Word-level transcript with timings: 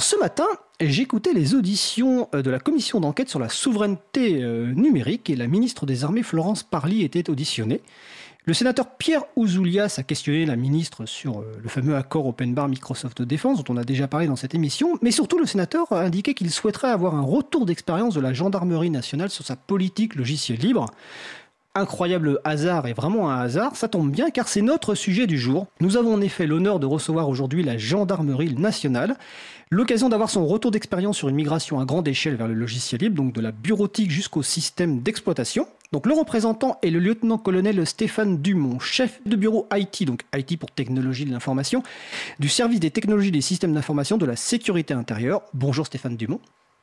ce 0.00 0.16
matin, 0.16 0.46
j'écoutais 0.80 1.32
les 1.32 1.54
auditions 1.54 2.28
euh, 2.34 2.42
de 2.42 2.50
la 2.50 2.58
commission 2.58 3.00
d'enquête 3.00 3.28
sur 3.28 3.38
la 3.38 3.48
souveraineté 3.48 4.42
euh, 4.42 4.72
numérique 4.74 5.30
et 5.30 5.36
la 5.36 5.46
ministre 5.46 5.86
des 5.86 6.02
Armées 6.02 6.24
Florence 6.24 6.64
Parly 6.64 7.02
était 7.02 7.30
auditionnée. 7.30 7.80
Le 8.46 8.52
sénateur 8.52 8.96
Pierre 8.96 9.22
Ouzoulias 9.36 9.94
a 9.96 10.02
questionné 10.02 10.44
la 10.44 10.56
ministre 10.56 11.06
sur 11.06 11.40
euh, 11.40 11.58
le 11.62 11.68
fameux 11.68 11.96
accord 11.96 12.26
Open 12.26 12.54
Bar 12.54 12.68
Microsoft 12.68 13.22
Défense 13.22 13.62
dont 13.62 13.72
on 13.72 13.76
a 13.78 13.84
déjà 13.84 14.08
parlé 14.08 14.26
dans 14.26 14.36
cette 14.36 14.54
émission, 14.54 14.98
mais 15.00 15.12
surtout 15.12 15.38
le 15.38 15.46
sénateur 15.46 15.90
a 15.92 16.00
indiqué 16.00 16.34
qu'il 16.34 16.50
souhaiterait 16.50 16.90
avoir 16.90 17.14
un 17.14 17.22
retour 17.22 17.64
d'expérience 17.64 18.14
de 18.14 18.20
la 18.20 18.34
gendarmerie 18.34 18.90
nationale 18.90 19.30
sur 19.30 19.46
sa 19.46 19.56
politique 19.56 20.16
logicielle 20.16 20.58
libre 20.58 20.86
incroyable 21.74 22.40
hasard 22.44 22.86
et 22.86 22.92
vraiment 22.92 23.30
un 23.30 23.40
hasard, 23.40 23.74
ça 23.74 23.88
tombe 23.88 24.10
bien 24.10 24.30
car 24.30 24.48
c'est 24.48 24.62
notre 24.62 24.94
sujet 24.94 25.26
du 25.26 25.38
jour. 25.38 25.66
Nous 25.80 25.96
avons 25.96 26.14
en 26.14 26.20
effet 26.20 26.46
l'honneur 26.46 26.78
de 26.78 26.86
recevoir 26.86 27.28
aujourd'hui 27.28 27.64
la 27.64 27.78
gendarmerie 27.78 28.54
nationale, 28.54 29.16
l'occasion 29.70 30.08
d'avoir 30.08 30.30
son 30.30 30.46
retour 30.46 30.70
d'expérience 30.70 31.16
sur 31.16 31.28
une 31.28 31.34
migration 31.34 31.80
à 31.80 31.84
grande 31.84 32.06
échelle 32.06 32.36
vers 32.36 32.46
le 32.46 32.54
logiciel 32.54 33.00
libre, 33.00 33.16
donc 33.16 33.32
de 33.32 33.40
la 33.40 33.50
bureautique 33.50 34.10
jusqu'au 34.10 34.42
système 34.42 35.00
d'exploitation. 35.00 35.66
Donc 35.90 36.06
le 36.06 36.14
représentant 36.14 36.78
est 36.82 36.90
le 36.90 37.00
lieutenant-colonel 37.00 37.84
Stéphane 37.86 38.40
Dumont, 38.40 38.78
chef 38.78 39.20
de 39.26 39.34
bureau 39.34 39.68
IT, 39.74 40.04
donc 40.04 40.22
IT 40.34 40.58
pour 40.58 40.70
technologie 40.70 41.24
de 41.24 41.32
l'information, 41.32 41.82
du 42.38 42.48
service 42.48 42.80
des 42.80 42.90
technologies 42.90 43.32
des 43.32 43.40
systèmes 43.40 43.74
d'information 43.74 44.16
de 44.16 44.26
la 44.26 44.36
sécurité 44.36 44.94
intérieure. 44.94 45.42
Bonjour 45.54 45.86
Stéphane 45.86 46.16
Dumont. 46.16 46.40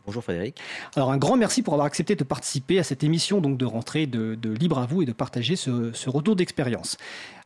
Bonjour 0.08 0.24
Frédéric. 0.24 0.58
Alors 0.96 1.12
un 1.12 1.18
grand 1.18 1.38
merci 1.38 1.62
pour 1.62 1.74
avoir 1.74 1.86
accepté 1.86 2.16
de 2.16 2.24
participer 2.24 2.80
à 2.80 2.84
cette 2.84 3.04
émission 3.04 3.40
donc 3.40 3.58
de 3.58 3.66
rentrée 3.66 4.08
de, 4.08 4.36
Libre 4.60 4.80
à 4.80 4.88
vous 4.88 5.04
et 5.04 5.06
de 5.06 5.12
partager 5.12 5.56
ce, 5.56 6.10
retour 6.10 6.36
d'expérience. 6.36 6.98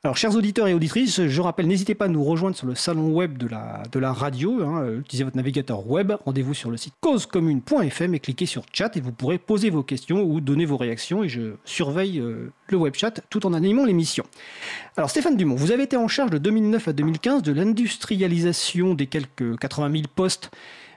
Alors 0.06 0.16
chers 0.16 0.36
auditeurs 0.36 0.68
et 0.68 0.74
auditrices, 0.74 1.28
je 1.28 1.42
rappelle, 1.42 1.68
n'hésitez 1.68 1.96
pas 1.96 2.06
à 2.06 2.08
nous 2.08 2.24
rejoindre 2.24 2.56
sur 2.56 2.68
le 2.68 2.76
salon 2.76 3.12
web 3.12 3.38
de 3.38 3.48
la, 3.48 4.14
radio. 4.14 4.64
Hein, 4.64 5.00
utilisez 5.00 5.26
votre 5.26 5.36
navigateur 5.36 5.86
web, 5.88 6.14
rendez-vous 6.24 6.54
sur 6.54 6.72
le 6.72 6.78
site 6.78 6.94
causecommune.fm 7.02 8.16
et 8.16 8.20
cliquez 8.20 8.46
sur 8.46 8.64
chat 8.72 8.96
et 8.96 9.02
vous 9.02 9.12
pourrez 9.12 9.38
poser 9.38 9.70
vos 9.70 9.84
questions 9.84 10.24
ou 10.24 10.40
donner 10.40 10.66
vos 10.66 10.78
réactions 10.78 11.24
et 11.24 11.30
je 11.30 11.56
surveille 11.66 12.20
euh, 12.20 12.52
le 12.68 12.78
web 12.78 12.94
chat 12.96 13.20
tout 13.30 13.46
en 13.46 13.54
animant 13.54 13.84
l'émission. 13.84 14.24
Alors 14.96 15.10
Stéphane 15.10 15.36
Dumont, 15.36 15.56
vous 15.56 15.72
avez 15.72 15.84
été 15.84 15.98
en 15.98 16.08
charge 16.08 16.32
de 16.32 16.38
2009 16.38 16.88
à 16.88 16.94
2015 16.94 17.44
de 17.44 17.52
l'industrialisation 17.52 18.94
des 18.94 19.08
quelques 19.08 19.60
80 19.60 19.92
000 19.92 20.04
postes 20.16 20.52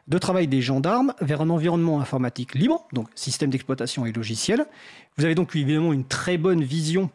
de 0.09 0.19
travail 0.19 0.49
des 0.49 0.63
gendarmes 0.63 1.15
vers 1.21 1.43
un 1.43 1.51
environnement 1.51 2.01
informatique 2.01 2.55
libre, 2.55 2.87
donc 2.93 3.09
système 3.15 3.51
d'exploitation 3.51 4.07
et 4.07 4.13
logiciel. 4.13 4.67
Vous 5.17 5.25
avez 5.25 5.35
donc 5.35 5.55
évidemment 5.55 5.93
une 5.93 6.05
très 6.05 6.39
bonne 6.39 6.63
vision 6.63 7.11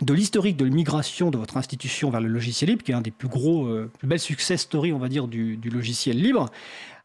de 0.00 0.14
l'historique 0.14 0.56
de 0.56 0.64
l'immigration 0.64 1.30
de 1.30 1.36
votre 1.36 1.58
institution 1.58 2.10
vers 2.10 2.22
le 2.22 2.28
logiciel 2.28 2.70
libre, 2.70 2.82
qui 2.82 2.92
est 2.92 2.94
un 2.94 3.02
des 3.02 3.10
plus 3.10 3.28
gros, 3.28 3.66
euh, 3.66 3.90
plus 3.98 4.08
belles 4.08 4.18
success 4.18 4.62
stories, 4.62 4.92
on 4.92 4.98
va 4.98 5.08
dire, 5.08 5.28
du 5.28 5.58
logiciel 5.70 6.16
libre. 6.16 6.50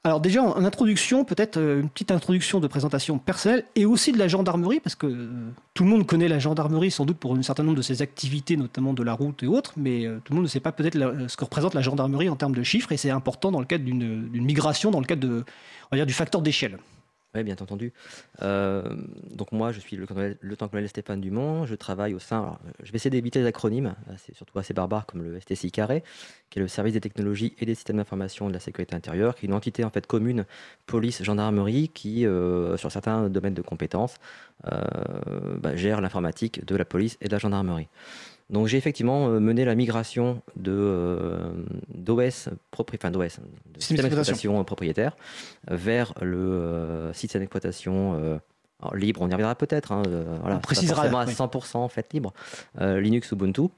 Alors 0.04 0.22
déjà, 0.22 0.42
en 0.42 0.64
introduction, 0.64 1.26
peut-être 1.26 1.58
euh, 1.58 1.82
une 1.82 1.90
petite 1.90 2.12
introduction 2.12 2.60
de 2.60 2.68
présentation 2.68 3.18
personnelle 3.18 3.66
et 3.76 3.86
aussi 3.86 4.12
de 4.12 4.18
la 4.18 4.28
gendarmerie, 4.28 4.80
parce 4.80 4.96
que 4.96 5.08
euh, 5.08 5.28
tout 5.74 5.84
le 5.84 5.90
monde 5.90 6.06
connaît 6.06 6.28
la 6.28 6.40
gendarmerie 6.40 6.92
sans 6.92 7.06
doute 7.06 7.18
pour 7.18 7.36
un 7.36 7.42
certain 7.42 7.64
nombre 7.64 7.78
de 7.78 7.82
ses 7.82 8.02
activités, 8.02 8.56
notamment 8.58 8.94
de 8.94 9.04
la 9.04 9.14
route 9.14 9.44
et 9.44 9.48
autres, 9.48 9.74
mais 9.76 10.06
euh, 10.06 10.20
tout 10.24 10.32
le 10.34 10.36
monde 10.38 10.46
ne 10.46 10.50
sait 10.50 10.60
pas 10.60 10.72
peut-être 10.72 10.98
ce 11.28 11.36
que 11.36 11.44
représente 11.44 11.74
la 11.74 11.82
gendarmerie 11.82 12.30
en 12.30 12.36
termes 12.36 12.56
de 12.56 12.64
chiffres, 12.64 12.92
et 12.92 12.98
c'est 12.98 13.10
important 13.10 13.52
dans 13.52 13.60
le 13.60 13.66
cadre 13.66 13.84
d'une 13.84 14.30
migration, 14.46 14.92
dans 14.92 15.02
le 15.02 15.06
cadre 15.06 15.44
du 15.92 16.14
facteur 16.14 16.42
d'échelle. 16.42 16.78
Bien 17.44 17.56
entendu. 17.56 17.94
Euh, 18.42 18.84
donc 19.32 19.52
moi, 19.52 19.72
je 19.72 19.80
suis 19.80 19.96
le 19.96 20.06
lieutenant-colonel 20.42 20.90
Stéphane 20.90 21.22
Dumont. 21.22 21.66
Je 21.66 21.76
travaille 21.76 22.14
au 22.14 22.20
sein. 22.20 22.58
je 22.84 22.92
vais 22.92 22.98
essayer 22.98 23.10
d'éviter 23.10 23.40
les 23.40 23.46
acronymes. 23.46 23.96
C'est 24.18 24.36
surtout 24.36 24.58
assez 24.60 24.74
barbare 24.74 25.06
comme 25.06 25.24
le 25.24 25.40
STCI 25.40 25.72
carré, 25.72 26.04
qui 26.50 26.60
est 26.60 26.62
le 26.62 26.68
service 26.68 26.94
des 26.94 27.02
technologies 27.02 27.54
et 27.60 27.66
des 27.66 27.76
systèmes 27.76 27.98
d'information 27.98 28.48
de 28.48 28.54
la 28.54 28.60
sécurité 28.60 28.96
intérieure, 28.96 29.36
qui 29.36 29.46
est 29.46 29.50
une 29.50 29.54
entité 29.54 29.84
en 29.84 29.90
fait 29.90 30.08
commune 30.08 30.46
police 30.86 31.24
gendarmerie 31.24 31.90
qui, 31.90 32.26
euh, 32.26 32.78
sur 32.78 32.92
certains 32.92 33.30
domaines 33.30 33.54
de 33.54 33.62
compétences, 33.62 34.16
euh, 34.72 35.58
bah, 35.60 35.76
gère 35.76 36.02
l'informatique 36.02 36.66
de 36.66 36.76
la 36.76 36.86
police 36.86 37.18
et 37.22 37.28
de 37.28 37.32
la 37.32 37.40
gendarmerie. 37.40 37.88
Donc 38.50 38.68
j'ai 38.68 38.78
effectivement 38.78 39.28
euh, 39.28 39.40
mené 39.40 39.66
la 39.66 39.76
migration 39.76 40.42
de 40.56 40.72
euh, 40.72 41.52
d'OS, 41.94 42.50
enfin 42.78 43.12
d'OS, 43.12 43.40
de 43.66 43.80
système 43.80 44.04
d'exploitation 44.04 44.64
propriétaire, 44.64 45.18
vers 45.70 46.14
le 46.22 47.10
système 47.14 47.42
d'exploitation 47.42 48.40
libre. 48.94 49.22
On 49.22 49.30
y 49.30 49.34
reviendra 49.34 49.56
peut-être. 49.56 49.92
Hein, 49.92 50.04
voilà, 50.42 50.58
on 50.58 50.60
précisera 50.60 51.04
à 51.04 51.26
100% 51.26 51.78
en 51.78 51.90
fait 51.90 52.14
libre. 52.14 52.34
Linux 52.80 53.32
Ubuntu 53.32 53.70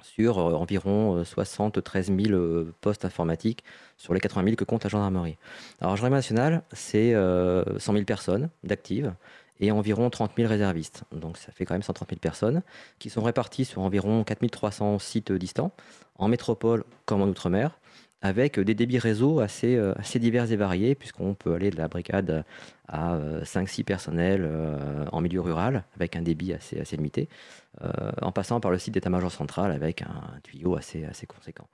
sur 0.00 0.38
environ 0.38 1.24
73 1.24 2.12
000 2.16 2.66
postes 2.80 3.04
informatiques 3.04 3.64
sur 3.96 4.14
les 4.14 4.20
80 4.20 4.44
000 4.44 4.56
que 4.56 4.62
compte 4.62 4.84
la 4.84 4.90
gendarmerie. 4.90 5.36
Alors, 5.80 5.96
gendarmerie 5.96 6.18
nationale, 6.18 6.62
c'est 6.72 7.14
100 7.14 7.92
000 7.92 8.04
personnes 8.04 8.48
d'actives 8.62 9.12
et 9.60 9.70
environ 9.72 10.10
30 10.10 10.32
000 10.36 10.48
réservistes. 10.48 11.04
Donc 11.12 11.36
ça 11.36 11.52
fait 11.52 11.64
quand 11.64 11.74
même 11.74 11.82
130 11.82 12.08
000 12.10 12.20
personnes 12.20 12.62
qui 12.98 13.10
sont 13.10 13.22
réparties 13.22 13.64
sur 13.64 13.82
environ 13.82 14.24
4 14.24 14.46
300 14.46 14.98
sites 14.98 15.32
distants, 15.32 15.72
en 16.16 16.28
métropole 16.28 16.84
comme 17.06 17.22
en 17.22 17.26
outre-mer, 17.26 17.78
avec 18.20 18.58
des 18.58 18.74
débits 18.74 18.98
réseau 18.98 19.40
assez, 19.40 19.76
euh, 19.76 19.92
assez 19.96 20.18
divers 20.18 20.50
et 20.50 20.56
variés, 20.56 20.94
puisqu'on 20.94 21.34
peut 21.34 21.54
aller 21.54 21.70
de 21.70 21.76
la 21.76 21.88
brigade 21.88 22.44
à 22.88 23.18
5-6 23.44 23.80
euh, 23.80 23.84
personnels 23.84 24.44
euh, 24.44 25.04
en 25.12 25.20
milieu 25.20 25.40
rural, 25.40 25.84
avec 25.94 26.16
un 26.16 26.22
débit 26.22 26.52
assez, 26.52 26.96
limité, 26.96 27.28
en 28.20 28.32
passant 28.32 28.58
par 28.58 28.72
le 28.72 28.78
site 28.78 28.94
d'état-major 28.94 29.30
central 29.30 29.70
avec 29.70 30.02
un 30.02 30.40
tuyau 30.42 30.74
assez, 30.74 31.04
assez 31.04 31.26
conséquent, 31.26 31.68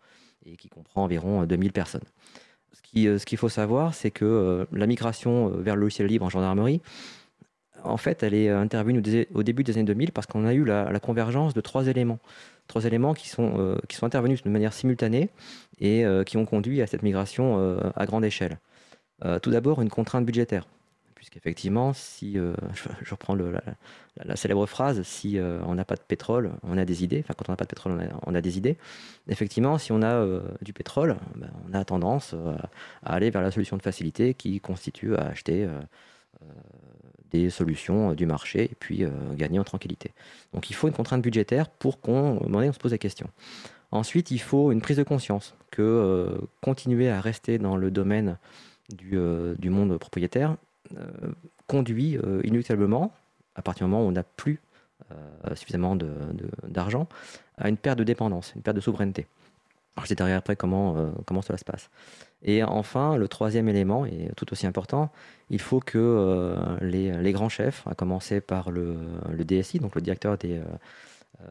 et 0.44 0.56
qui 0.56 0.68
comprend 0.68 1.04
environ 1.04 1.44
2000 1.44 1.72
personnes. 1.72 2.02
Ce 2.84 3.24
qu'il 3.24 3.38
faut 3.38 3.48
savoir, 3.48 3.94
c'est 3.94 4.10
que 4.10 4.66
la 4.70 4.86
migration 4.86 5.48
vers 5.48 5.76
le 5.76 5.80
logiciel 5.80 6.08
libre 6.08 6.26
en 6.26 6.30
gendarmerie, 6.30 6.82
en 7.84 7.96
fait, 7.96 8.22
elle 8.22 8.34
est 8.34 8.48
intervenue 8.48 9.02
au 9.34 9.42
début 9.42 9.62
des 9.62 9.74
années 9.74 9.84
2000 9.84 10.12
parce 10.12 10.26
qu'on 10.26 10.46
a 10.46 10.54
eu 10.54 10.64
la, 10.64 10.98
convergence 11.00 11.54
de 11.54 11.60
trois 11.60 11.86
éléments. 11.86 12.18
Trois 12.66 12.84
éléments 12.86 13.14
qui 13.14 13.28
sont, 13.28 13.54
euh, 13.58 13.76
qui 13.88 13.96
sont 13.96 14.06
intervenus 14.06 14.42
de 14.42 14.48
manière 14.48 14.72
simultanée 14.72 15.28
et 15.80 16.04
euh, 16.04 16.24
qui 16.24 16.38
ont 16.38 16.46
conduit 16.46 16.80
à 16.80 16.86
cette 16.86 17.02
migration 17.02 17.58
euh, 17.58 17.78
à 17.94 18.06
grande 18.06 18.24
échelle. 18.24 18.58
tout 19.42 19.50
d'abord, 19.50 19.82
une 19.82 19.90
contrainte 19.90 20.24
budgétaire. 20.24 20.66
Puisqu'effectivement, 21.14 21.92
si, 21.94 22.34
je, 23.02 23.10
reprends 23.10 23.34
la, 23.34 24.36
célèbre 24.36 24.66
phrase, 24.66 25.02
si 25.02 25.38
on 25.66 25.74
n'a 25.74 25.84
pas 25.84 25.94
de 25.94 26.02
pétrole, 26.06 26.52
on 26.62 26.76
a 26.76 26.84
des 26.84 27.04
idées. 27.04 27.20
Enfin, 27.24 27.34
quand 27.36 27.48
on 27.48 27.52
n'a 27.52 27.56
pas 27.56 27.64
de 27.64 27.70
pétrole, 27.70 28.10
on 28.26 28.34
a, 28.34 28.40
des 28.40 28.58
idées. 28.58 28.76
Effectivement, 29.28 29.78
si 29.78 29.92
on 29.92 30.02
a 30.02 30.26
du 30.60 30.74
pétrole, 30.74 31.16
ben, 31.36 31.50
on 31.66 31.74
a 31.74 31.84
tendance 31.84 32.34
à 33.02 33.14
aller 33.14 33.30
vers 33.30 33.40
la 33.40 33.50
solution 33.50 33.78
de 33.78 33.82
facilité 33.82 34.34
qui 34.34 34.60
constitue 34.60 35.16
à 35.16 35.28
acheter 35.28 35.66
des 37.42 37.50
solutions 37.50 38.10
euh, 38.10 38.14
du 38.14 38.26
marché 38.26 38.64
et 38.64 38.76
puis 38.78 39.04
euh, 39.04 39.10
gagner 39.34 39.58
en 39.58 39.64
tranquillité. 39.64 40.12
Donc 40.52 40.70
il 40.70 40.74
faut 40.74 40.88
une 40.88 40.94
contrainte 40.94 41.22
budgétaire 41.22 41.68
pour 41.68 42.00
qu'on 42.00 42.38
on 42.42 42.72
se 42.72 42.78
pose 42.78 42.92
la 42.92 42.98
question. 42.98 43.28
Ensuite, 43.90 44.30
il 44.30 44.40
faut 44.40 44.72
une 44.72 44.80
prise 44.80 44.96
de 44.96 45.02
conscience 45.02 45.54
que 45.70 45.82
euh, 45.82 46.38
continuer 46.62 47.08
à 47.10 47.20
rester 47.20 47.58
dans 47.58 47.76
le 47.76 47.90
domaine 47.90 48.38
du, 48.90 49.16
du 49.58 49.70
monde 49.70 49.96
propriétaire 49.98 50.56
conduit 51.66 52.18
inéluctablement, 52.44 53.14
à 53.54 53.62
partir 53.62 53.86
du 53.86 53.90
moment 53.90 54.04
où 54.04 54.08
on 54.08 54.12
n'a 54.12 54.22
plus 54.22 54.60
suffisamment 55.54 55.96
d'argent, 56.68 57.08
à 57.56 57.70
une 57.70 57.78
perte 57.78 57.98
de 57.98 58.04
dépendance, 58.04 58.52
une 58.54 58.60
perte 58.60 58.76
de 58.76 58.82
souveraineté. 58.82 59.26
Je 60.02 60.08
détaillerai 60.08 60.34
après 60.34 60.56
comment, 60.56 61.12
comment 61.26 61.42
cela 61.42 61.58
se 61.58 61.64
passe. 61.64 61.88
Et 62.44 62.62
enfin, 62.62 63.16
le 63.16 63.26
troisième 63.26 63.68
élément, 63.68 64.04
et 64.04 64.28
tout 64.36 64.52
aussi 64.52 64.66
important, 64.66 65.10
il 65.48 65.60
faut 65.60 65.80
que 65.80 65.98
euh, 65.98 66.76
les, 66.82 67.32
grands 67.32 67.48
chefs, 67.48 67.86
à 67.86 67.94
commencer 67.94 68.40
par 68.42 68.70
le, 68.70 68.96
DSI, 69.32 69.78
donc 69.78 69.94
le 69.94 70.02
directeur 70.02 70.36
des, 70.36 70.58
euh, 70.58 70.64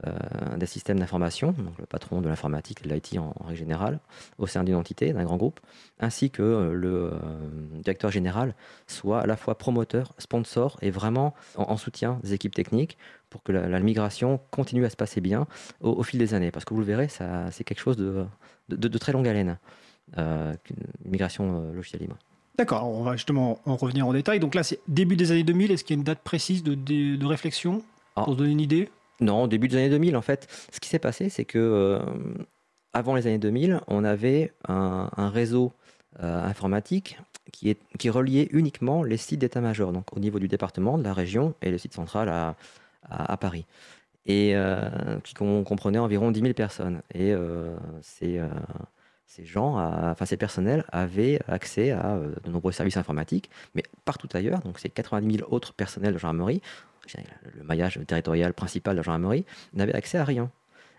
euh, 0.06 0.58
des 0.58 0.68
systèmes 0.68 1.00
d'information, 1.00 1.52
donc 1.52 1.80
le 1.80 1.88
patron 1.88 2.22
de 2.22 2.30
l'informatique 2.30 2.81
et 2.86 2.88
de 2.88 2.94
l'IT 2.94 3.18
en, 3.18 3.34
règle 3.44 3.58
générale, 3.58 4.00
au 4.38 4.46
sein 4.46 4.64
d'une 4.64 4.75
entité, 4.75 5.14
d'un 5.14 5.24
grand 5.24 5.38
groupe, 5.38 5.60
ainsi 6.00 6.30
que 6.30 6.72
le 6.72 7.14
directeur 7.81 8.12
général, 8.12 8.54
soient 8.86 9.22
à 9.22 9.25
la 9.25 9.36
fois 9.36 9.57
promoteur, 9.57 10.13
sponsor 10.19 10.78
et 10.84 10.92
vraiment 10.92 11.34
en, 11.56 11.75
soutien 11.75 12.19
des 12.22 12.34
équipes 12.34 12.54
techniques 12.54 13.00
pour 13.33 13.44
que 13.44 13.51
la, 13.51 13.80
migration 13.80 14.39
continue 14.51 14.85
à 14.85 14.89
se 14.89 14.95
passer 14.95 15.19
bien 15.19 15.47
au, 15.81 16.03
fil 16.03 16.19
des 16.19 16.33
années. 16.33 16.51
Parce 16.51 16.63
que 16.63 16.74
vous 16.74 16.80
le 16.80 16.85
verrez, 16.85 17.09
c'est 17.09 17.63
quelque 17.65 17.81
chose 17.81 17.97
de, 17.97 18.25
de 18.69 18.97
très 18.97 19.12
longue 19.12 19.27
haleine. 19.27 19.57
Euh, 20.18 20.53
migration 21.06 21.63
euh, 21.63 21.74
logicielle 21.74 22.01
libre. 22.01 22.18
D'accord, 22.57 22.88
on 22.88 23.03
va 23.03 23.13
justement 23.13 23.59
en 23.65 23.75
revenir 23.75 24.07
en 24.07 24.13
détail. 24.13 24.39
Donc 24.39 24.53
là, 24.53 24.62
c'est 24.62 24.80
début 24.88 25.15
des 25.15 25.31
années 25.31 25.44
2000. 25.44 25.71
Est-ce 25.71 25.83
qu'il 25.83 25.95
y 25.95 25.97
a 25.97 26.00
une 26.00 26.03
date 26.03 26.19
précise 26.19 26.62
de, 26.62 26.75
de, 26.75 27.25
réflexion 27.25 27.81
ah. 28.15 28.24
pour 28.24 28.33
se 28.33 28.38
donner 28.38 28.51
une 28.51 28.59
idée? 28.59 28.89
Non, 29.21 29.47
début 29.47 29.68
des 29.68 29.77
années 29.77 29.89
2000. 29.89 30.15
En 30.15 30.21
fait, 30.21 30.47
ce 30.71 30.79
qui 30.79 30.88
s'est 30.88 31.00
passé, 31.00 31.29
c'est 31.29 31.45
que 31.45 31.57
euh, 31.57 32.00
avant 32.94 33.15
les 33.15 33.25
années 33.25 33.39
2000, 33.39 33.79
on 33.88 34.03
avait 34.03 34.53
un, 34.68 35.09
réseau 35.29 35.71
informatique 36.19 37.18
qui, 37.51 37.71
est, 37.71 37.79
qui 37.97 38.12
reliait 38.12 38.50
uniquement 38.51 39.01
les 39.01 39.18
sites 39.18 39.39
d'état-major, 39.39 39.91
donc 39.91 40.15
au 40.15 40.19
niveau 40.19 40.38
du 40.38 40.47
département, 40.47 41.00
de 41.00 41.03
la 41.03 41.13
région 41.13 41.56
et 41.63 41.71
le 41.71 41.79
site 41.79 41.94
central 41.94 42.29
à, 42.29 42.56
à, 43.09 43.38
Paris. 43.38 43.65
Et 44.25 44.55
qui 45.23 45.33
comprenait 45.33 46.00
environ 46.00 46.31
10 46.31 46.39
000 46.41 46.53
personnes. 46.53 47.01
Et 47.13 47.33
c'est 48.01 48.39
ces 49.25 49.45
gens, 49.45 49.77
enfin 49.77 50.25
ces 50.25 50.38
personnels 50.38 50.85
avaient 50.91 51.39
accès 51.47 51.91
à 51.91 52.19
de 52.44 52.51
nombreux 52.51 52.71
services 52.71 52.97
informatiques, 52.97 53.50
mais 53.73 53.83
partout 54.05 54.29
ailleurs, 54.33 54.59
donc 54.61 54.79
ces 54.79 54.89
90 54.89 55.38
000 55.38 55.53
autres 55.53 55.73
personnels 55.73 56.13
de 56.13 56.19
gendarmerie, 56.19 56.61
le 57.57 57.63
maillage 57.63 58.00
territorial 58.05 58.53
principal 58.53 58.95
de 58.95 58.97
la 58.97 59.03
gendarmerie, 59.03 59.45
n'avaient 59.73 59.95
accès 59.95 60.19
à 60.19 60.23
rien. 60.23 60.51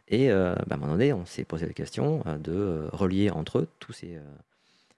Et 0.09 0.29
bah, 0.29 0.57
à 0.71 0.75
un 0.75 0.77
moment 0.77 0.93
donné, 0.93 1.13
on 1.13 1.25
s'est 1.25 1.45
posé 1.45 1.67
la 1.67 1.73
question 1.73 2.25
de 2.43 2.89
relier 2.93 3.31
entre 3.31 3.61
eux 3.61 3.69
tous 3.79 3.93
ces, 3.93 4.19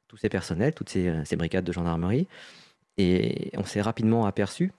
tous 0.09 0.17
ces 0.17 0.29
personnels, 0.29 0.73
toutes 0.73 0.89
ces, 0.89 1.13
ces 1.25 1.37
brigades 1.37 1.65
de 1.65 1.73
gendarmerie, 1.73 2.27
et 2.99 3.51
on 3.57 3.65
s'est 3.65 3.83
rapidement 3.83 4.27
aperçu 4.27 4.73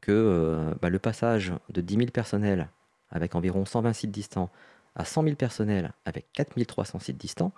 que 0.00 0.72
bah, 0.80 0.90
le 0.90 0.98
passage 0.98 1.52
de 1.70 1.80
10 1.80 1.96
000 1.96 2.06
personnels 2.10 2.68
avec 3.10 3.34
environ 3.34 3.64
120 3.64 3.92
sites 3.92 4.10
distants 4.10 4.50
à 4.96 5.04
100 5.04 5.24
000 5.24 5.36
personnels 5.36 5.92
avec 6.04 6.26
4 6.32 6.60
300 6.64 6.98
sites 6.98 7.18
distants 7.18 7.52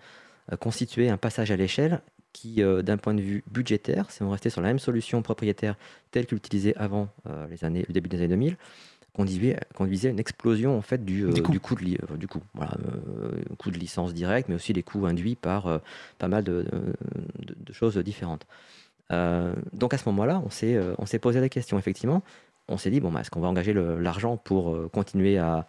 constituait 0.60 1.08
un 1.08 1.16
passage 1.16 1.50
à 1.50 1.56
l'échelle 1.56 2.02
qui, 2.34 2.62
euh, 2.62 2.82
d'un 2.82 2.98
point 2.98 3.14
de 3.14 3.22
vue 3.22 3.42
budgétaire, 3.50 4.10
si 4.10 4.22
on 4.22 4.30
restait 4.30 4.50
sur 4.50 4.60
la 4.60 4.68
même 4.68 4.78
solution 4.78 5.22
propriétaire 5.22 5.76
telle 6.10 6.26
que 6.26 6.34
l'utilisait 6.34 6.74
avant 6.76 7.08
euh, 7.26 7.46
les 7.46 7.64
années, 7.64 7.84
le 7.88 7.94
début 7.94 8.10
des 8.10 8.18
années 8.18 8.28
2000, 8.28 8.58
conduisait, 9.14 9.58
conduisait 9.74 10.08
à 10.08 10.10
une 10.10 10.18
explosion 10.18 10.76
en 10.76 10.82
fait 10.82 11.04
du, 11.04 11.24
euh, 11.24 11.32
du, 11.32 11.40
coût. 11.40 11.52
de, 11.76 12.16
du 12.16 12.26
coût, 12.26 12.42
voilà, 12.52 12.76
coût 13.56 13.70
de 13.70 13.78
licence 13.78 14.12
directe, 14.12 14.48
mais 14.48 14.56
aussi 14.56 14.72
les 14.72 14.82
coûts 14.82 15.06
induits 15.06 15.36
par 15.36 15.80
pas 16.18 16.28
mal 16.28 16.42
de, 16.42 16.66
de, 17.38 17.72
choses 17.72 17.96
différentes. 17.98 18.44
Donc 19.10 19.94
à 19.94 19.98
ce 19.98 20.08
moment-là, 20.08 20.42
on 20.44 20.50
s'est, 20.50 20.78
s'est 21.06 21.18
posé 21.18 21.40
la 21.40 21.48
question, 21.48 21.78
effectivement, 21.78 22.22
on 22.68 22.78
s'est 22.78 22.90
dit, 22.90 23.00
bon, 23.00 23.12
bah, 23.12 23.20
est-ce 23.20 23.30
qu'on 23.30 23.40
va 23.40 23.48
engager 23.48 23.74
l'argent 23.74 24.36
pour 24.36 24.90
continuer 24.90 25.38
à, 25.38 25.66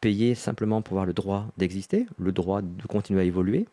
payer 0.00 0.34
simplement 0.34 0.82
pour 0.82 0.94
avoir 0.94 1.06
le 1.06 1.12
droit 1.12 1.46
d'exister, 1.56 2.06
le 2.18 2.32
droit 2.32 2.62
de 2.62 2.86
continuer 2.86 3.22
à 3.22 3.24
évoluer, 3.24 3.66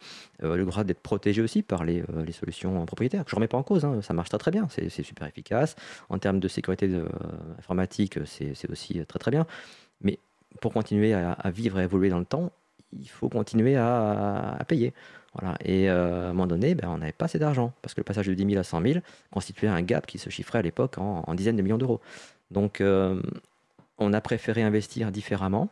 euh, 0.44 0.56
le 0.56 0.66
droit 0.66 0.84
d'être 0.84 1.02
protégé 1.02 1.42
aussi 1.42 1.62
par 1.62 1.84
les, 1.84 2.02
euh, 2.02 2.32
solutions 2.32 2.86
propriétaires. 2.86 3.24
Je 3.28 3.34
ne 3.34 3.36
remets 3.36 3.48
pas 3.48 3.58
en 3.58 3.64
cause, 3.64 3.86
hein, 3.86 4.02
ça 4.02 4.14
marche 4.14 4.30
très 4.30 4.38
très 4.38 4.52
bien, 4.52 4.68
c'est 4.70 4.90
super 5.04 5.28
efficace. 5.28 5.76
En 6.10 6.18
termes 6.18 6.40
de 6.40 6.48
sécurité 6.48 6.88
euh, 6.88 7.08
informatique, 7.60 8.18
c'est 8.26 8.70
aussi 8.70 9.06
très 9.06 9.20
très 9.20 9.32
bien. 9.32 9.46
Mais 10.02 10.20
pour 10.62 10.74
continuer 10.74 11.14
à, 11.14 11.38
vivre 11.52 11.80
et 11.80 11.84
évoluer 11.84 12.10
dans 12.10 12.20
le 12.20 12.26
temps, 12.26 12.52
il 12.94 13.10
faut 13.10 13.30
continuer 13.30 13.76
à, 13.76 14.58
payer. 14.68 14.94
Et 15.64 15.90
à 15.90 15.96
un 15.96 16.28
moment 16.30 16.48
donné, 16.48 16.76
ben, 16.76 16.90
on 16.90 16.98
n'avait 16.98 17.12
pas 17.12 17.26
assez 17.26 17.40
d'argent, 17.40 17.74
parce 17.82 17.94
que 17.94 18.00
le 18.00 18.06
passage 18.06 18.28
de 18.28 18.34
10 18.34 18.46
000 18.46 18.60
à 18.60 18.64
100 18.64 18.82
000 18.82 19.00
constituait 19.32 19.68
un 19.68 19.82
gap 19.82 20.06
qui 20.06 20.18
se 20.18 20.30
chiffrait 20.30 20.60
à 20.60 20.62
l'époque 20.62 20.98
en, 20.98 21.34
dizaines 21.36 21.56
de 21.56 21.62
millions 21.62 21.78
d'euros. 21.78 22.02
Donc 22.52 22.82
on 23.98 24.14
a 24.14 24.22
préféré 24.22 24.64
investir 24.64 25.12
différemment 25.12 25.70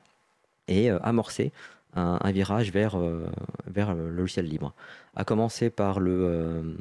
et 0.67 0.89
euh, 0.89 0.99
amorcer 1.03 1.51
un, 1.97 2.31
virage 2.31 2.71
vers, 2.71 2.99
euh, 2.99 3.25
vers 3.67 3.93
le 3.93 4.09
logiciel 4.09 4.45
libre. 4.45 4.73
À 5.15 5.23
commencer 5.23 5.69
par 5.69 6.01
le, 6.01 6.75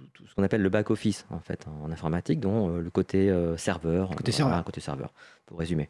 euh, 0.00 0.04
tout, 0.12 0.26
ce 0.26 0.34
qu'on 0.34 0.42
appelle 0.42 0.62
le 0.62 0.68
back-office 0.68 1.26
en 1.30 1.40
fait 1.40 1.66
en 1.82 1.90
informatique, 1.90 2.40
dont 2.40 2.68
le 2.68 2.90
côté 2.90 3.32
serveur. 3.56 4.10
Côté 4.16 4.32
serveur. 4.32 4.64
côté 4.64 4.80
serveur, 4.80 5.12
pour 5.46 5.58
résumer. 5.58 5.88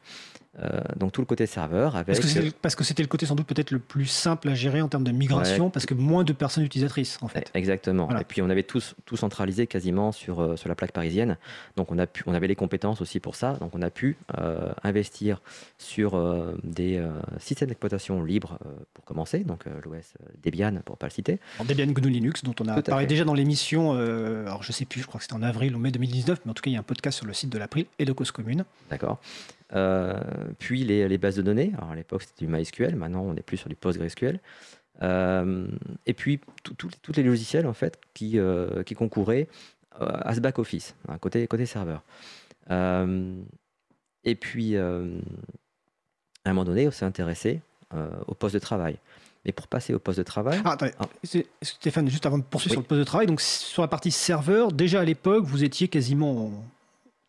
Euh, 0.58 0.80
donc 0.96 1.12
tout 1.12 1.20
le 1.20 1.26
côté 1.26 1.46
serveur 1.46 1.94
avec. 1.94 2.16
Parce 2.60 2.74
que 2.74 2.82
c'était 2.82 3.02
le 3.02 3.08
côté 3.08 3.24
sans 3.24 3.36
doute 3.36 3.46
peut-être 3.46 3.70
le 3.70 3.78
plus 3.78 4.06
simple 4.06 4.48
à 4.48 4.54
gérer 4.54 4.82
en 4.82 4.88
termes 4.88 5.04
de 5.04 5.12
migration, 5.12 5.70
parce 5.70 5.86
que 5.86 5.94
moins 5.94 6.24
de 6.24 6.32
personnes 6.32 6.64
utilisatrices 6.64 7.18
en 7.22 7.28
fait. 7.28 7.52
Exactement. 7.54 8.10
Et 8.18 8.24
puis 8.24 8.42
on 8.42 8.50
avait 8.50 8.64
tous 8.64 8.96
tout 9.04 9.16
centralisé 9.16 9.68
quasiment 9.68 10.10
sur, 10.10 10.40
euh, 10.40 10.56
sur 10.56 10.68
la 10.68 10.74
plaque 10.74 10.90
parisienne, 10.90 11.38
donc 11.76 11.92
on, 11.92 11.98
a 11.98 12.06
pu, 12.08 12.24
on 12.26 12.34
avait 12.34 12.48
les 12.48 12.56
compétences 12.56 13.00
aussi 13.00 13.20
pour 13.20 13.36
ça, 13.36 13.52
donc 13.54 13.76
on 13.76 13.82
a 13.82 13.90
pu 13.90 14.16
euh, 14.38 14.72
investir 14.82 15.40
sur 15.78 16.20
des 16.64 17.02
systèmes 17.38 17.68
d'exploitation 17.68 18.22
libres 18.24 18.58
pour 18.92 19.04
commencer, 19.04 19.40
donc 19.40 19.64
l'OS 19.66 20.14
Debian 20.42 20.80
pour 20.84 20.98
pas 20.98 21.06
le 21.06 21.12
citer. 21.12 21.38
Debian 21.64 21.86
GNU 21.86 22.10
Linux 22.10 22.42
dont 22.42 22.54
on 22.60 22.66
a 22.66 22.82
parlé 22.82 23.06
déjà 23.06 23.24
dans 23.24 23.34
l'émission, 23.34 23.94
alors 24.00 24.62
je 24.62 24.72
sais 24.72 24.84
plus, 24.84 25.02
je 25.02 25.06
crois 25.06 25.18
que 25.18 25.24
c'était 25.24 25.34
en 25.34 25.42
avril 25.42 25.74
ou 25.74 25.78
mai 25.78 25.90
2019, 25.90 26.40
mais 26.44 26.50
en 26.50 26.54
tout 26.54 26.62
cas 26.62 26.70
il 26.70 26.74
y 26.74 26.76
a 26.76 26.80
un 26.80 26.84
podcast 26.84 27.18
sur 27.18 27.26
le 27.26 27.32
site 27.32 27.50
de 27.50 27.58
l'April 27.58 27.86
et 27.98 28.04
de 28.04 28.12
Cause 28.12 28.30
Commune. 28.30 28.64
D'accord. 28.88 29.20
Euh, 29.72 30.18
puis 30.58 30.84
les, 30.84 31.18
bases 31.18 31.36
de 31.36 31.42
données. 31.42 31.72
Alors 31.76 31.90
à 31.90 31.94
l'époque, 31.94 32.22
c'était 32.22 32.46
du 32.46 32.52
MySQL. 32.52 32.96
Maintenant, 32.96 33.22
on 33.22 33.34
est 33.36 33.42
plus 33.42 33.56
sur 33.56 33.68
du 33.68 33.76
PostgreSQL. 33.76 34.40
Euh, 35.02 35.66
et 36.06 36.14
puis 36.14 36.40
tous 36.62 37.12
les 37.16 37.22
logiciels 37.22 37.66
en 37.66 37.72
fait 37.72 37.98
qui, 38.12 38.38
euh, 38.38 38.82
qui 38.82 38.94
concouraient 38.94 39.48
à 39.98 40.34
ce 40.34 40.40
back 40.40 40.58
office, 40.58 40.94
hein, 41.08 41.18
côté, 41.18 41.46
côté 41.46 41.66
serveur. 41.66 42.02
et 42.70 44.34
puis 44.34 44.76
à 44.76 44.80
un 46.44 46.52
moment 46.52 46.64
donné, 46.64 46.88
on 46.88 46.90
s'est 46.90 47.04
intéressé 47.04 47.60
au 48.26 48.34
poste 48.34 48.54
de 48.54 48.60
travail. 48.60 48.96
Mais 49.44 49.52
pour 49.52 49.68
passer 49.68 49.94
au 49.94 49.98
poste 49.98 50.18
de 50.18 50.22
travail. 50.22 50.60
Ah, 50.64 50.72
attendez. 50.72 50.92
Ah. 50.98 51.06
Stéphane, 51.62 52.08
juste 52.08 52.26
avant 52.26 52.38
de 52.38 52.42
poursuivre 52.42 52.72
sur 52.72 52.80
le 52.80 52.86
poste 52.86 52.98
de 52.98 53.04
travail, 53.04 53.26
donc 53.26 53.40
sur 53.40 53.82
la 53.82 53.88
partie 53.88 54.10
serveur, 54.10 54.72
déjà 54.72 55.00
à 55.00 55.04
l'époque, 55.04 55.44
vous 55.44 55.64
étiez 55.64 55.88
quasiment 55.88 56.52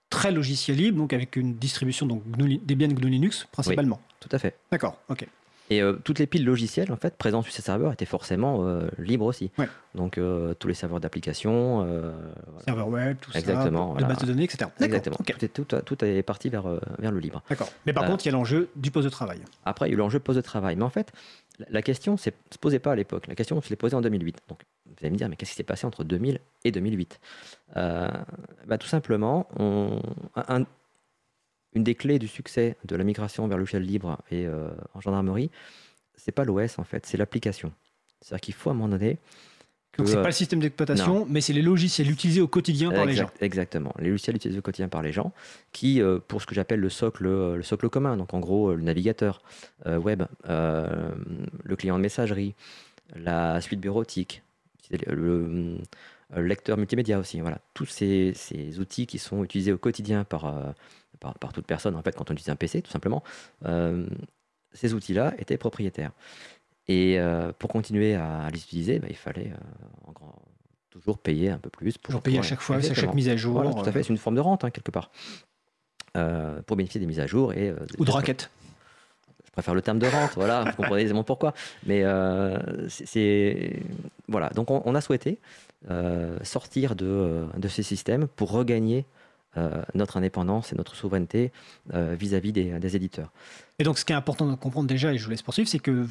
très 0.10 0.32
logiciel 0.32 0.78
libre, 0.78 0.98
donc 0.98 1.14
avec 1.14 1.38
une 1.38 1.56
distribution 1.56 2.06
donc 2.06 2.24
Debian 2.28 2.90
GNU 2.90 3.10
Linux 3.10 3.48
principalement. 3.52 4.02
tout 4.20 4.30
à 4.32 4.40
fait. 4.40 4.56
D'accord, 4.72 4.98
ok. 5.10 5.26
Et 5.72 5.82
euh, 5.82 5.94
toutes 6.04 6.20
les 6.20 6.28
piles 6.28 6.44
logicielles 6.44 6.92
en 6.92 6.98
fait 6.98 7.16
présentes 7.16 7.46
sur 7.46 7.54
ces 7.54 7.62
serveurs 7.62 7.94
étaient 7.94 8.06
forcément 8.06 8.68
euh, 8.68 8.90
libres 8.98 9.26
aussi. 9.26 9.52
Donc 9.96 10.18
euh, 10.18 10.54
tous 10.54 10.68
les 10.68 10.74
serveurs 10.74 11.00
d'application, 11.00 11.88
serveur 12.66 12.90
web, 12.90 13.18
tout 13.22 13.32
Exactement, 13.34 13.96
ça, 13.96 14.02
les 14.02 14.06
bases 14.06 14.18
de 14.18 14.26
données, 14.26 14.44
etc. 14.44 14.70
Exactement. 14.82 15.16
Tout, 15.54 15.64
tout, 15.64 16.06
est 16.06 16.24
parti 16.24 16.50
vers, 16.50 16.66
vers 17.00 17.12
le 17.12 17.20
libre. 17.20 17.42
D'accord. 17.50 17.70
Mais 17.86 17.94
par 17.94 18.06
contre, 18.06 18.26
il 18.26 18.30
y 18.30 18.32
a 18.34 18.34
l'enjeu 18.34 18.70
du 18.76 18.92
poste 18.92 19.06
de 19.06 19.10
travail. 19.10 19.40
Après, 19.64 19.88
il 19.88 19.92
y 19.92 19.94
a 19.94 19.96
eu 19.96 19.98
l'enjeu 19.98 20.20
poste 20.20 20.36
de 20.36 20.42
travail. 20.42 20.76
Mais 20.76 20.84
en 20.84 20.90
fait, 20.90 21.14
la 21.70 21.82
question 21.82 22.14
ne 22.14 22.18
se 22.18 22.30
posait 22.60 22.80
pas 22.80 22.94
à 22.94 22.96
l'époque. 22.96 23.28
La 23.28 23.36
question, 23.36 23.60
se 23.62 23.70
l'est 23.70 23.76
posée 23.76 23.96
en 23.96 24.02
2008. 24.02 24.40
Donc, 24.48 24.62
vous 24.86 24.96
allez 25.02 25.12
me 25.12 25.18
dire, 25.18 25.30
mais 25.30 25.36
qu'est-ce 25.36 25.52
qui 25.52 25.58
s'est 25.58 25.64
passé 25.64 25.86
entre 25.86 26.04
2000 26.04 26.40
et 26.64 26.72
2008 26.72 27.20
euh, 27.78 28.10
bah, 28.66 28.78
Tout 28.78 28.88
simplement, 28.88 29.48
une 31.74 31.84
des 31.84 31.96
clés 31.96 32.20
du 32.20 32.28
succès 32.28 32.76
de 32.86 32.96
la 32.96 33.04
migration 33.04 33.48
vers 33.48 33.58
le 33.58 33.62
logiciel 33.62 33.84
libre 33.84 34.18
et 34.30 34.46
euh, 34.46 34.70
en 34.94 35.02
gendarmerie, 35.02 35.50
c'est 36.16 36.32
pas 36.32 36.44
l'OS 36.44 36.78
en 36.80 36.84
fait, 36.84 37.06
c'est 37.06 37.18
l'application. 37.18 37.72
C'est-à-dire 38.22 38.42
qu'il 38.42 38.54
faut 38.54 38.70
à 38.70 38.74
un 38.74 38.76
moment 38.76 38.90
donné 38.90 39.18
donc 39.98 40.08
c'est 40.08 40.16
pas 40.16 40.28
le 40.28 40.32
système 40.32 40.60
d'exploitation, 40.60 41.26
mais 41.30 41.42
c'est 41.42 41.54
les 41.54 41.62
logiciels 41.62 42.10
utilisés 42.10 42.42
au 42.42 42.48
quotidien 42.48 42.92
par 42.92 43.06
les 43.06 43.14
gens. 43.14 43.30
Exactement, 43.42 43.94
les 44.00 44.10
logiciels 44.10 44.36
utilisés 44.36 44.60
au 44.60 44.62
quotidien 44.62 44.88
par 44.88 45.02
les 45.02 45.12
gens, 45.12 45.34
qui, 45.74 46.02
euh, 46.02 46.20
pour 46.26 46.42
ce 46.42 46.48
que 46.48 46.56
j'appelle 46.56 46.80
le 46.80 46.90
socle, 46.90 47.26
euh, 47.28 47.58
le 47.58 47.64
socle 47.64 47.90
commun, 47.90 48.16
donc 48.16 48.34
en 48.34 48.40
gros 48.40 48.70
euh, 48.70 48.76
le 48.76 48.84
navigateur 48.84 49.42
web, 49.86 50.24
le 50.48 51.76
client 51.76 51.98
de 51.98 52.02
messagerie, 52.02 52.56
la 53.16 53.60
suite 53.62 53.80
bureautique, 53.80 54.44
le, 55.08 55.78
lecteur 56.38 56.78
multimédia 56.78 57.20
aussi, 57.20 57.42
voilà, 57.42 57.60
tous 57.74 57.86
ces, 57.86 58.32
ces, 58.36 58.80
outils 58.80 59.08
qui 59.08 59.18
sont 59.18 59.44
utilisés 59.44 59.74
au 59.74 59.78
quotidien 59.78 60.24
par, 60.24 60.74
par, 61.20 61.38
par, 61.38 61.52
toute 61.52 61.66
personne, 61.66 61.96
en 61.96 62.02
fait, 62.02 62.16
quand 62.16 62.32
on 62.32 62.34
utilise 62.34 62.50
un 62.50 62.56
PC, 62.56 62.82
tout 62.82 62.92
simplement, 62.92 63.24
ces 64.74 64.94
outils-là 64.94 65.34
étaient 65.38 65.58
propriétaires. 65.58 66.12
Et 66.88 67.20
euh, 67.20 67.52
pour 67.58 67.70
continuer 67.70 68.16
à, 68.16 68.50
les 68.52 68.60
utiliser, 68.60 69.00
bah, 69.00 69.08
il 69.10 69.16
fallait 69.16 69.52
euh, 69.52 70.12
toujours 70.90 71.18
payer 71.18 71.50
un 71.50 71.58
peu 71.58 71.70
plus. 71.70 71.98
Pour 71.98 72.22
payer 72.22 72.40
à 72.40 72.44
chaque 72.44 72.62
fois, 72.62 72.78
à 72.78 72.82
chaque 72.82 73.14
mise 73.14 73.30
à 73.30 73.36
jour. 73.36 73.62
tout 73.76 73.90
à 73.90 73.92
fait, 73.92 74.04
c'est 74.04 74.10
une 74.10 74.18
forme 74.18 74.36
de 74.36 74.42
rente, 74.42 74.64
hein, 74.64 74.72
quelque 74.72 74.92
part. 74.92 75.12
Euh, 76.18 76.62
pour 76.64 76.76
bénéficier 76.76 77.00
des 77.00 77.08
mises 77.08 77.20
à 77.20 77.28
jour. 77.28 77.54
Et, 77.54 77.74
Ou 77.98 78.06
de 78.06 78.12
raquettes. 78.12 78.50
Je 79.46 79.52
préfère 79.52 79.76
le 79.76 79.82
terme 79.82 80.00
de 80.00 80.08
rente, 80.08 80.32
voilà, 80.36 80.64
vous 80.64 80.72
comprenez 80.78 81.04
aisément 81.04 81.24
pourquoi. 81.24 81.54
Mais 81.86 82.04
c'est. 82.88 83.82
Voilà, 84.28 84.50
donc 84.50 84.72
on, 84.72 84.96
a 84.96 85.02
souhaité 85.02 85.40
sortir 86.42 86.96
de, 86.96 87.46
de, 87.58 87.68
ces 87.68 87.84
systèmes 87.84 88.28
pour 88.28 88.52
regagner 88.52 89.06
notre 89.94 90.18
indépendance 90.18 90.72
et 90.72 90.76
notre 90.76 90.96
souveraineté 90.96 91.52
vis-à-vis 91.94 92.54
des, 92.54 92.80
des, 92.80 92.96
éditeurs. 92.96 93.32
Et 93.80 93.84
donc, 93.84 93.98
ce 93.98 94.06
qui 94.06 94.14
est 94.14 94.16
important 94.16 94.50
de 94.50 94.56
comprendre 94.56 94.88
déjà, 94.88 95.14
et 95.14 95.18
je 95.18 95.24
vous 95.26 95.32
laisse 95.32 95.42
poursuivre, 95.42 95.68
c'est 95.68 95.80
que 95.80 96.06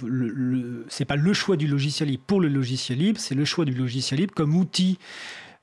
ce 0.88 1.02
n'est 1.02 1.06
pas 1.06 1.16
le 1.16 1.32
choix 1.32 1.56
du 1.56 1.66
logiciel 1.66 2.09
libre 2.11 2.25
pour 2.26 2.40
le 2.40 2.49
logiciel 2.49 2.99
libre, 2.99 3.18
c'est 3.18 3.35
le 3.35 3.44
choix 3.44 3.64
du 3.64 3.73
logiciel 3.73 4.20
libre 4.20 4.35
comme 4.35 4.56
outil 4.56 4.99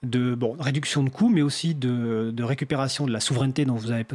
de 0.03 0.35
bon, 0.35 0.55
réduction 0.59 1.03
de 1.03 1.09
coûts, 1.09 1.29
mais 1.29 1.41
aussi 1.41 1.75
de, 1.75 2.43
récupération 2.43 3.05
de 3.05 3.11
la 3.11 3.19
souveraineté 3.19 3.65
dont 3.65 3.75
vous 3.75 3.91
avez 3.91 4.05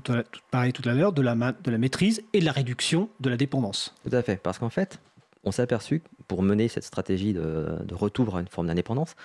parlé 0.50 0.73
tout 0.73 0.88
à 0.88 0.95
l'heure, 0.95 1.12
de 1.12 1.23
la, 1.23 1.35
de 1.35 1.71
la 1.71 1.78
maîtrise 1.78 2.23
et 2.33 2.40
de 2.40 2.45
la 2.45 2.52
réduction 2.52 3.09
de 3.21 3.28
la 3.28 3.37
dépendance. 3.37 3.95
Tout 4.09 4.14
à 4.14 4.23
fait, 4.23 4.37
parce 4.37 4.59
qu'en 4.59 4.71
fait, 4.71 5.00
on 5.45 5.50
s'est 5.50 5.62
aperçu, 5.62 6.02
pour 6.28 6.42
mener 6.42 6.69
cette 6.69 6.85
stratégie 6.85 7.33
de, 7.33 7.78
de 7.85 7.95
retour 7.95 8.37
à 8.37 8.40
une 8.40 8.49
forme 8.49 8.69
d'indépendance, 8.69 9.16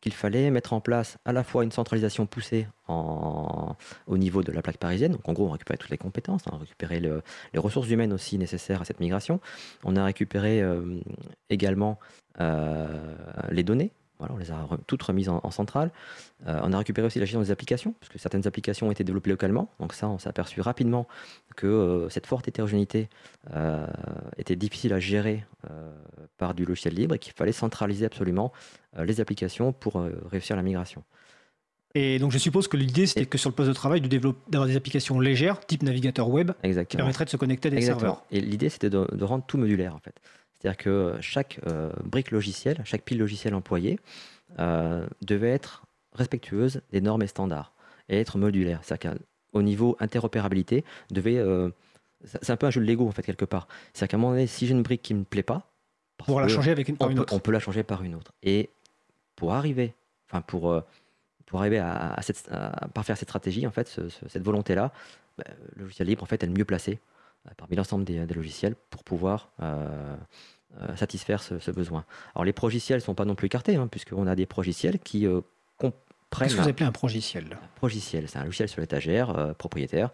qu'il 0.00 0.12
fallait 0.12 0.50
mettre 0.50 0.72
en 0.72 0.80
place 0.80 1.18
à 1.24 1.32
la 1.32 1.44
fois 1.44 1.64
une 1.64 1.72
centralisation 1.72 2.26
poussée 2.26 2.66
au 2.88 4.18
niveau 4.18 4.42
de 4.42 4.50
la 4.52 4.62
plaque 4.62 4.78
parisienne. 4.78 5.12
Donc 5.12 5.28
en 5.28 5.32
gros, 5.32 5.46
on 5.46 5.50
récupérait 5.50 5.76
toutes 5.76 5.90
les 5.90 5.98
compétences, 5.98 6.42
on 6.50 6.56
a 6.56 6.58
récupéré 6.58 7.00
les 7.00 7.58
ressources 7.58 7.88
humaines 7.90 8.12
aussi 8.12 8.38
nécessaires 8.38 8.80
à 8.80 8.84
cette 8.84 9.00
migration. 9.00 9.40
On 9.84 9.96
a 9.96 10.04
récupéré 10.04 10.62
euh, 10.62 11.00
également 11.50 11.98
euh, 12.40 13.14
les 13.50 13.62
données. 13.62 13.92
Voilà, 14.20 14.34
on 14.34 14.38
les 14.38 14.52
a 14.52 14.68
toutes 14.86 15.02
remises 15.02 15.28
en, 15.28 15.50
centrale. 15.50 15.90
on 16.46 16.72
a 16.72 16.78
récupéré 16.78 17.06
aussi 17.06 17.18
la 17.18 17.24
gestion 17.24 17.40
des 17.40 17.50
applications, 17.50 17.94
parce 17.98 18.12
que 18.12 18.18
certaines 18.18 18.46
applications 18.46 18.86
ont 18.86 18.90
été 18.90 19.02
développées 19.02 19.30
localement. 19.30 19.70
Donc 19.80 19.94
ça, 19.94 20.08
on 20.08 20.18
s'est 20.18 20.28
aperçu 20.28 20.60
rapidement 20.60 21.08
que 21.56 22.06
cette 22.10 22.26
forte 22.26 22.46
hétérogénéité 22.46 23.08
était 24.36 24.56
difficile 24.56 24.92
à 24.92 25.00
gérer 25.00 25.44
par 26.36 26.54
du 26.54 26.64
logiciel 26.64 26.94
libre 26.94 27.14
et 27.14 27.18
qu'il 27.18 27.32
fallait 27.32 27.52
centraliser 27.52 28.04
absolument 28.04 28.52
les 28.98 29.20
applications 29.20 29.72
pour 29.72 30.06
réussir 30.30 30.54
la 30.54 30.62
migration. 30.62 31.02
Et 31.94 32.18
donc 32.18 32.30
je 32.30 32.38
suppose 32.38 32.68
que 32.68 32.76
l'idée 32.76 33.06
c'était 33.06 33.26
que 33.26 33.38
sur 33.38 33.50
le 33.50 33.54
poste 33.54 33.68
de 33.68 33.74
travail, 33.74 34.00
d'avoir 34.00 34.68
des 34.68 34.76
applications 34.76 35.18
légères, 35.18 35.58
type 35.66 35.82
navigateur 35.82 36.28
web, 36.28 36.52
qui 36.62 36.96
permettraient 36.96 37.24
de 37.24 37.30
se 37.30 37.36
connecter 37.36 37.68
à 37.68 37.70
des 37.72 37.80
serveurs. 37.80 38.24
Et 38.30 38.40
l'idée 38.40 38.68
c'était 38.68 38.90
de, 38.90 39.24
rendre 39.24 39.44
tout 39.46 39.58
modulaire 39.58 39.94
en 39.94 39.98
fait. 39.98 40.14
C'est-à-dire 40.60 40.76
que 40.76 41.16
chaque 41.20 41.60
euh, 41.66 41.90
brique 42.04 42.30
logicielle, 42.30 42.80
chaque 42.84 43.02
pile 43.02 43.18
logicielle 43.18 43.54
employée 43.54 43.98
euh, 44.58 45.06
devait 45.22 45.50
être 45.50 45.84
respectueuse 46.12 46.82
des 46.92 47.00
normes 47.00 47.22
et 47.22 47.26
standards 47.26 47.72
et 48.08 48.20
être 48.20 48.36
modulaire. 48.36 48.80
C'est-à-dire 48.82 49.12
qu'au 49.52 49.62
niveau 49.62 49.96
interopérabilité, 50.00 50.84
devait 51.10 51.38
euh, 51.38 51.70
c'est 52.24 52.50
un 52.50 52.56
peu 52.56 52.66
un 52.66 52.70
jeu 52.70 52.82
de 52.82 52.86
Lego 52.86 53.08
en 53.08 53.12
fait 53.12 53.22
quelque 53.22 53.46
part. 53.46 53.68
C'est-à-dire 53.94 54.08
qu'à 54.08 54.16
un 54.18 54.20
moment 54.20 54.32
donné, 54.32 54.46
si 54.46 54.66
j'ai 54.66 54.72
une 54.72 54.82
brique 54.82 55.02
qui 55.02 55.14
me 55.14 55.24
plaît 55.24 55.42
pas, 55.42 55.66
pour 56.18 56.38
la 56.38 56.48
changer 56.48 56.70
avec 56.70 56.88
une, 56.88 56.98
par 56.98 57.08
une 57.08 57.20
autre. 57.20 57.32
on 57.32 57.38
peut 57.38 57.52
la 57.52 57.60
changer 57.60 57.82
par 57.82 58.02
une 58.02 58.14
autre. 58.14 58.32
Et 58.42 58.68
pour 59.36 59.54
arriver, 59.54 59.94
enfin 60.28 60.42
pour 60.42 60.82
pour 61.46 61.60
arriver 61.60 61.78
à, 61.78 62.16
parfaire 62.92 63.16
cette 63.16 63.28
stratégie, 63.28 63.66
en 63.66 63.70
fait, 63.70 64.00
cette 64.28 64.44
volonté-là, 64.44 64.92
bah, 65.38 65.44
le 65.74 65.84
logiciel 65.84 66.06
libre 66.06 66.22
en 66.22 66.26
fait, 66.26 66.44
est 66.44 66.46
le 66.46 66.52
mieux 66.52 66.66
placé 66.66 67.00
parmi 67.56 67.76
l'ensemble 67.76 68.04
des, 68.04 68.26
logiciels 68.26 68.74
pour 68.90 69.04
pouvoir 69.04 69.50
euh, 69.62 70.16
euh, 70.80 70.96
satisfaire 70.96 71.42
ce, 71.42 71.70
besoin. 71.70 72.04
Alors 72.34 72.44
les 72.44 72.52
progiciels 72.52 72.98
ne 72.98 73.04
sont 73.04 73.14
pas 73.14 73.24
non 73.24 73.34
plus 73.34 73.46
écartés, 73.46 73.76
hein, 73.76 73.88
puisqu'on 73.88 74.26
a 74.26 74.34
des 74.34 74.46
progiciels 74.46 74.98
qui 74.98 75.26
comprennent... 75.78 75.92
Qu'est-ce 76.38 76.56
que 76.56 76.62
vous 76.62 76.68
appelez 76.68 76.86
un 76.86 76.92
progiciel? 76.92 77.58
Progiciel, 77.74 78.28
c'est 78.28 78.38
un 78.38 78.44
logiciel 78.44 78.68
sur 78.68 78.80
l'étagère 78.80 79.54
propriétaire 79.56 80.10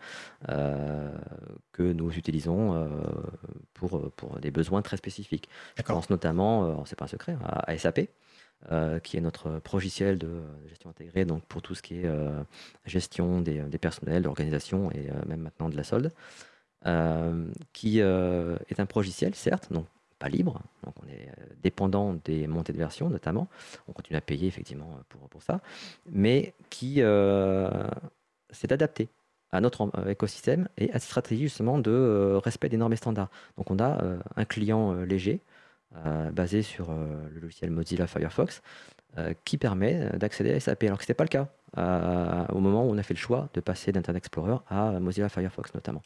que 0.49 1.83
nous 1.83 2.11
utilisons 2.11 2.89
pour, 3.75 4.11
pour 4.13 4.41
des 4.41 4.51
besoins 4.51 4.81
très 4.81 4.97
spécifiques. 4.97 5.49
Je 5.77 5.83
pense 5.83 6.09
notamment, 6.09 6.85
c'est 6.87 6.97
pas 6.97 7.05
un 7.05 7.09
secret, 7.09 7.37
à 7.45 7.77
SAP. 7.77 8.09
Euh, 8.73 8.99
qui 8.99 9.17
est 9.17 9.21
notre 9.21 9.61
progiciel 9.61 10.19
de, 10.19 10.41
gestion 10.67 10.91
intégrée, 10.91 11.25
donc 11.25 11.45
pour 11.45 11.63
tout 11.63 11.77
ce 11.77 11.83
qui 11.83 12.01
est 12.01 12.07
euh, 12.07 12.43
gestion 12.85 13.41
des, 13.41 13.63
personnels, 13.79 14.23
de 14.23 14.25
l'organisation 14.25 14.91
et 14.91 15.09
euh, 15.11 15.15
même 15.27 15.41
maintenant 15.41 15.69
de 15.69 15.77
la 15.77 15.85
solde, 15.85 16.11
qui 17.73 17.99
est 17.99 18.81
un 18.81 18.87
progiciel, 18.87 19.35
certes, 19.35 19.73
donc 19.73 19.87
pas 20.19 20.29
libre, 20.29 20.63
donc 20.85 20.95
on 21.03 21.09
est 21.09 21.29
dépendant 21.63 22.15
des 22.25 22.47
montées 22.47 22.73
de 22.73 22.79
version 22.79 23.11
notamment, 23.11 23.49
on 23.89 23.93
continue 23.93 24.17
à 24.17 24.21
payer 24.21 24.47
effectivement 24.47 24.99
pour, 25.09 25.29
pour 25.29 25.43
ça, 25.43 25.61
mais 26.11 26.55
qui 26.71 27.03
s'est 28.51 28.73
adapté 28.73 29.09
à 29.53 29.61
notre 29.61 29.91
écosystème 30.09 30.69
et 30.79 30.91
à 30.91 30.95
cette 30.95 31.09
stratégie 31.11 31.43
justement 31.43 31.79
de 31.79 32.39
respect 32.43 32.69
des 32.69 32.77
normes 32.77 32.93
et 32.93 32.97
standards. 32.97 33.31
Donc 33.57 33.71
on 33.71 33.79
a 33.79 34.01
un 34.37 34.45
client 34.45 34.93
léger 34.95 35.41
euh, 36.05 36.31
basé 36.31 36.63
sur 36.63 36.91
euh, 36.91 37.29
le 37.33 37.41
logiciel 37.41 37.71
Mozilla 37.71 38.07
Firefox 38.07 38.61
euh, 39.19 39.33
qui 39.45 39.57
permet 39.57 40.11
d'accéder 40.19 40.53
à 40.53 40.61
SAP, 40.61 40.83
alors 40.83 40.99
que 40.99 41.05
ce 41.05 41.07
n'était 41.07 41.15
pas 41.15 41.25
le 41.25 41.29
cas 41.29 41.49
au 42.53 42.59
moment 42.59 42.85
où 42.85 42.91
on 42.91 42.99
a 42.99 43.03
fait 43.03 43.15
le 43.15 43.19
choix 43.19 43.49
de 43.55 43.61
passer 43.61 43.93
d'Internet 43.93 44.21
Explorer 44.21 44.57
à 44.69 44.99
Mozilla 44.99 45.29
Firefox 45.29 45.75
notamment 45.75 46.03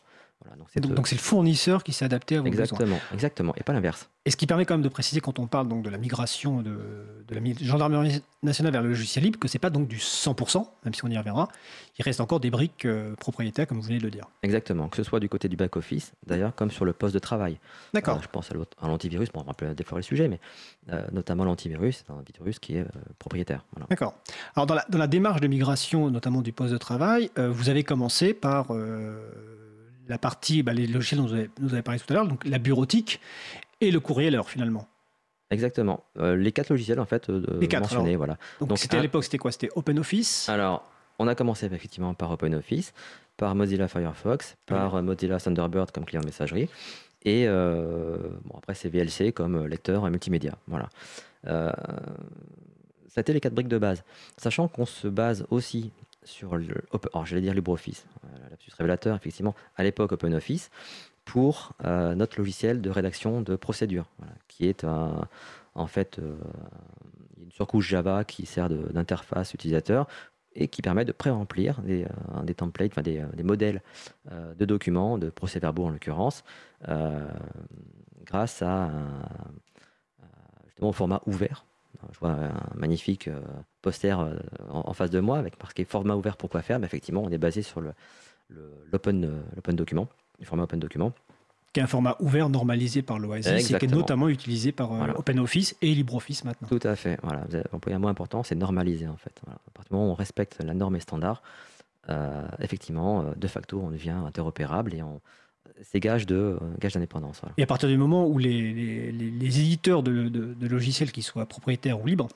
donc 0.76 1.06
c'est 1.06 1.14
le 1.14 1.20
fournisseur 1.20 1.85
qui 1.85 1.92
s'est 1.92 2.04
adapté 2.04 2.37
à 2.37 2.40
vos 2.40 2.47
exactement, 2.47 2.99
Exactement, 3.12 3.54
et 3.56 3.62
pas 3.62 3.73
l'inverse. 3.73 4.09
Et 4.25 4.30
ce 4.30 4.37
qui 4.37 4.47
permet 4.47 4.64
quand 4.64 4.75
même 4.75 4.82
de 4.82 4.88
préciser 4.88 5.20
quand 5.20 5.38
on 5.38 5.47
parle 5.47 5.68
donc 5.68 5.82
de 5.82 5.90
la 5.90 5.99
migration 5.99 6.62
de, 6.62 7.25
de 7.26 7.35
la 7.35 7.40
gendarmerie 7.62 8.23
nationale 8.42 8.73
vers 8.73 8.82
le 8.82 8.88
logiciel 8.88 9.25
libre 9.25 9.38
que 9.38 9.49
c'est 9.49 9.59
pas 9.59 9.70
donc 9.70 9.88
du 9.88 9.97
100%, 9.97 10.66
même 10.85 10.94
si 10.94 11.04
on 11.04 11.09
y 11.09 11.16
reviendra. 11.16 11.49
Il 11.99 12.02
reste 12.02 12.20
encore 12.20 12.40
des 12.40 12.50
briques 12.50 12.85
euh, 12.85 13.14
propriétaires, 13.16 13.66
comme 13.66 13.78
vous 13.78 13.87
venez 13.87 13.99
de 13.99 14.04
le 14.04 14.11
dire. 14.11 14.26
Exactement, 14.42 14.88
que 14.88 14.97
ce 14.97 15.02
soit 15.02 15.20
du 15.20 15.28
côté 15.28 15.49
du 15.49 15.56
back-office, 15.56 16.12
d'ailleurs, 16.26 16.54
comme 16.54 16.70
sur 16.70 16.85
le 16.85 16.92
poste 16.92 17.14
de 17.14 17.18
travail. 17.18 17.59
D'accord. 17.92 18.16
Euh, 18.16 18.23
je 18.23 18.28
pense 18.28 18.50
à 18.50 18.87
l'antivirus, 18.87 19.30
bon, 19.32 19.40
on 19.40 19.44
va 19.44 19.50
un 19.50 19.54
peu 19.54 19.75
déflorer 19.75 20.00
le 20.00 20.04
sujet, 20.04 20.28
mais 20.28 20.40
euh, 20.92 21.02
notamment 21.12 21.44
l'antivirus, 21.44 22.04
c'est 22.04 22.12
un 22.12 22.16
antivirus 22.16 22.59
qui 22.59 22.76
est 22.76 22.87
propriétaire. 23.18 23.64
D'accord. 23.88 24.14
Alors 24.54 24.66
dans 24.66 24.75
la, 24.75 24.85
dans 24.88 24.99
la, 24.99 25.06
démarche 25.06 25.40
de 25.40 25.47
migration, 25.47 26.11
notamment 26.11 26.42
du 26.42 26.52
poste 26.52 26.73
de 26.73 26.78
travail, 26.78 27.30
vous 27.37 27.68
avez 27.68 27.85
commencé 27.85 28.32
par 28.35 28.68
la 30.11 30.19
partie, 30.19 30.62
bah, 30.62 30.75
les 30.75 30.87
logiciels 30.87 31.21
dont 31.21 31.26
vous 31.26 31.35
avez, 31.35 31.49
avez 31.73 31.83
parlé 31.83 32.00
tout 32.00 32.12
à 32.12 32.14
l'heure, 32.14 32.26
donc 32.26 32.45
la 32.45 32.59
bureautique 32.59 33.21
et 33.81 33.90
le 33.90 34.00
courrier 34.00 34.29
alors 34.29 34.50
finalement. 34.50 34.87
Exactement. 35.50 36.05
Euh, 36.19 36.37
les 36.37 36.52
quatre 36.52 36.69
logiciels 36.71 37.00
en 37.00 37.07
fait 37.07 37.31
euh, 37.31 37.45
les 37.61 37.69
quatre, 37.69 37.83
mentionnés, 37.83 38.17
voilà. 38.17 38.37
Donc, 38.61 38.76
c'était 38.79 38.99
à 38.99 39.02
l'époque, 39.02 39.25
c'était 39.25 39.38
quoi? 39.38 39.52
C'était 39.52 39.71
OpenOffice? 39.75 40.49
Alors, 40.49 40.85
on 41.19 41.29
a 41.29 41.35
commencé 41.35 41.67
effectivement 41.67 42.12
par 42.14 42.31
OpenOffice, 42.33 42.93
par 43.37 43.55
Mozilla 43.55 43.88
Firefox, 43.88 44.57
par 44.67 45.02
Mozilla 45.02 45.38
Thunderbird 45.38 45.93
comme 45.93 46.05
client 46.05 46.23
messagerie, 46.25 46.69
et 47.25 47.47
euh, 47.47 48.17
bon 48.45 48.57
après 48.59 48.75
c'est 48.75 48.88
VLC 48.88 49.33
comme 49.33 49.67
lecteur 49.67 50.07
et 50.07 50.11
multimédia. 50.11 50.57
Voilà. 50.67 50.88
ça 51.45 51.73
a 53.17 53.21
été 53.21 53.33
les 53.33 53.40
quatre 53.40 53.55
briques 53.55 53.69
de 53.69 53.79
base, 53.79 54.02
sachant 54.37 54.67
qu'on 54.69 54.87
se 54.87 55.09
base 55.09 55.47
aussi 55.50 55.93
sur 56.25 56.57
le, 56.57 56.75
alors 57.12 57.27
j'allais 57.27 57.43
dire 57.43 57.55
LibreOffice, 57.55 58.07
euh, 58.25 58.49
lapsus 58.50 58.71
révélateur, 58.77 59.17
effectivement, 59.17 59.55
à 59.77 59.83
l'époque 59.83 60.12
OpenOffice, 60.12 60.71
pour 61.25 61.73
euh, 61.85 62.15
notre 62.15 62.39
logiciel 62.39 62.81
de 62.81 62.91
rédaction 62.91 63.41
de 63.41 63.57
procédure, 63.57 64.07
qui 64.49 64.67
est 64.67 64.85
en 64.85 65.87
fait 65.87 66.19
euh, 66.19 66.37
une 67.41 67.53
surcouche 67.53 67.89
Java 67.89 68.25
qui 68.25 68.47
sert 68.47 68.69
d'interface 68.69 69.55
utilisateur 69.55 70.07
et 70.55 70.67
qui 70.67 70.83
permet 70.83 71.05
de 71.05 71.12
pré-remplir 71.12 71.81
des, 71.83 72.07
des, 72.43 72.55
templates, 72.55 72.91
enfin 72.93 73.03
des, 73.03 73.25
des 73.35 73.45
modèles 73.45 73.83
de 74.29 74.65
documents, 74.65 75.17
de 75.17 75.31
procès-verbaux 75.31 75.85
en 75.85 75.91
l'occurrence, 75.91 76.43
grâce 78.25 78.61
à 78.61 78.87
un, 78.87 79.23
justement 80.67 80.89
au 80.89 80.93
format 80.93 81.23
ouvert. 81.27 81.65
Je 82.12 82.19
vois 82.19 82.31
un 82.31 82.53
magnifique 82.75 83.31
poster 83.83 84.19
euh, 84.19 84.35
en, 84.71 84.93
face 84.93 85.11
de 85.11 85.21
moi 85.21 85.39
avec 85.39 85.59
marqué 85.61 85.85
format 85.85 86.15
ouvert 86.15 86.37
pour 86.37 86.51
quoi 86.51 86.63
faire. 86.63 86.79
Mais 86.79 86.87
effectivement, 86.87 87.23
on 87.23 87.31
est 87.31 87.39
basé 87.39 87.63
sur 87.63 87.81
l'open 88.93 89.43
le, 89.67 89.73
document, 89.73 90.09
le 90.39 90.45
format 90.45 90.65
open 90.65 90.81
document. 90.81 91.13
Qui 91.73 91.79
est 91.79 91.83
un 91.85 91.87
format 91.87 92.17
ouvert 92.19 92.49
normalisé 92.49 93.01
par 93.01 93.21
l'OASIS 93.21 93.73
et 93.73 93.79
qui 93.79 93.85
est 93.85 93.89
notamment 93.89 94.29
utilisé 94.29 94.73
par 94.73 94.93
euh, 94.93 95.13
OpenOffice 95.15 95.77
et 95.83 95.95
LibreOffice 95.95 96.45
maintenant. 96.45 96.67
Tout 96.69 96.81
à 96.83 96.97
fait. 96.97 97.19
Voilà. 97.23 97.45
Vous 97.49 97.55
avez 97.55 97.65
employé 97.73 97.95
un 97.95 98.01
mot 98.01 98.09
important, 98.09 98.43
c'est 98.43 98.57
normalisé 98.57 99.07
en 99.07 99.17
fait. 99.17 99.41
À 99.47 99.71
partir 99.73 99.91
du 99.91 99.95
moment 99.95 100.09
où 100.09 100.13
on 100.13 100.15
respecte 100.15 100.59
la 100.63 100.75
norme 100.75 100.97
et 100.97 101.01
standard, 101.01 101.43
effectivement, 102.59 103.25
de 103.37 103.47
facto, 103.47 103.81
on 103.81 103.91
devient 103.91 104.11
interopérable 104.27 104.95
et 104.95 105.03
on, 105.03 105.21
c'est 105.83 106.01
gage 106.01 106.27
de 106.27 106.59
gage 106.81 106.95
d'indépendance. 106.95 107.43
Et 107.57 107.63
à 107.63 107.67
partir 107.67 107.89
du 107.89 107.97
moment 107.97 108.27
où 108.27 108.39
les, 108.39 109.13
les, 109.13 109.61
éditeurs 109.61 110.03
de, 110.03 110.29
de, 110.29 110.67
logiciels, 110.67 111.13
qu'ils 111.13 111.23
soient 111.23 111.47
propriétaires 111.47 112.01
ou 112.01 112.07
libres, 112.07 112.29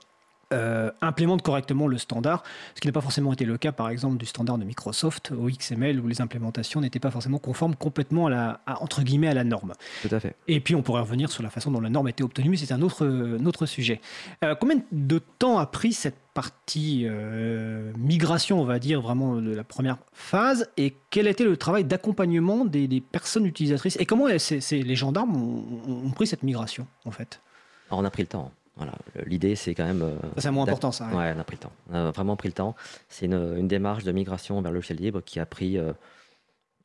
euh, 0.52 0.90
implémentent 1.00 1.42
correctement 1.42 1.86
le 1.86 1.98
standard, 1.98 2.42
ce 2.74 2.80
qui 2.80 2.88
n'a 2.88 2.92
pas 2.92 3.00
forcément 3.00 3.32
été 3.32 3.44
le 3.44 3.56
cas, 3.56 3.72
par 3.72 3.88
exemple, 3.88 4.16
du 4.16 4.26
standard 4.26 4.58
de 4.58 4.64
Microsoft 4.64 5.32
au 5.32 5.48
XML, 5.48 6.00
où 6.00 6.06
les 6.06 6.20
implémentations 6.20 6.80
n'étaient 6.80 7.00
pas 7.00 7.10
forcément 7.10 7.38
conformes 7.38 7.74
complètement 7.74 8.26
à 8.26 8.30
la, 8.30 8.60
entre 8.80 9.02
guillemets, 9.02 9.28
à 9.28 9.34
la 9.34 9.44
norme. 9.44 9.72
Tout 10.02 10.14
à 10.14 10.20
fait. 10.20 10.36
Et 10.48 10.60
puis, 10.60 10.74
on 10.74 10.82
pourrait 10.82 11.00
revenir 11.00 11.30
sur 11.30 11.42
la 11.42 11.50
façon 11.50 11.70
dont 11.70 11.80
la 11.80 11.90
norme 11.90 12.06
a 12.06 12.10
été 12.10 12.22
obtenue, 12.22 12.50
mais 12.50 12.56
c'est 12.56 12.72
un 12.72 12.82
autre, 12.82 13.06
autre 13.46 13.66
sujet. 13.66 14.00
Euh, 14.44 14.54
combien 14.54 14.80
de 14.92 15.20
temps 15.38 15.58
a 15.58 15.66
pris 15.66 15.92
cette 15.92 16.16
partie 16.34 17.04
euh, 17.04 17.92
migration, 17.96 18.60
on 18.60 18.64
va 18.64 18.78
dire, 18.78 19.00
vraiment 19.00 19.36
de 19.36 19.54
la 19.54 19.64
première 19.64 19.98
phase, 20.12 20.68
et 20.76 20.94
quel 21.10 21.26
était 21.26 21.44
le 21.44 21.56
travail 21.56 21.84
d'accompagnement 21.84 22.64
des, 22.64 22.88
des, 22.88 23.00
personnes 23.00 23.46
utilisatrices, 23.46 23.96
et 24.00 24.06
comment 24.06 24.26
les 24.26 24.96
gendarmes 24.96 25.36
ont, 25.36 26.06
ont 26.06 26.10
pris 26.10 26.26
cette 26.26 26.42
migration, 26.42 26.86
en 27.04 27.12
fait? 27.12 27.40
Alors, 27.88 28.00
on 28.00 28.04
a 28.04 28.10
pris 28.10 28.22
le 28.22 28.28
temps. 28.28 28.52
Voilà. 28.76 28.92
L'idée, 29.26 29.54
c'est 29.54 29.74
quand 29.74 29.84
même. 29.84 30.02
Euh, 30.02 30.16
c'est 30.38 30.48
un 30.48 30.52
mot 30.52 30.62
important, 30.62 30.90
ça. 30.90 31.06
Ouais. 31.08 31.32
on 31.36 31.38
a 31.38 31.44
pris 31.44 31.56
le 31.56 31.60
temps. 31.60 31.72
On 31.90 31.94
a 31.94 32.10
vraiment 32.10 32.36
pris 32.36 32.48
le 32.48 32.54
temps. 32.54 32.74
C'est 33.08 33.26
une, 33.26 33.68
démarche 33.68 34.04
de 34.04 34.12
migration 34.12 34.60
vers 34.60 34.72
le 34.72 34.76
logiciel 34.76 34.98
libre 34.98 35.20
qui 35.20 35.38
a 35.38 35.46
pris 35.46 35.78
euh, 35.78 35.92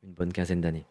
une 0.04 0.14
bonne 0.14 0.32
quinzaine 0.32 0.62
d'années. 0.62 0.86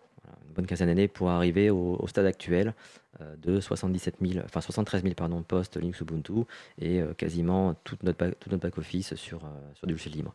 une 0.48 0.54
bonne 0.54 0.66
quinzaine 0.66 0.88
d'années 0.88 1.06
pour 1.06 1.30
arriver 1.30 1.70
au, 1.70 2.04
stade 2.08 2.26
actuel 2.26 2.74
euh, 3.20 3.36
de 3.36 3.60
77 3.60 4.16
000, 4.20 4.44
enfin 4.44 4.60
73 4.60 5.02
000 5.02 5.14
pardon, 5.14 5.42
postes 5.42 5.76
Linux 5.76 6.00
Ubuntu 6.00 6.44
et 6.80 7.00
quasiment 7.16 7.74
tout 7.84 7.96
notre, 8.02 8.30
tout 8.40 8.50
notre 8.50 8.62
back-office 8.62 9.14
sur, 9.14 9.40
sur 9.74 9.86
du 9.86 9.92
logiciel 9.92 10.14
libre. 10.14 10.34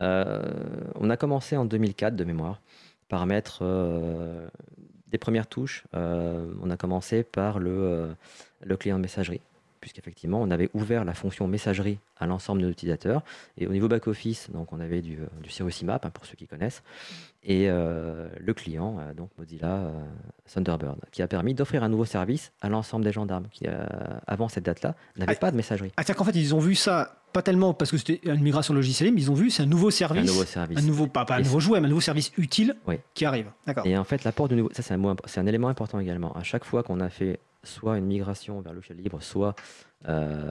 on 0.00 1.10
a 1.10 1.16
commencé 1.16 1.56
en 1.56 1.64
2004 1.64 2.16
de 2.16 2.24
mémoire 2.24 2.60
par 3.08 3.24
mettre 3.26 3.62
des 5.06 5.18
premières 5.18 5.46
touches. 5.46 5.84
on 5.92 6.70
a 6.70 6.76
commencé 6.76 7.22
par 7.22 7.60
le, 7.60 8.14
le 8.62 8.76
client 8.76 8.96
de 8.96 9.02
messagerie 9.02 9.40
puisqu'effectivement, 9.86 10.42
on 10.42 10.50
avait 10.50 10.68
ouvert 10.74 11.04
la 11.04 11.14
fonction 11.14 11.46
messagerie 11.46 12.00
à 12.18 12.26
l'ensemble 12.26 12.60
de 12.60 12.66
nos 12.66 12.72
utilisateurs. 12.72 13.22
Et 13.56 13.68
au 13.68 13.72
niveau 13.72 13.86
back-office, 13.86 14.50
donc 14.50 14.72
on 14.72 14.80
avait 14.80 15.00
du, 15.00 15.18
du 15.40 15.48
Cirrus 15.48 15.80
IMAP, 15.80 16.04
hein, 16.04 16.10
pour 16.10 16.26
ceux 16.26 16.34
qui 16.34 16.48
connaissent, 16.48 16.82
et 17.44 17.68
le 17.68 18.52
client, 18.54 18.98
donc 19.16 19.30
Mozilla 19.38 19.92
Thunderbird, 20.52 20.98
qui 21.12 21.22
a 21.22 21.28
permis 21.28 21.54
d'offrir 21.54 21.84
un 21.84 21.88
nouveau 21.88 22.04
service 22.04 22.50
à 22.60 22.68
l'ensemble 22.68 23.04
des 23.04 23.12
gendarmes 23.12 23.46
qui, 23.52 23.66
avant 24.26 24.48
cette 24.48 24.64
date-là, 24.64 24.96
n'avaient 25.16 25.34
ah, 25.36 25.40
pas 25.40 25.50
de 25.52 25.56
messagerie. 25.56 25.92
Ah, 25.96 26.02
c'est-à-dire 26.02 26.16
qu'en 26.16 26.24
fait, 26.24 26.36
ils 26.36 26.56
ont 26.56 26.58
vu 26.58 26.74
ça 26.74 27.22
pas 27.32 27.42
tellement 27.42 27.74
parce 27.74 27.90
que 27.90 27.98
c'était 27.98 28.20
une 28.24 28.40
migration 28.40 28.72
logicielle, 28.72 29.12
mais 29.12 29.20
ils 29.20 29.30
ont 29.30 29.34
vu 29.34 29.50
c'est 29.50 29.62
un 29.62 29.66
nouveau 29.66 29.90
service, 29.90 30.22
un 30.22 30.32
nouveau 30.32 30.44
service, 30.44 30.78
un 30.78 30.82
nouveau 30.82 31.06
pas, 31.06 31.26
un 31.28 31.40
nouveau 31.40 31.60
jouet, 31.60 31.80
mais 31.80 31.86
un 31.86 31.90
nouveau 31.90 32.00
service 32.00 32.32
utile 32.38 32.76
qui 33.14 33.26
arrive. 33.26 33.50
D'accord. 33.66 33.86
Et 33.86 33.96
en 33.96 34.04
fait, 34.04 34.24
l'apport 34.24 34.48
de 34.48 34.54
nouveau, 34.54 34.70
ça 34.72 34.82
c'est 34.82 34.94
un, 34.94 35.16
c'est 35.26 35.38
un 35.38 35.46
élément 35.46 35.68
important 35.68 36.00
également. 36.00 36.34
À 36.34 36.42
chaque 36.42 36.64
fois 36.64 36.82
qu'on 36.82 36.98
a 36.98 37.10
fait 37.10 37.38
soit 37.66 37.98
une 37.98 38.06
migration 38.06 38.60
vers 38.60 38.72
le 38.72 38.76
logiciel 38.76 38.98
libre, 38.98 39.22
soit 39.22 39.54
euh, 40.08 40.50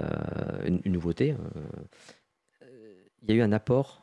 une, 0.66 0.82
nouveauté, 0.86 1.32
euh, 1.32 2.68
il 3.22 3.30
y 3.30 3.32
a 3.34 3.36
eu 3.36 3.42
un 3.42 3.52
apport 3.52 4.02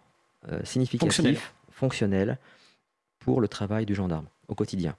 euh, 0.50 0.60
significatif, 0.64 1.54
fonctionnel. 1.70 2.38
pour 3.18 3.40
le 3.40 3.48
travail 3.48 3.86
du 3.86 3.94
gendarme 3.94 4.26
au 4.48 4.54
quotidien. 4.54 4.96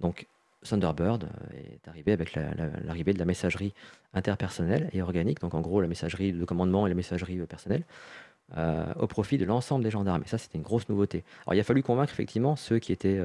Donc 0.00 0.26
Thunderbird 0.62 1.28
est 1.54 1.86
arrivé 1.86 2.12
avec 2.12 2.34
l'arrivée 2.34 3.12
de 3.12 3.18
la 3.18 3.26
messagerie 3.26 3.74
interpersonnelle 4.14 4.88
et 4.92 5.02
organique, 5.02 5.40
donc 5.40 5.54
en 5.54 5.60
gros 5.60 5.80
la 5.80 5.88
messagerie 5.88 6.32
de 6.32 6.44
commandement 6.44 6.86
et 6.86 6.88
la 6.88 6.94
messagerie 6.94 7.36
personnelle, 7.46 7.84
euh, 8.56 8.86
au 8.98 9.06
profit 9.06 9.36
de 9.36 9.44
l'ensemble 9.44 9.84
des 9.84 9.90
gendarmes. 9.90 10.22
Et 10.24 10.28
ça, 10.28 10.38
c'était 10.38 10.56
une 10.56 10.64
grosse 10.64 10.88
nouveauté. 10.88 11.24
Alors 11.46 11.54
il 11.54 11.60
a 11.60 11.64
fallu 11.64 11.82
convaincre 11.82 12.12
effectivement 12.12 12.56
ceux 12.56 12.78
qui 12.78 12.92
étaient 12.92 13.20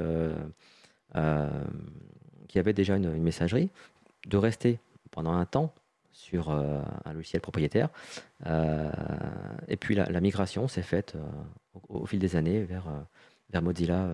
qui 2.51 2.59
avaient 2.59 2.73
déjà 2.73 2.97
une, 2.97 3.09
messagerie 3.21 3.69
de 4.27 4.37
rester 4.37 4.79
pendant 5.11 5.33
un 5.33 5.45
temps 5.45 5.73
sur 6.13 6.49
un 6.51 7.13
logiciel 7.13 7.41
propriétaire. 7.41 7.89
et 8.45 9.77
puis 9.77 9.95
la, 9.95 10.21
migration 10.21 10.67
s'est 10.67 10.81
faite 10.81 11.15
au, 11.89 12.05
fil 12.05 12.19
des 12.19 12.35
années 12.35 12.63
vers, 12.63 12.85
vers 13.49 13.61
Mozilla 13.61 14.09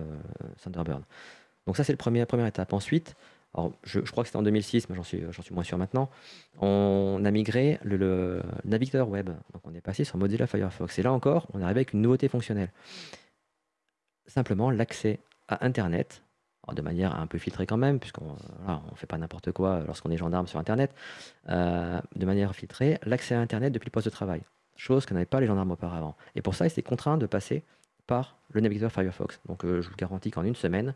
Thunderbird. 0.62 1.02
Donc 1.66 1.76
ça, 1.76 1.84
c'est 1.84 1.92
la 1.92 1.98
première 1.98 2.46
étape. 2.46 2.72
Ensuite, 2.72 3.14
je, 3.84 4.00
crois 4.00 4.24
que 4.24 4.28
c'était 4.28 4.38
en 4.38 4.42
2006, 4.42 4.88
mais 4.88 4.96
j'en 4.96 5.02
suis, 5.02 5.22
suis 5.40 5.54
moins 5.54 5.64
sûr 5.64 5.78
maintenant, 5.78 6.10
on 6.60 7.22
a 7.24 7.30
migré 7.30 7.78
le, 7.82 8.42
navigateur 8.64 9.08
web. 9.08 9.30
Donc 9.52 9.62
on 9.64 9.74
est 9.74 9.80
passé 9.80 10.04
sur 10.04 10.18
Mozilla 10.18 10.46
Firefox. 10.46 10.98
Et 10.98 11.02
là 11.02 11.12
encore, 11.12 11.46
on 11.52 11.60
est 11.60 11.64
arrivé 11.64 11.80
avec 11.80 11.92
une 11.92 12.02
nouveauté 12.02 12.28
fonctionnelle. 12.28 12.70
Simplement 14.26 14.70
l'accès 14.70 15.20
à 15.48 15.64
Internet, 15.64 16.22
de 16.74 16.82
manière 16.82 17.18
un 17.18 17.26
peu 17.26 17.38
filtrée 17.38 17.66
quand 17.66 17.76
même, 17.76 17.98
puisqu'on 17.98 18.36
ne 18.66 18.96
fait 18.96 19.06
pas 19.06 19.18
n'importe 19.18 19.52
quoi 19.52 19.80
lorsqu'on 19.86 20.10
est 20.10 20.16
gendarme 20.16 20.46
sur 20.46 20.58
Internet, 20.58 20.94
euh, 21.48 22.00
de 22.16 22.26
manière 22.26 22.54
filtrée, 22.54 22.98
l'accès 23.04 23.34
à 23.34 23.40
Internet 23.40 23.72
depuis 23.72 23.86
le 23.86 23.90
poste 23.90 24.06
de 24.06 24.10
travail. 24.10 24.42
Chose 24.76 25.06
que 25.06 25.14
n'avaient 25.14 25.26
pas 25.26 25.40
les 25.40 25.46
gendarmes 25.46 25.72
auparavant. 25.72 26.16
Et 26.34 26.42
pour 26.42 26.54
ça, 26.54 26.66
ils 26.66 26.68
étaient 26.68 26.82
contraints 26.82 27.18
de 27.18 27.26
passer 27.26 27.64
par 28.06 28.36
le 28.52 28.60
navigateur 28.60 28.90
Firefox. 28.90 29.40
Donc 29.46 29.64
euh, 29.64 29.82
je 29.82 29.88
vous 29.88 29.96
garantis 29.96 30.30
qu'en 30.30 30.42
une 30.42 30.54
semaine, 30.54 30.94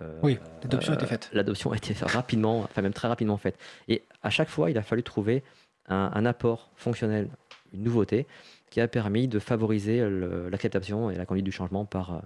euh, 0.00 0.18
oui, 0.22 0.38
l'adoption 0.62 0.92
a 0.92 0.96
été 0.96 1.06
faite. 1.06 1.30
L'adoption 1.32 1.72
a 1.72 1.76
été 1.76 1.94
rapidement, 2.02 2.60
enfin 2.60 2.82
même 2.82 2.94
très 2.94 3.08
rapidement 3.08 3.36
faite. 3.36 3.58
Et 3.88 4.04
à 4.22 4.30
chaque 4.30 4.48
fois, 4.48 4.70
il 4.70 4.78
a 4.78 4.82
fallu 4.82 5.02
trouver 5.02 5.42
un, 5.88 6.24
apport 6.24 6.70
fonctionnel, 6.74 7.28
une 7.72 7.84
nouveauté, 7.84 8.26
qui 8.70 8.80
a 8.80 8.88
permis 8.88 9.28
de 9.28 9.38
favoriser 9.38 10.04
l'acceptation 10.50 11.10
et 11.10 11.14
la 11.14 11.26
conduite 11.26 11.44
du 11.44 11.52
changement 11.52 11.84
par, 11.84 12.22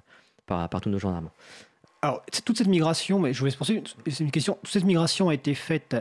par, 0.46 0.66
par 0.70 0.80
tous 0.80 0.88
nos 0.88 0.98
gendarmes. 0.98 1.28
Alors, 2.02 2.22
toute 2.44 2.56
cette 2.56 2.68
migration, 2.68 3.18
mais 3.18 3.32
je 3.32 3.38
voulais 3.40 3.50
se 3.50 3.58
penser, 3.58 3.82
c'est 4.06 4.24
une 4.24 4.30
question, 4.30 4.58
toute 4.62 4.72
cette 4.72 4.84
migration 4.84 5.28
a 5.28 5.34
été 5.34 5.54
faite 5.54 5.94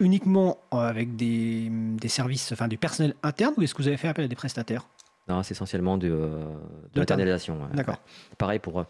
uniquement 0.00 0.58
avec 0.72 1.14
des, 1.16 1.68
des, 1.70 2.08
services, 2.08 2.50
enfin 2.52 2.66
du 2.66 2.78
personnel 2.78 3.14
interne, 3.22 3.54
ou 3.56 3.62
est-ce 3.62 3.74
que 3.74 3.82
vous 3.82 3.88
avez 3.88 3.96
fait 3.96 4.08
appel 4.08 4.24
à 4.24 4.28
des 4.28 4.34
prestataires? 4.34 4.84
Non, 5.28 5.42
c'est 5.42 5.52
essentiellement 5.52 5.96
de, 5.96 6.10
euh, 6.10 6.44
de 6.92 7.00
l'internalisation. 7.00 7.58
D'accord. 7.72 7.98
Pareil 8.36 8.58
pour. 8.58 8.80
Euh, 8.80 8.84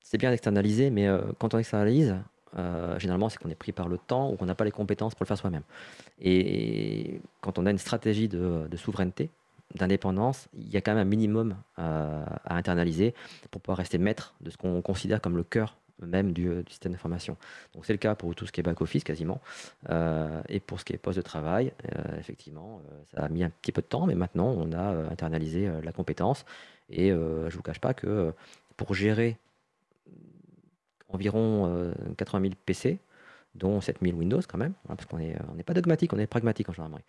c'est 0.00 0.18
bien 0.18 0.30
d'externaliser, 0.30 0.90
mais 0.90 1.08
euh, 1.08 1.20
quand 1.38 1.52
on 1.54 1.58
externalise, 1.58 2.16
généralement, 2.96 3.28
c'est 3.28 3.38
qu'on 3.38 3.50
est 3.50 3.56
pris 3.56 3.72
par 3.72 3.88
le 3.88 3.98
temps 3.98 4.30
ou 4.30 4.36
qu'on 4.36 4.46
n'a 4.46 4.54
pas 4.54 4.64
les 4.64 4.70
compétences 4.70 5.14
pour 5.14 5.24
le 5.24 5.26
faire 5.26 5.36
soi-même. 5.36 5.64
Et 6.22 7.20
quand 7.42 7.58
on 7.58 7.66
a 7.66 7.70
une 7.70 7.76
stratégie 7.76 8.28
de, 8.28 8.68
souveraineté, 8.76 9.28
d'indépendance, 9.74 10.48
il 10.54 10.68
y 10.68 10.76
a 10.76 10.80
quand 10.80 10.92
même 10.94 11.06
un 11.06 11.10
minimum 11.10 11.56
à 11.76 12.56
internaliser 12.56 13.14
pour 13.50 13.60
pouvoir 13.60 13.78
rester 13.78 13.98
maître 13.98 14.34
de 14.40 14.50
ce 14.50 14.56
qu'on 14.56 14.80
considère 14.80 15.20
comme 15.20 15.36
le 15.36 15.42
cœur 15.42 15.76
même 16.00 16.32
du, 16.32 16.50
système 16.68 16.92
d'information. 16.92 17.36
Donc 17.74 17.86
c'est 17.86 17.92
le 17.92 17.98
cas 17.98 18.14
pour 18.14 18.34
tout 18.34 18.46
ce 18.46 18.52
qui 18.52 18.60
est 18.60 18.62
back-office 18.62 19.04
quasiment. 19.04 19.40
Euh, 19.90 20.42
et 20.48 20.60
pour 20.60 20.80
ce 20.80 20.84
qui 20.84 20.92
est 20.92 20.98
poste 20.98 21.16
de 21.16 21.22
travail, 21.22 21.72
euh, 21.84 22.18
effectivement, 22.18 22.80
euh, 22.90 23.02
ça 23.14 23.24
a 23.24 23.28
mis 23.28 23.42
un 23.44 23.50
petit 23.50 23.72
peu 23.72 23.82
de 23.82 23.86
temps, 23.86 24.06
mais 24.06 24.14
maintenant 24.14 24.48
on 24.48 24.72
a 24.72 25.10
internalisé 25.10 25.70
la 25.82 25.92
compétence. 25.92 26.44
Et 26.90 27.08
je 27.08 27.14
ne 27.14 27.50
vous 27.50 27.62
cache 27.62 27.80
pas 27.80 27.94
que 27.94 28.32
pour 28.76 28.94
gérer 28.94 29.36
environ 31.08 31.92
80 32.16 32.42
000 32.42 32.54
PC, 32.64 32.98
dont 33.54 33.80
7000 33.80 34.14
Windows 34.14 34.40
quand 34.46 34.58
même, 34.58 34.74
hein, 34.88 34.96
parce 34.96 35.06
qu'on 35.06 35.18
n'est 35.18 35.62
pas 35.64 35.74
dogmatique, 35.74 36.12
on 36.12 36.18
est 36.18 36.26
pragmatique 36.26 36.68
en 36.68 36.72
gendarmerie. 36.72 37.02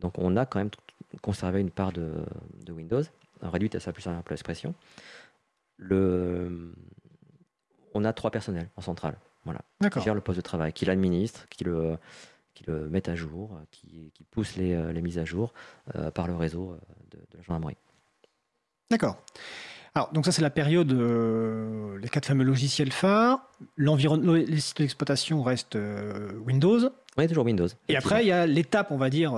Donc 0.00 0.18
on 0.18 0.36
a 0.36 0.46
quand 0.46 0.58
même 0.58 0.70
conservé 1.22 1.60
une 1.60 1.70
part 1.70 1.92
de, 1.92 2.12
de 2.64 2.72
Windows, 2.72 3.02
réduite 3.42 3.74
à 3.74 3.80
sa 3.80 3.92
plus 3.92 4.02
simple 4.02 4.32
expression. 4.32 4.74
Le, 5.76 6.72
on 7.94 8.04
a 8.04 8.12
trois 8.12 8.30
personnels 8.30 8.68
en 8.76 8.80
centrale. 8.80 9.16
Voilà. 9.44 9.60
Qui 9.90 10.00
gèrent 10.00 10.14
le 10.14 10.20
poste 10.20 10.38
de 10.38 10.42
travail, 10.42 10.72
qui 10.72 10.84
l'administrent, 10.84 11.46
qui 11.48 11.62
le, 11.64 11.96
qui 12.54 12.64
le 12.66 12.88
mettent 12.88 13.08
à 13.08 13.14
jour, 13.14 13.60
qui, 13.70 14.10
qui 14.14 14.24
poussent 14.24 14.56
les, 14.56 14.72
euh, 14.72 14.92
mises 15.00 15.18
à 15.18 15.24
jour 15.24 15.52
euh, 15.94 16.10
par 16.10 16.26
le 16.26 16.34
réseau 16.34 16.72
euh, 16.72 16.78
de, 17.12 17.18
la 17.36 17.42
gendarmerie. 17.42 17.76
D'accord. 18.90 19.22
Alors, 19.94 20.12
donc 20.12 20.24
ça, 20.24 20.32
c'est 20.32 20.42
la 20.42 20.50
période, 20.50 20.92
les 20.92 22.08
quatre 22.08 22.26
fameux 22.26 22.44
logiciels 22.44 22.92
phares. 22.92 23.40
L'environnement, 23.76 24.34
les 24.34 24.60
sites 24.60 24.78
d'exploitation 24.78 25.42
restent 25.42 25.78
Windows. 26.44 26.90
Oui, 27.16 27.28
toujours 27.28 27.44
Windows. 27.44 27.68
Et 27.88 27.96
après, 27.96 28.24
il 28.24 28.28
y 28.28 28.32
a 28.32 28.46
l'étape, 28.46 28.90
on 28.90 28.96
va 28.96 29.10
dire, 29.10 29.34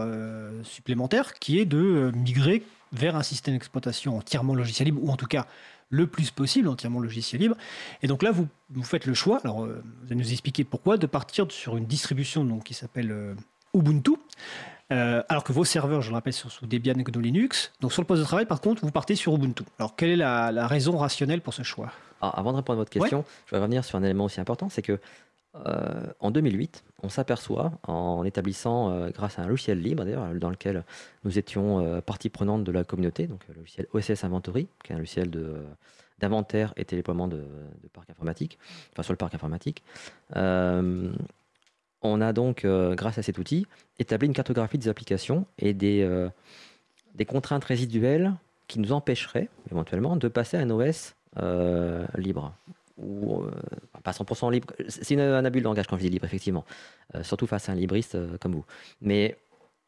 supplémentaire, 0.64 1.34
qui 1.34 1.58
est 1.58 1.64
de 1.64 2.10
migrer 2.14 2.62
vers 2.92 3.16
un 3.16 3.22
système 3.22 3.54
d'exploitation 3.54 4.16
entièrement 4.16 4.54
logiciel 4.54 4.86
libre, 4.86 5.00
ou 5.02 5.10
en 5.10 5.16
tout 5.16 5.26
cas 5.26 5.46
le 5.90 6.06
plus 6.06 6.30
possible, 6.30 6.68
entièrement 6.68 7.00
logiciel 7.00 7.40
libre. 7.40 7.56
Et 8.02 8.06
donc 8.06 8.22
là, 8.22 8.30
vous, 8.30 8.46
vous 8.70 8.82
faites 8.82 9.06
le 9.06 9.14
choix, 9.14 9.40
alors 9.44 9.64
euh, 9.64 9.82
vous 10.00 10.06
allez 10.06 10.16
nous 10.16 10.32
expliquer 10.32 10.64
pourquoi, 10.64 10.96
de 10.96 11.06
partir 11.06 11.50
sur 11.50 11.76
une 11.76 11.86
distribution 11.86 12.44
donc, 12.44 12.64
qui 12.64 12.74
s'appelle 12.74 13.10
euh, 13.10 13.34
Ubuntu. 13.74 14.12
Euh, 14.90 15.22
alors 15.28 15.44
que 15.44 15.52
vos 15.52 15.64
serveurs, 15.64 16.00
je 16.00 16.08
le 16.08 16.14
rappelle, 16.14 16.32
sont 16.32 16.48
sous 16.48 16.66
Debian 16.66 16.94
et 16.94 17.02
GNU 17.02 17.22
Linux. 17.22 17.72
Donc 17.80 17.92
sur 17.92 18.00
le 18.02 18.06
poste 18.06 18.20
de 18.20 18.26
travail, 18.26 18.46
par 18.46 18.60
contre, 18.60 18.82
vous 18.84 18.90
partez 18.90 19.14
sur 19.16 19.34
Ubuntu. 19.34 19.64
Alors 19.78 19.96
quelle 19.96 20.10
est 20.10 20.16
la, 20.16 20.66
raison 20.66 20.96
rationnelle 20.96 21.42
pour 21.42 21.52
ce 21.52 21.62
choix? 21.62 21.92
Avant 22.20 22.52
de 22.52 22.56
répondre 22.56 22.78
à 22.78 22.80
votre 22.80 22.90
question, 22.90 23.24
je 23.46 23.54
vais 23.54 23.60
revenir 23.60 23.84
sur 23.84 23.96
un 23.96 24.02
élément 24.02 24.24
aussi 24.24 24.40
important, 24.40 24.68
c'est 24.68 24.82
que 24.82 24.98
euh, 25.66 26.06
en 26.20 26.30
2008, 26.30 26.84
on 27.02 27.08
s'aperçoit, 27.08 27.72
en 27.86 28.24
établissant, 28.24 28.90
euh, 28.90 29.10
grâce 29.10 29.38
à 29.38 29.42
un 29.42 29.46
logiciel 29.46 29.80
libre 29.80 30.04
d'ailleurs, 30.04 30.32
dans 30.34 30.50
lequel 30.50 30.84
nous 31.24 31.38
étions 31.38 31.80
euh, 31.80 32.00
partie 32.00 32.28
prenante 32.28 32.64
de 32.64 32.72
la 32.72 32.84
communauté, 32.84 33.26
donc 33.26 33.40
le 33.48 33.54
logiciel 33.54 33.86
OSS 33.92 34.24
Inventory, 34.24 34.68
qui 34.84 34.92
est 34.92 34.94
un 34.94 34.98
logiciel 34.98 35.30
d'inventaire 36.18 36.72
et 36.76 36.84
déploiement 36.84 37.28
de, 37.28 37.36
de 37.36 37.88
parc 37.92 38.10
informatique, 38.10 38.58
enfin 38.92 39.02
sur 39.02 39.12
le 39.12 39.18
parc 39.18 39.34
informatique. 39.34 39.82
on 40.34 42.20
a 42.20 42.32
donc, 42.32 42.66
grâce 42.66 43.18
à 43.18 43.22
cet 43.22 43.38
outil, 43.38 43.66
établi 43.98 44.26
une 44.26 44.34
cartographie 44.34 44.78
des 44.78 44.88
applications 44.88 45.46
et 45.58 45.74
des 45.74 46.30
contraintes 47.26 47.64
résiduelles 47.64 48.32
qui 48.66 48.80
nous 48.80 48.92
empêcheraient 48.92 49.48
éventuellement 49.70 50.16
de 50.16 50.28
passer 50.28 50.56
à 50.56 50.60
un 50.60 50.70
OS 50.70 51.14
libre 52.16 52.54
ou 52.98 53.42
euh, 53.42 53.50
pas 54.02 54.10
100% 54.10 54.50
libre. 54.52 54.68
C'est 54.88 55.18
un 55.18 55.44
abus 55.44 55.60
de 55.60 55.64
langage 55.64 55.86
quand 55.86 55.96
je 55.96 56.02
dis 56.02 56.10
libre, 56.10 56.24
effectivement, 56.24 56.64
euh, 57.14 57.22
surtout 57.22 57.46
face 57.46 57.68
à 57.68 57.72
un 57.72 57.74
libriste 57.74 58.16
euh, 58.16 58.36
comme 58.38 58.52
vous. 58.52 58.64
Mais 59.00 59.36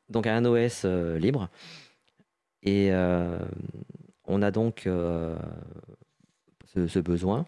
donc 0.09 0.27
un 0.27 0.45
OS 0.45 0.85
libre, 0.85 1.49
et 2.63 2.91
on 4.27 4.43
a 4.43 4.51
donc 4.51 4.89
ce, 6.75 6.99
besoin 6.99 7.47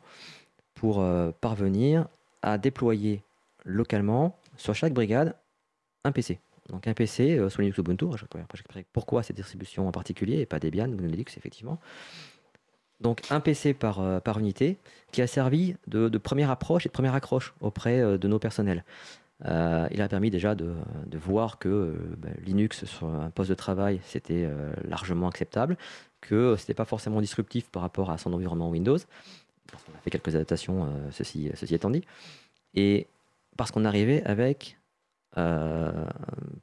pour 0.74 1.04
parvenir 1.40 2.06
à 2.40 2.56
déployer 2.56 3.20
localement 3.64 4.38
sur 4.56 4.76
chaque 4.76 4.92
brigade 4.92 5.34
un 6.04 6.12
PC. 6.12 6.38
Donc 6.68 6.86
un 6.86 6.94
PC 6.94 7.44
sous 7.50 7.60
Linux 7.60 7.78
Ubuntu, 7.78 8.06
pourquoi 8.92 9.24
cette 9.24 9.34
distribution 9.34 9.88
en 9.88 9.92
particulier 9.92 10.38
et 10.38 10.46
pas 10.46 10.60
Debian 10.60 10.88
ou 10.88 10.98
Linux 10.98 11.36
effectivement 11.36 11.80
donc 13.02 13.20
un 13.30 13.40
PC 13.40 13.74
par, 13.74 14.00
euh, 14.00 14.20
par 14.20 14.38
unité, 14.38 14.78
qui 15.10 15.20
a 15.20 15.26
servi 15.26 15.76
de, 15.86 16.08
première 16.18 16.50
approche 16.50 16.86
et 16.86 16.88
de 16.88 16.92
première 16.92 17.14
accroche 17.14 17.54
auprès 17.60 18.00
euh, 18.00 18.16
de 18.16 18.28
nos 18.28 18.38
personnels. 18.38 18.84
Euh, 19.44 19.88
il 19.90 20.00
a 20.00 20.08
permis 20.08 20.30
déjà 20.30 20.54
de, 20.54 20.72
voir 21.12 21.58
que 21.58 21.96
ben, 22.18 22.32
Linux 22.44 22.84
sur 22.84 23.08
un 23.08 23.30
poste 23.30 23.50
de 23.50 23.54
travail, 23.54 24.00
c'était 24.04 24.48
largement 24.84 25.28
acceptable, 25.28 25.76
que 26.20 26.54
ce 26.56 26.62
n'était 26.62 26.74
pas 26.74 26.84
forcément 26.84 27.20
disruptif 27.20 27.68
par 27.68 27.82
rapport 27.82 28.10
à 28.10 28.18
son 28.18 28.32
environnement 28.32 28.70
Windows. 28.70 28.98
Parce 29.70 29.82
qu'on 29.84 29.92
a 29.92 30.00
fait 30.02 30.10
quelques 30.10 30.34
adaptations, 30.36 30.88
ceci, 31.10 31.50
ceci 31.54 31.74
étant 31.74 31.90
dit. 31.90 32.04
Et 32.74 33.08
parce 33.56 33.72
qu'on 33.72 33.84
arrivait 33.84 34.22
avec 34.24 34.76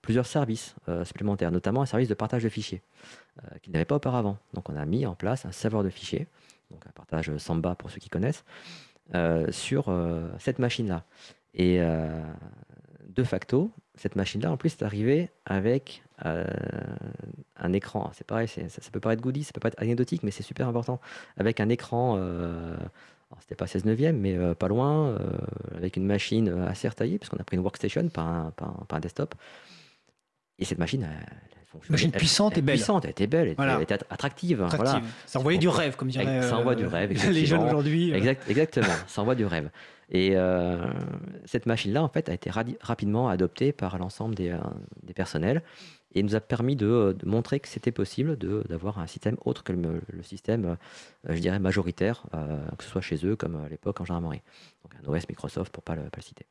plusieurs 0.01 0.25
services 0.25 0.75
supplémentaires, 1.03 1.51
notamment 1.51 1.81
un 1.81 1.85
service 1.85 2.07
de 2.07 2.13
partage 2.13 2.43
de 2.43 2.49
fichiers 2.49 2.81
qu'il 3.61 3.73
n'avait 3.73 3.85
pas 3.85 3.95
auparavant. 3.95 4.37
Donc 4.53 4.69
on 4.69 4.75
a 4.75 4.85
mis 4.85 5.05
en 5.05 5.15
place 5.15 5.45
un 5.45 5.51
serveur 5.51 5.83
de 5.83 5.89
fichiers, 5.89 6.27
donc 6.71 6.85
un 6.85 6.91
partage 6.91 7.35
Samba 7.37 7.75
pour 7.75 7.89
ceux 7.89 7.99
qui 7.99 8.09
connaissent, 8.09 8.45
sur 9.49 9.91
cette 10.37 10.59
machine-là. 10.59 11.03
Et 11.55 11.79
de 13.19 13.23
facto, 13.23 13.71
cette 13.95 14.15
machine-là, 14.15 14.51
en 14.51 14.57
plus, 14.57 14.73
est 14.73 14.83
arrivée 14.83 15.29
avec 15.45 16.03
euh, 16.25 16.45
un 17.57 17.73
écran. 17.73 18.11
C'est 18.13 18.25
pareil, 18.25 18.47
ça, 18.47 18.91
peut 18.91 18.99
paraître 18.99 19.21
goodies, 19.21 19.43
ça 19.43 19.51
peut 19.51 19.59
pas 19.59 19.69
être 19.69 19.81
anecdotique, 19.81 20.23
mais 20.23 20.31
c'est 20.31 20.43
super 20.43 20.67
important. 20.67 20.99
Avec 21.37 21.59
un 21.59 21.69
écran, 21.69 22.15
euh, 22.17 22.77
c'était 23.41 23.55
pas 23.55 23.67
16 23.67 23.85
neuvième, 23.85 24.17
mais 24.17 24.37
euh, 24.37 24.53
pas 24.53 24.67
loin, 24.67 25.09
euh, 25.09 25.17
avec 25.75 25.97
une 25.97 26.05
machine 26.05 26.49
assez 26.67 26.87
retaillée, 26.87 27.17
puisqu'on 27.17 27.37
a 27.37 27.43
pris 27.43 27.57
une 27.57 27.63
workstation, 27.63 28.07
pas 28.09 28.21
un, 28.21 28.51
pas 28.51 28.73
un, 28.91 28.99
desktop. 28.99 29.35
Et 30.57 30.65
cette 30.65 30.79
machine, 30.79 31.07
elle, 31.09 31.25
Machine 31.89 32.11
puissante 32.11 32.57
et 32.57 32.61
belle. 32.61 32.77
Puissante, 32.77 33.05
elle 33.05 33.11
était 33.11 33.27
belle, 33.27 33.55
elle, 33.57 33.81
était, 33.81 33.93
attractive. 34.09 34.67
Voilà. 34.71 35.01
Ça 35.27 35.37
envoyait 35.37 35.59
du 35.59 35.67
rêve, 35.67 35.95
comme 35.95 36.07
dirait 36.07 36.41
ça 36.41 36.57
envoie 36.57 36.73
du 36.73 36.87
rêve, 36.87 37.11
les 37.31 37.45
jeunes 37.45 37.61
aujourd'hui. 37.61 38.11
exactement, 38.11 38.87
ça 39.07 39.21
envoie 39.21 39.35
du 39.35 39.45
rêve. 39.45 39.69
Et 40.11 40.31
euh, 40.33 40.91
cette 41.45 41.65
machine-là, 41.67 42.03
en 42.03 42.09
fait, 42.09 42.29
a 42.29 42.33
été 42.33 42.49
rapidement 42.81 43.29
adoptée 43.29 43.71
par 43.71 43.97
l'ensemble 43.99 44.33
des, 44.35 44.49
euh, 44.49 44.57
personnels 45.15 45.61
et 46.13 46.23
nous 46.23 46.35
a 46.35 46.39
permis 46.39 46.75
de, 46.75 47.15
montrer 47.23 47.59
que 47.59 47.67
c'était 47.67 47.91
possible 47.91 48.37
d'avoir 48.37 48.99
un 48.99 49.07
système 49.07 49.37
autre 49.45 49.63
que 49.63 49.73
le, 49.73 50.01
système, 50.23 50.65
euh, 50.65 51.35
je 51.35 51.39
dirais, 51.39 51.59
majoritaire, 51.59 52.23
que 52.77 52.83
ce 52.83 52.89
soit 52.89 53.01
chez 53.01 53.25
eux 53.25 53.35
comme 53.35 53.55
à 53.55 53.69
l'époque 53.69 54.01
en 54.01 54.05
gendarmerie. 54.05 54.41
Donc 54.83 54.93
un 54.95 55.11
OS 55.11 55.29
Microsoft 55.29 55.71
pour 55.71 55.83
ne 55.95 56.09
pas, 56.09 56.17
le 56.17 56.21
citer. 56.23 56.45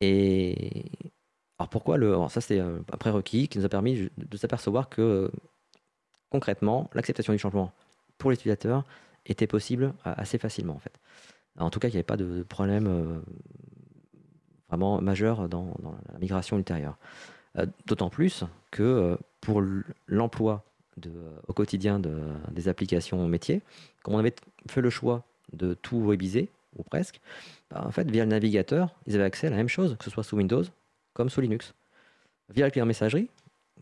Et 0.00 0.84
alors 1.58 1.68
pourquoi 1.68 1.96
le. 1.96 2.16
ça, 2.28 2.40
c'est 2.40 2.58
un 2.58 2.82
prérequis 2.98 3.48
qui 3.48 3.58
nous 3.58 3.64
a 3.64 3.68
permis 3.68 4.10
de 4.16 4.36
s'apercevoir 4.36 4.88
que 4.88 5.30
concrètement, 6.30 6.88
l'acceptation 6.94 7.32
du 7.32 7.38
changement 7.38 7.72
pour 8.16 8.30
l'utilisateur 8.30 8.84
était 9.26 9.46
possible 9.46 9.92
assez 10.04 10.38
facilement 10.38 10.74
en 10.74 10.78
fait. 10.78 10.92
En 11.58 11.70
tout 11.70 11.80
cas, 11.80 11.88
il 11.88 11.90
n'y 11.90 11.96
avait 11.96 12.04
pas 12.04 12.16
de 12.16 12.42
problème 12.44 12.86
euh, 12.86 13.20
vraiment 14.68 15.00
majeur 15.02 15.48
dans, 15.48 15.74
la 16.12 16.18
migration 16.18 16.56
ultérieure. 16.56 16.96
Euh, 17.58 17.66
d'autant 17.86 18.10
plus 18.10 18.44
que 18.70 18.82
euh, 18.82 19.16
pour 19.40 19.62
l'emploi 20.06 20.64
au 21.48 21.54
quotidien 21.54 21.98
des 21.98 22.68
applications 22.68 23.26
métiers, 23.26 23.62
comme 24.02 24.14
on 24.14 24.18
avait 24.18 24.34
fait 24.68 24.82
le 24.82 24.90
choix 24.90 25.24
de 25.54 25.72
tout 25.72 26.06
webiser, 26.06 26.50
ou 26.76 26.82
presque, 26.82 27.20
bah, 27.70 27.82
en 27.86 27.90
fait, 27.90 28.10
via 28.10 28.24
le 28.24 28.30
navigateur, 28.30 28.94
ils 29.06 29.14
avaient 29.14 29.24
accès 29.24 29.46
à 29.46 29.50
la 29.50 29.56
même 29.56 29.68
chose, 29.68 29.96
que 29.98 30.04
ce 30.04 30.10
soit 30.10 30.24
sous 30.24 30.36
Windows 30.36 30.64
comme 31.14 31.30
sous 31.30 31.40
Linux. 31.40 31.72
Via 32.50 32.66
le 32.66 32.70
client 32.70 32.84
messagerie, 32.84 33.30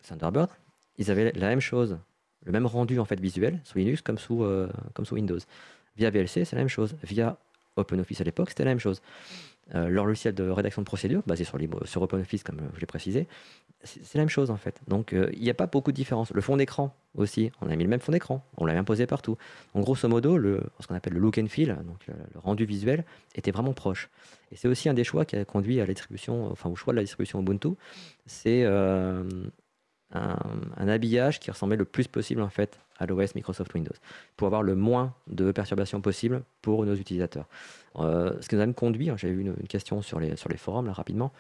Thunderbird, 0.03 0.51
ils 0.97 1.11
avaient 1.11 1.33
la 1.33 1.49
même 1.49 1.61
chose, 1.61 1.99
le 2.45 2.53
même 2.53 2.67
rendu 2.67 3.01
en 3.01 3.05
fait 3.05 3.19
visuel 3.19 3.61
sous 3.65 3.79
Linux 3.79 4.01
comme 4.01 4.19
sous, 4.19 4.47
comme 4.95 5.05
sous 5.05 5.17
Windows. 5.17 5.41
Via 5.97 6.11
VLC, 6.11 6.45
c'est 6.45 6.55
la 6.55 6.63
même 6.63 6.69
chose. 6.69 6.95
Via 7.03 7.37
OpenOffice 7.79 8.21
à 8.21 8.25
l'époque, 8.25 8.51
c'était 8.51 8.65
la 8.65 8.71
même 8.71 8.81
chose. 8.81 9.01
Euh, 9.75 9.89
leur 9.89 10.07
logiciel 10.07 10.35
de 10.35 10.49
rédaction 10.49 10.81
de 10.81 10.87
procédure, 10.87 11.23
basé 11.27 11.45
sur, 11.45 11.59
sur 11.85 12.01
OpenOffice, 12.01 12.43
comme 12.43 12.59
je 12.75 12.81
l'ai 12.81 12.87
précisé, 12.87 13.29
c'est 13.85 14.15
la 14.15 14.23
même 14.23 14.31
chose 14.31 14.51
en 14.51 14.57
fait. 14.57 14.81
Donc 14.89 15.13
euh, 15.13 15.31
il 15.35 15.43
n'y 15.43 15.51
a 15.51 15.55
pas 15.55 15.67
beaucoup 15.67 15.93
de 15.93 15.97
différence. 15.97 16.33
Le 16.33 16.41
fond 16.41 16.57
d'écran 16.57 16.97
aussi, 17.15 17.53
on 17.61 17.69
a 17.69 17.77
mis 17.77 17.85
le 17.85 17.91
même 17.91 18.01
fond 18.01 18.13
d'écran, 18.13 18.43
on 18.57 18.65
l'a 18.65 18.73
imposé 18.79 19.07
partout. 19.07 19.37
En 19.75 19.81
grosso 19.81 20.09
modo, 20.09 20.39
ce 20.39 20.87
qu'on 20.87 20.95
appelle 20.95 21.13
le 21.13 21.21
look 21.21 21.37
and 21.37 21.49
feel, 21.49 21.77
donc 21.87 22.07
le, 22.07 22.15
rendu 22.41 22.65
visuel, 22.65 23.05
était 23.35 23.51
vraiment 23.51 23.75
proche. 23.75 24.09
Et 24.53 24.57
c'est 24.57 24.69
aussi 24.69 24.89
un 24.89 24.95
des 24.95 25.05
choix 25.05 25.27
qui 25.27 25.37
a 25.37 25.45
conduit 25.45 25.81
à 25.81 25.87
la 25.87 25.93
distribution, 25.93 26.51
enfin 26.51 26.71
au 26.71 26.75
choix 26.75 26.95
de 26.95 26.97
la 26.97 27.03
distribution 27.03 27.41
Ubuntu, 27.41 27.69
c'est 28.25 28.63
euh, 28.65 29.23
un, 30.13 30.89
habillage 30.89 31.41
qui 31.41 31.51
ressemblait 31.51 31.77
le 31.77 31.85
plus 31.85 32.09
possible 32.09 32.41
en 32.41 32.49
fait 32.49 32.81
à 32.99 33.07
l'OS 33.07 33.35
Microsoft 33.35 33.73
Windows, 33.75 33.95
pour 34.37 34.47
avoir 34.47 34.63
le 34.63 34.75
moins 34.75 35.15
de 35.29 35.53
perturbations 35.53 36.01
possible 36.01 36.43
pour 36.63 36.85
nos 36.85 36.95
utilisateurs. 36.95 37.47
Euh, 37.97 38.37
ce 38.41 38.49
qui 38.49 38.55
nous 38.55 38.61
a 38.61 38.67
même 38.67 38.75
conduit, 38.75 39.11
hein, 39.11 39.17
j'avais 39.17 39.35
vu 39.35 39.43
une, 39.43 39.55
question 39.69 40.03
sur 40.03 40.21
les, 40.21 40.37
sur 40.37 40.49
les 40.49 40.57
forums 40.57 40.87
là 40.87 40.93
rapidement, 40.93 41.33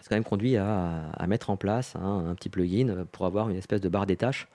ce 0.00 0.08
qui 0.08 0.08
nous 0.10 0.14
a 0.14 0.16
même 0.16 0.24
conduit 0.24 0.56
à, 0.56 1.26
mettre 1.28 1.50
en 1.50 1.56
place 1.56 1.94
un 1.96 2.34
petit 2.34 2.48
plugin 2.48 3.06
pour 3.12 3.26
avoir 3.26 3.48
une 3.48 3.56
espèce 3.56 3.80
de 3.80 3.88
barre 3.88 4.06
des 4.06 4.16
tâches 4.16 4.48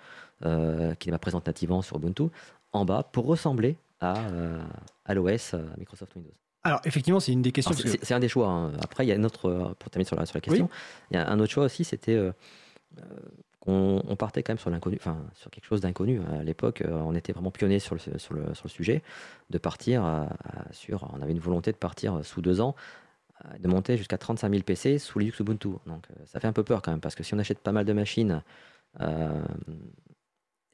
euh, 0.46 0.94
qui 0.96 1.10
n'est 1.10 1.14
pas 1.14 1.20
présente 1.20 1.48
nativement 1.48 1.82
sur 1.82 1.98
Ubuntu 1.98 2.24
en 2.74 2.86
bas 2.86 3.04
pour 3.04 3.26
ressembler 3.26 3.78
à, 4.02 4.18
euh, 4.18 4.62
à 5.06 5.14
l'OS 5.14 5.56
Microsoft 5.78 6.16
Windows. 6.16 6.34
Alors, 6.66 6.80
effectivement, 6.86 7.20
c'est 7.20 7.34
une 7.34 7.42
des 7.42 7.52
questions. 7.52 7.74
C'est 7.74 8.14
un 8.14 8.22
des 8.22 8.30
choix. 8.30 8.48
Hein. 8.48 8.72
Après, 8.82 9.06
il 9.06 9.10
y 9.10 9.12
a 9.12 9.16
un 9.16 9.24
autre, 9.26 9.76
pour 9.80 9.90
terminer 9.90 10.08
sur 10.08 10.16
la, 10.16 10.26
sur 10.26 10.38
la 10.38 10.42
question, 10.42 10.70
il 11.12 11.16
y 11.16 11.18
a 11.18 11.30
un 11.30 11.40
autre 11.40 11.52
choix 11.52 11.66
aussi, 11.66 11.84
c'était 11.84 12.18
on 13.66 14.16
partait 14.18 14.44
quand 14.44 14.52
même 14.52 14.60
sur 14.60 14.70
l'inconnu, 14.70 14.98
enfin 15.00 15.18
sur 15.36 15.50
quelque 15.50 15.66
chose 15.66 15.82
d'inconnu. 15.82 16.20
À 16.38 16.44
l'époque, 16.44 16.82
euh, 16.82 17.02
on 17.06 17.16
était 17.16 17.32
vraiment 17.32 17.52
pionnier 17.52 17.80
sur 17.80 17.96
le, 17.96 18.00
sur 18.18 18.34
le, 18.34 18.54
sur 18.54 18.66
le 18.66 18.70
sujet, 18.70 19.04
de 19.50 19.58
partir 19.58 20.28
sur, 20.72 21.10
on 21.14 21.22
avait 21.22 21.32
une 21.32 21.40
volonté 21.40 21.72
de 21.72 21.78
partir 21.78 22.26
sous 22.26 22.42
deux 22.42 22.60
ans, 22.60 22.76
euh, 23.46 23.58
de 23.58 23.68
monter 23.68 23.98
jusqu'à 23.98 24.18
35 24.18 24.50
000 24.50 24.64
PC 24.64 25.00
sous 25.00 25.18
Linux 25.20 25.40
Ubuntu. 25.40 25.70
Donc 25.86 26.06
euh, 26.12 26.26
ça 26.26 26.40
fait 26.40 26.48
un 26.48 26.54
peu 26.54 26.64
peur 26.64 26.82
quand 26.82 26.92
même, 26.92 27.00
parce 27.00 27.16
que 27.16 27.24
si 27.24 27.34
on 27.34 27.40
achète 27.40 27.60
pas 27.60 27.72
mal 27.72 27.86
de 27.86 27.94
machines 27.94 28.42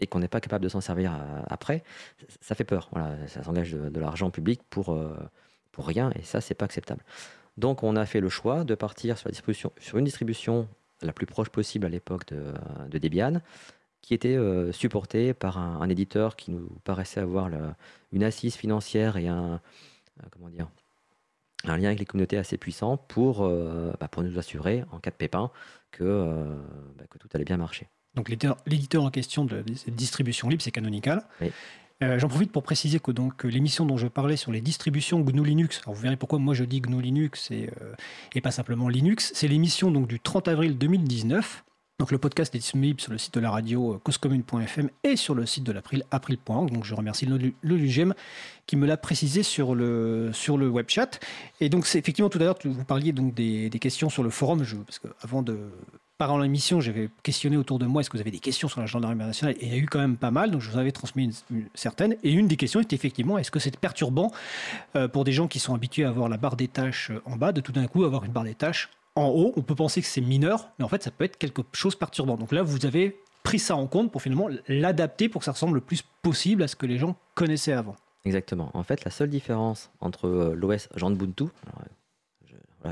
et 0.01 0.07
qu'on 0.07 0.19
n'est 0.19 0.27
pas 0.27 0.41
capable 0.41 0.63
de 0.63 0.69
s'en 0.69 0.81
servir 0.81 1.17
après, 1.47 1.83
ça 2.41 2.53
fait 2.53 2.65
peur. 2.65 2.89
Voilà, 2.91 3.15
ça 3.27 3.43
s'engage 3.43 3.71
de, 3.71 3.87
de 3.89 3.99
l'argent 3.99 4.29
public 4.29 4.61
pour, 4.69 4.97
pour 5.71 5.87
rien, 5.87 6.11
et 6.15 6.23
ça, 6.23 6.41
c'est 6.41 6.53
pas 6.53 6.65
acceptable. 6.65 7.01
Donc 7.55 7.81
on 7.81 7.95
a 7.95 8.05
fait 8.05 8.19
le 8.19 8.27
choix 8.27 8.65
de 8.65 8.75
partir 8.75 9.17
sur, 9.17 9.29
la 9.29 9.31
distribution, 9.31 9.71
sur 9.79 9.97
une 9.97 10.03
distribution 10.03 10.67
la 11.01 11.13
plus 11.13 11.25
proche 11.25 11.49
possible 11.49 11.85
à 11.85 11.89
l'époque 11.89 12.27
de, 12.27 12.97
Debian, 12.97 13.41
qui 14.01 14.13
était 14.13 14.35
euh, 14.35 14.71
supportée 14.71 15.33
par 15.33 15.57
un, 15.57 15.87
éditeur 15.89 16.35
qui 16.35 16.51
nous 16.51 16.69
paraissait 16.83 17.19
avoir 17.19 17.49
une 18.11 18.23
assise 18.23 18.55
financière 18.55 19.17
et 19.17 19.27
un, 19.27 19.53
euh, 20.19 20.27
comment 20.31 20.49
dire, 20.49 20.69
un 21.65 21.77
lien 21.77 21.87
avec 21.87 21.99
les 21.99 22.05
communautés 22.05 22.37
assez 22.37 22.57
puissant 22.57 22.97
pour, 22.97 23.45
euh, 23.45 23.91
bah, 23.99 24.07
pour 24.07 24.23
nous 24.23 24.39
assurer, 24.39 24.83
en 24.91 24.99
cas 24.99 25.11
de 25.11 25.15
pépin, 25.15 25.51
que, 25.91 26.57
bah, 26.97 27.03
que 27.09 27.17
tout 27.17 27.27
allait 27.33 27.43
bien 27.43 27.57
marcher. 27.57 27.87
Donc 28.15 28.29
l'éditeur 28.29 29.03
en 29.03 29.11
question 29.11 29.45
de 29.45 29.63
cette 29.75 29.95
distribution 29.95 30.49
libre, 30.49 30.61
c'est 30.61 30.71
Canonical. 30.71 31.23
Euh, 32.01 32.17
j'en 32.17 32.29
profite 32.29 32.53
pour 32.53 32.63
préciser 32.63 32.99
que 32.99 33.11
donc 33.11 33.43
l'émission 33.43 33.85
dont 33.85 33.97
je 33.97 34.07
parlais 34.07 34.37
sur 34.37 34.53
les 34.53 34.61
distributions 34.61 35.19
GNU 35.19 35.43
Linux, 35.43 35.81
alors 35.83 35.95
vous 35.95 36.01
verrez 36.01 36.15
pourquoi 36.15 36.39
moi 36.39 36.53
je 36.53 36.63
dis 36.63 36.79
GNU 36.79 37.01
Linux 37.01 37.51
et, 37.51 37.69
euh, 37.81 37.93
et 38.33 38.39
pas 38.39 38.51
simplement 38.51 38.87
Linux, 38.87 39.33
c'est 39.35 39.49
l'émission 39.49 39.91
donc 39.91 40.07
du 40.07 40.19
30 40.19 40.47
avril 40.47 40.77
2019. 40.77 41.65
Donc 41.99 42.11
le 42.11 42.17
podcast 42.17 42.55
est 42.55 42.59
disponible 42.59 43.01
sur 43.01 43.11
le 43.11 43.17
site 43.17 43.33
de 43.33 43.41
la 43.41 43.51
radio 43.51 43.95
euh, 43.95 43.97
causecommune.fm 43.97 44.89
et 45.03 45.17
sur 45.17 45.35
le 45.35 45.45
site 45.45 45.65
de 45.65 45.73
l'April, 45.73 46.05
april.org. 46.11 46.71
Donc 46.71 46.85
je 46.85 46.95
remercie 46.95 47.25
le, 47.25 47.51
le 47.61 48.13
qui 48.65 48.77
me 48.77 48.87
l'a 48.87 48.95
précisé 48.95 49.43
sur 49.43 49.75
le, 49.75 50.31
sur 50.31 50.57
le 50.57 50.69
web. 50.69 50.87
Et 51.59 51.67
donc 51.67 51.85
c'est 51.85 51.99
effectivement 51.99 52.29
tout 52.29 52.37
à 52.37 52.45
l'heure 52.45 52.57
vous 52.63 52.85
parliez 52.85 53.11
donc 53.11 53.33
des, 53.33 53.69
des, 53.69 53.79
questions 53.79 54.09
sur 54.09 54.23
le 54.23 54.29
forum, 54.29 54.63
je, 54.63 54.77
parce 54.77 54.99
que 54.99 55.09
avant 55.21 55.41
de 55.41 55.69
par 56.19 56.37
l'émission, 56.37 56.81
j'avais 56.81 57.09
questionné 57.23 57.55
autour 57.55 57.79
de 57.79 57.85
moi 57.85 58.01
est-ce 58.01 58.09
que 58.09 58.17
vous 58.17 58.21
avez 58.21 58.29
des 58.29 58.39
questions 58.39 58.67
sur 58.67 58.81
la 58.81 58.85
gendarmerie 58.85 59.25
nationale 59.25 59.55
Et 59.61 59.67
il 59.67 59.71
y 59.71 59.75
a 59.75 59.77
eu 59.77 59.85
quand 59.85 59.99
même 59.99 60.17
pas 60.17 60.31
mal, 60.31 60.51
donc 60.51 60.59
je 60.59 60.69
vous 60.69 60.77
avais 60.77 60.91
transmis 60.91 61.33
une, 61.49 61.63
certaine. 61.73 62.17
Et 62.23 62.33
une 62.33 62.49
des 62.49 62.57
questions 62.57 62.81
était 62.81 62.95
effectivement 62.95 63.37
est-ce 63.37 63.49
que 63.49 63.59
c'est 63.59 63.75
perturbant 63.77 64.29
euh, 64.97 65.07
pour 65.07 65.23
des 65.23 65.31
gens 65.31 65.47
qui 65.47 65.59
sont 65.59 65.73
habitués 65.73 66.03
à 66.03 66.09
avoir 66.09 66.27
la 66.27 66.35
barre 66.35 66.57
des 66.57 66.67
tâches 66.67 67.09
euh, 67.09 67.21
en 67.25 67.37
bas, 67.37 67.53
de 67.53 67.61
tout 67.61 67.71
d'un 67.71 67.87
coup 67.87 68.03
avoir 68.03 68.25
une 68.25 68.33
barre 68.33 68.43
des 68.43 68.53
tâches 68.53 68.89
en 69.15 69.29
haut 69.29 69.53
On 69.55 69.61
peut 69.61 69.75
penser 69.75 70.01
que 70.01 70.07
c'est 70.07 70.19
mineur, 70.19 70.67
mais 70.77 70.83
en 70.83 70.89
fait, 70.89 71.01
ça 71.01 71.09
peut 71.09 71.23
être 71.23 71.37
quelque 71.37 71.61
chose 71.71 71.93
de 71.93 71.99
perturbant. 71.99 72.35
Donc 72.35 72.51
là, 72.51 72.63
vous 72.63 72.85
avez 72.85 73.17
pris 73.43 73.59
ça 73.59 73.77
en 73.77 73.87
compte 73.87 74.11
pour 74.11 74.21
finalement 74.21 74.49
l'adapter 74.67 75.29
pour 75.29 75.39
que 75.39 75.45
ça 75.45 75.53
ressemble 75.53 75.75
le 75.75 75.81
plus 75.81 76.03
possible 76.21 76.63
à 76.63 76.67
ce 76.67 76.75
que 76.75 76.85
les 76.85 76.97
gens 76.97 77.15
connaissaient 77.33 77.71
avant. 77.71 77.95
Exactement. 78.25 78.71
En 78.73 78.83
fait, 78.83 79.05
la 79.05 79.11
seule 79.11 79.29
différence 79.29 79.89
entre 80.01 80.27
euh, 80.27 80.53
l'OS 80.53 80.89
Jean 80.97 81.11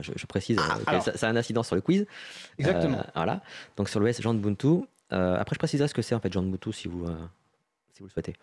Je, 0.01 0.25
précise, 0.25 0.57
ah, 0.85 0.95
euh, 0.95 0.99
ça, 0.99 1.27
a 1.27 1.29
un 1.29 1.35
incident 1.35 1.63
sur 1.63 1.75
le 1.75 1.81
quiz. 1.81 2.05
Exactement. 2.57 2.99
Euh, 2.99 3.11
voilà. 3.15 3.41
Donc 3.77 3.89
sur 3.89 3.99
l'OS 3.99 4.21
Jean 4.21 4.35
Ubuntu. 4.35 4.83
Euh, 5.13 5.37
après, 5.39 5.53
je 5.53 5.59
préciserai 5.59 5.87
ce 5.87 5.93
que 5.93 6.01
c'est 6.01 6.15
en 6.15 6.19
fait 6.19 6.31
Jean 6.31 6.43
Ubuntu 6.43 6.73
si 6.73 6.87
vous, 6.87 7.05
si 7.93 7.99
vous 7.99 8.05
le 8.05 8.11
souhaitez. 8.11 8.33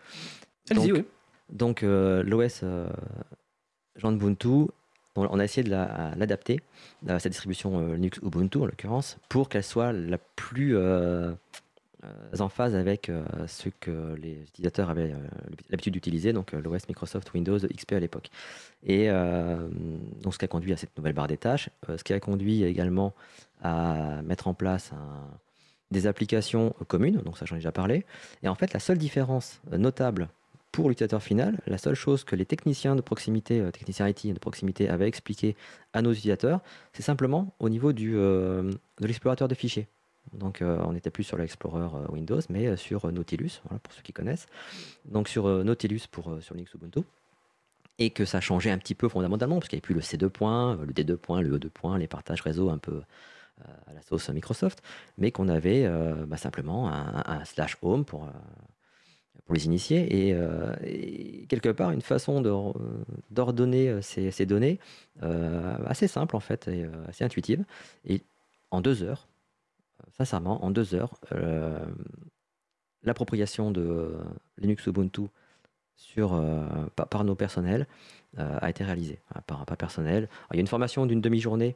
Allez-y, 0.69 0.91
oui. 0.91 1.05
Donc 1.49 1.81
l'OS 1.83 2.63
Jean 3.95 4.11
Ubuntu, 4.11 4.67
on 5.15 5.39
a 5.39 5.43
essayé 5.43 5.63
de 5.63 5.69
l'adapter, 5.69 6.59
à 7.07 7.19
cette 7.19 7.31
distribution 7.31 7.93
Linux 7.93 8.19
Ubuntu 8.23 8.57
en 8.57 8.65
l'occurrence, 8.65 9.17
pour 9.29 9.49
qu'elle 9.49 9.63
soit 9.63 9.93
la 9.93 10.17
plus 10.17 10.75
euh, 10.75 11.31
en 12.39 12.49
phase 12.49 12.75
avec 12.75 13.09
euh, 13.09 13.23
ce 13.47 13.69
que 13.69 14.15
les 14.15 14.33
utilisateurs 14.43 14.89
avaient 14.89 15.11
euh, 15.11 15.27
l'habitude 15.69 15.93
d'utiliser, 15.93 16.33
donc 16.33 16.51
l'OS 16.51 16.87
Microsoft 16.87 17.33
Windows 17.33 17.57
XP 17.57 17.93
à 17.93 17.99
l'époque. 17.99 18.29
Et 18.83 19.09
donc 20.21 20.33
ce 20.33 20.37
qui 20.37 20.45
a 20.45 20.47
conduit 20.47 20.71
à 20.71 20.77
cette 20.77 20.95
nouvelle 20.95 21.13
barre 21.13 21.27
des 21.27 21.37
tâches, 21.37 21.69
ce 21.87 22.03
qui 22.03 22.13
a 22.13 22.19
conduit 22.19 22.63
également 22.63 23.13
à 23.63 24.21
mettre 24.21 24.47
en 24.47 24.53
place 24.53 24.91
des 25.89 26.05
applications 26.05 26.75
communes, 26.87 27.17
donc 27.25 27.37
ça 27.37 27.45
j'en 27.45 27.55
ai 27.55 27.59
déjà 27.59 27.71
parlé. 27.71 28.05
Et 28.43 28.47
en 28.47 28.53
fait, 28.53 28.73
la 28.73 28.79
seule 28.79 28.99
différence 28.99 29.59
notable 29.71 30.29
pour 30.75 30.89
l'utilisateur 30.89 31.23
final, 31.23 31.61
la 31.67 31.77
seule 31.77 31.95
chose 31.95 32.25
que 32.25 32.35
les 32.35 32.45
techniciens 32.45 32.97
de 32.97 33.01
proximité, 33.01 33.61
euh, 33.61 33.71
techniciens 33.71 34.09
IT 34.09 34.33
de 34.33 34.39
proximité 34.39 34.89
avaient 34.89 35.07
expliqué 35.07 35.55
à 35.93 36.01
nos 36.01 36.11
utilisateurs, 36.11 36.59
c'est 36.91 37.01
simplement 37.01 37.53
au 37.59 37.69
niveau 37.69 37.91
euh, 37.91 38.73
de 38.99 39.07
l'explorateur 39.07 39.47
de 39.47 39.55
fichiers. 39.55 39.87
Donc 40.33 40.61
on 40.61 40.93
n'était 40.93 41.11
plus 41.11 41.23
sur 41.23 41.37
l'Explorer 41.37 41.87
Windows, 42.09 42.39
mais 42.49 42.75
sur 42.75 43.11
Nautilus, 43.11 43.61
pour 43.83 43.93
ceux 43.93 44.01
qui 44.01 44.13
connaissent. 44.13 44.47
Donc 45.05 45.29
sur 45.29 45.47
Nautilus 45.63 46.01
pour 46.11 46.37
sur 46.41 46.55
Linux 46.55 46.73
Ubuntu. 46.73 47.01
Et 47.97 48.09
que 48.09 48.25
ça 48.25 48.41
changeait 48.41 48.71
un 48.71 48.77
petit 48.77 48.95
peu 48.95 49.07
fondamentalement, 49.07 49.55
parce 49.55 49.69
qu'il 49.69 49.77
n'y 49.77 49.79
avait 49.79 49.85
plus 49.85 49.95
le 49.95 50.01
C2 50.01 50.27
points, 50.27 50.75
le 50.75 50.91
D2 50.91 51.15
points, 51.15 51.41
le 51.41 51.57
E2 51.57 51.69
points, 51.69 51.97
les 51.97 52.07
partages 52.07 52.41
réseau 52.41 52.69
un 52.69 52.77
peu 52.77 53.01
à 53.87 53.93
la 53.93 54.01
sauce 54.01 54.29
Microsoft, 54.29 54.83
mais 55.17 55.31
qu'on 55.31 55.47
avait 55.47 55.87
bah, 56.27 56.35
simplement 56.35 56.89
un, 56.91 57.45
slash 57.45 57.77
home 57.81 58.03
pour, 58.03 58.29
pour 59.45 59.55
les 59.55 59.65
initiés. 59.65 60.33
Euh, 60.33 60.73
et, 60.83 61.45
quelque 61.47 61.69
part 61.69 61.91
une 61.91 62.01
façon 62.01 62.41
d'ordonner 63.29 63.89
euh, 63.89 64.01
ces, 64.01 64.45
données 64.45 64.79
euh, 65.23 65.77
assez 65.85 66.07
simple 66.07 66.35
en 66.35 66.39
fait 66.39 66.67
et 66.67 66.85
assez 67.07 67.23
intuitive. 67.23 67.63
Et 68.05 68.21
en 68.71 68.81
deux 68.81 69.03
heures 69.03 69.27
sincèrement 70.17 70.63
en 70.63 70.71
deux 70.71 70.95
heures 70.95 71.19
l'appropriation 73.03 73.69
de 73.69 74.15
Linux 74.57 74.87
Ubuntu 74.87 75.27
sur, 75.95 76.41
par, 76.95 77.23
nos 77.23 77.35
personnels 77.35 77.85
a 78.37 78.69
été 78.69 78.83
réalisée 78.83 79.19
par, 79.45 79.65
par 79.65 79.77
personnel. 79.77 80.27
il 80.51 80.55
y 80.55 80.59
a 80.59 80.61
une 80.61 80.67
formation 80.67 81.05
d'une 81.05 81.21
demi-journée 81.21 81.75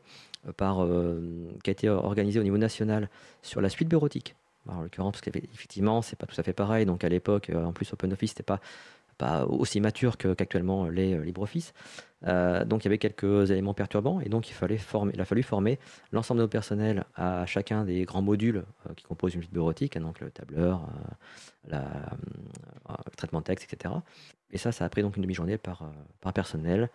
qui 0.57 0.63
a 0.63 1.71
été 1.71 1.87
organisée 1.87 2.39
au 2.39 2.43
niveau 2.43 2.57
national 2.57 3.09
sur 3.43 3.61
la 3.61 3.69
suite 3.69 3.89
bureautique 3.89 4.35
en 4.67 4.81
l'occurrence, 4.81 5.13
parce 5.13 5.21
qu'effectivement, 5.21 6.01
c'est 6.01 6.17
pas 6.17 6.25
tout 6.25 6.39
à 6.39 6.43
fait 6.43 6.53
pareil. 6.53 6.85
Donc 6.85 7.03
à 7.03 7.09
l'époque, 7.09 7.49
euh, 7.49 7.63
en 7.63 7.73
plus, 7.73 7.91
OpenOffice 7.93 8.31
n'était 8.31 8.43
pas, 8.43 8.59
pas 9.19 9.45
aussi 9.45 9.79
mature 9.81 10.17
qu'actuellement 10.17 10.87
les 10.87 11.13
euh, 11.13 11.23
LibreOffice. 11.23 11.73
Euh, 12.25 12.65
donc 12.65 12.83
il 12.83 12.85
y 12.85 12.89
avait 12.89 12.97
quelques 12.97 13.51
éléments 13.51 13.73
perturbants 13.73 14.19
et 14.19 14.29
donc 14.29 14.49
il, 14.49 14.53
fallait 14.53 14.77
former, 14.77 15.11
il 15.13 15.21
a 15.21 15.25
fallu 15.25 15.43
former 15.43 15.77
l'ensemble 16.11 16.39
de 16.39 16.45
nos 16.45 16.49
personnels 16.49 17.05
à 17.15 17.45
chacun 17.45 17.85
des 17.85 18.03
grands 18.03 18.21
modules 18.21 18.63
qui 18.95 19.03
composent 19.03 19.35
une 19.35 19.41
suite 19.41 19.53
bureautique, 19.53 19.95
hein, 19.95 20.01
donc 20.01 20.19
le 20.19 20.31
tableur, 20.31 20.81
le 21.69 21.77
traitement 23.15 23.39
de 23.39 23.45
texte, 23.45 23.71
etc. 23.71 23.93
Et 24.51 24.57
ça, 24.57 24.71
ça 24.71 24.83
a 24.85 24.89
pris 24.89 25.01
donc 25.01 25.15
une 25.15 25.23
demi-journée 25.23 25.57
par, 25.57 25.89
par 26.19 26.33
personnel, 26.33 26.89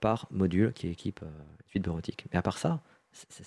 par 0.00 0.26
module 0.30 0.72
qui 0.72 0.88
équipe 0.88 1.20
une 1.22 1.68
suite 1.68 1.84
bureautique. 1.84 2.26
Mais 2.32 2.38
à 2.38 2.42
part 2.42 2.58
ça, 2.58 2.80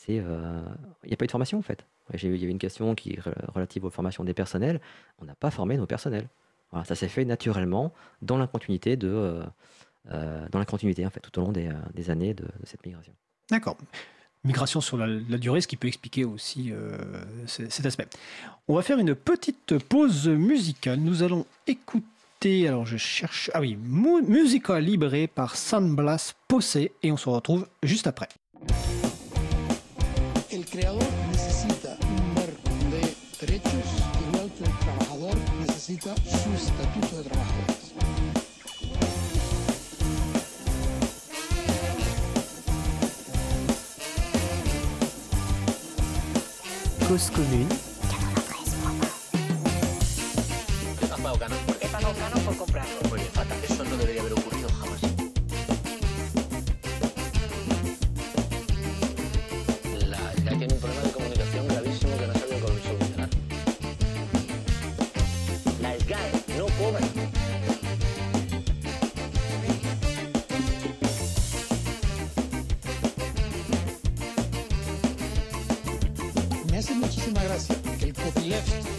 il 0.08 0.16
n'y 0.16 1.14
a 1.14 1.18
pas 1.18 1.26
eu 1.26 1.28
de 1.28 1.32
formation 1.32 1.60
en 1.60 1.64
fait. 1.64 1.86
Il 2.14 2.36
y 2.38 2.44
avait 2.44 2.52
une 2.52 2.58
question 2.58 2.96
qui 2.96 3.20
relative 3.54 3.86
aux 3.86 3.92
formations 3.92 4.24
des 4.24 4.34
personnels. 4.34 4.80
On 5.20 5.26
n'a 5.26 5.36
pas 5.36 5.52
formé 5.52 5.78
nos 5.78 5.86
personnels. 5.86 6.28
Voilà, 6.72 6.86
ça 6.86 6.96
s'est 6.96 7.08
fait 7.08 7.26
naturellement 7.26 7.94
dans 8.22 8.38
la 8.38 8.48
continuité 8.48 8.96
de, 8.96 9.08
euh, 9.08 9.44
euh, 10.12 10.48
dans 10.52 10.60
la 10.60 10.66
continuité 10.66 11.06
en 11.06 11.10
fait, 11.10 11.20
tout 11.20 11.38
au 11.40 11.44
long 11.44 11.52
des, 11.52 11.68
euh, 11.68 12.12
années 12.12 12.34
de, 12.34 12.46
cette 12.64 12.86
migration. 12.86 13.14
D'accord. 13.50 13.78
Migration 14.44 14.80
sur 14.80 14.98
la, 14.98 15.08
durée, 15.38 15.60
ce 15.60 15.68
qui 15.68 15.76
peut 15.76 15.90
expliquer 15.90 16.24
aussi 16.24 16.72
cet 17.46 17.86
aspect. 17.86 18.08
On 18.70 18.76
va 18.76 18.82
faire 18.84 18.98
une 18.98 19.14
petite 19.14 19.78
pause 19.80 20.30
musicale. 20.30 21.00
Nous 21.00 21.24
allons 21.24 21.46
écouter, 21.68 22.70
alors 22.70 22.86
je 22.86 22.96
cherche, 22.96 23.52
ah 23.54 23.60
oui, 23.60 23.76
Musica 23.76 24.80
Libre 24.80 25.28
par 25.28 25.58
San 25.58 25.94
Blas 25.94 26.36
Posse 26.48 26.78
et 26.78 27.12
on 27.12 27.18
se 27.18 27.28
retrouve 27.28 27.68
juste 27.84 28.08
après. 28.08 28.30
El 30.52 30.66
creador 30.66 31.04
necesita 31.32 31.98
su 35.80 35.94
estatuto 35.94 37.18
de 37.18 37.30
trabajadores. 37.30 37.94
Cause 47.08 47.32
commune. 47.32 47.68
Por 52.46 52.58
comprarlo. 52.58 53.10
Muy 53.10 53.20
bien, 53.20 53.32
fatal. 53.32 53.58
Eso 53.64 53.84
no 53.86 53.98
debería 53.98 54.22
haber 54.22 54.39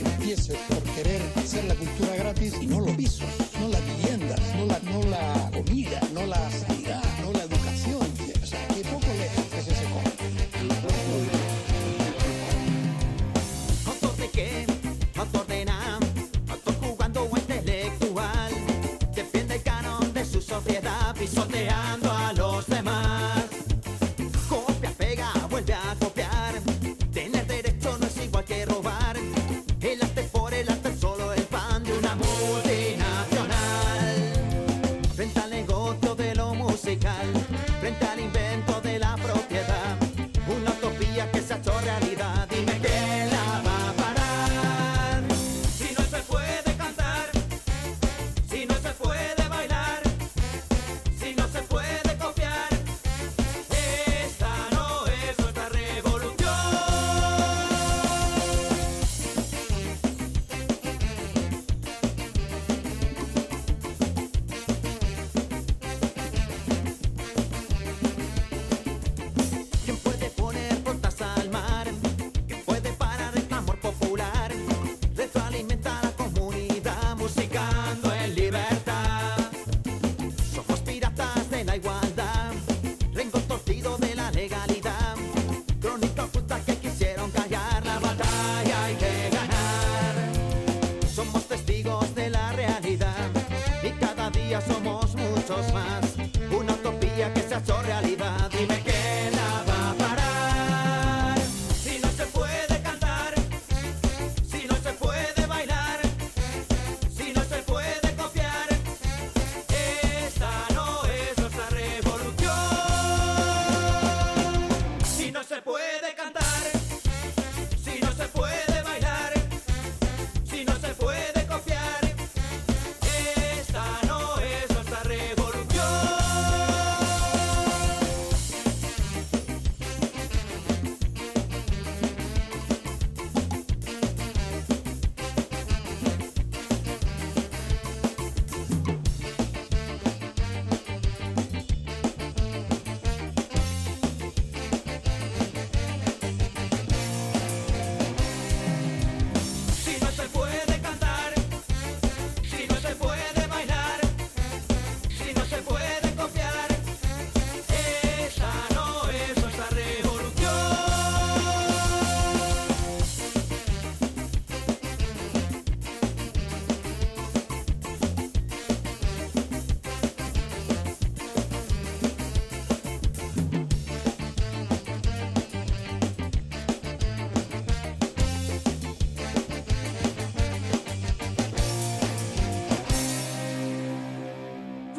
empiece 0.05 0.55
por 0.69 0.83
querer 0.95 1.21
hacer 1.37 1.65
la 1.65 1.75
cultura 1.75 2.17
gratis 2.17 2.55
y 2.61 2.67
no 2.67 2.81
lo 2.81 2.97
pisos, 2.97 3.29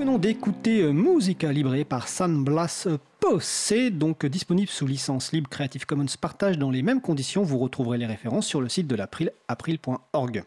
venons 0.02 0.18
d'écouter 0.18 0.82
euh, 0.82 0.94
Musica 0.94 1.52
Libre 1.52 1.84
par 1.84 2.08
San 2.08 2.44
Blas 2.44 2.88
Posse, 3.20 3.72
donc 3.92 4.26
disponible 4.26 4.68
sous 4.68 4.88
licence 4.88 5.32
libre 5.32 5.48
Creative 5.48 5.86
Commons 5.86 6.08
partage 6.20 6.58
dans 6.58 6.72
les 6.72 6.82
mêmes 6.82 7.02
conditions. 7.02 7.44
Vous 7.44 7.60
retrouverez 7.60 8.00
les 8.00 8.08
références 8.08 8.48
sur 8.48 8.62
le 8.62 8.68
site 8.68 8.88
de 8.88 8.96
l'April, 8.96 9.32
april.org. 9.48 10.44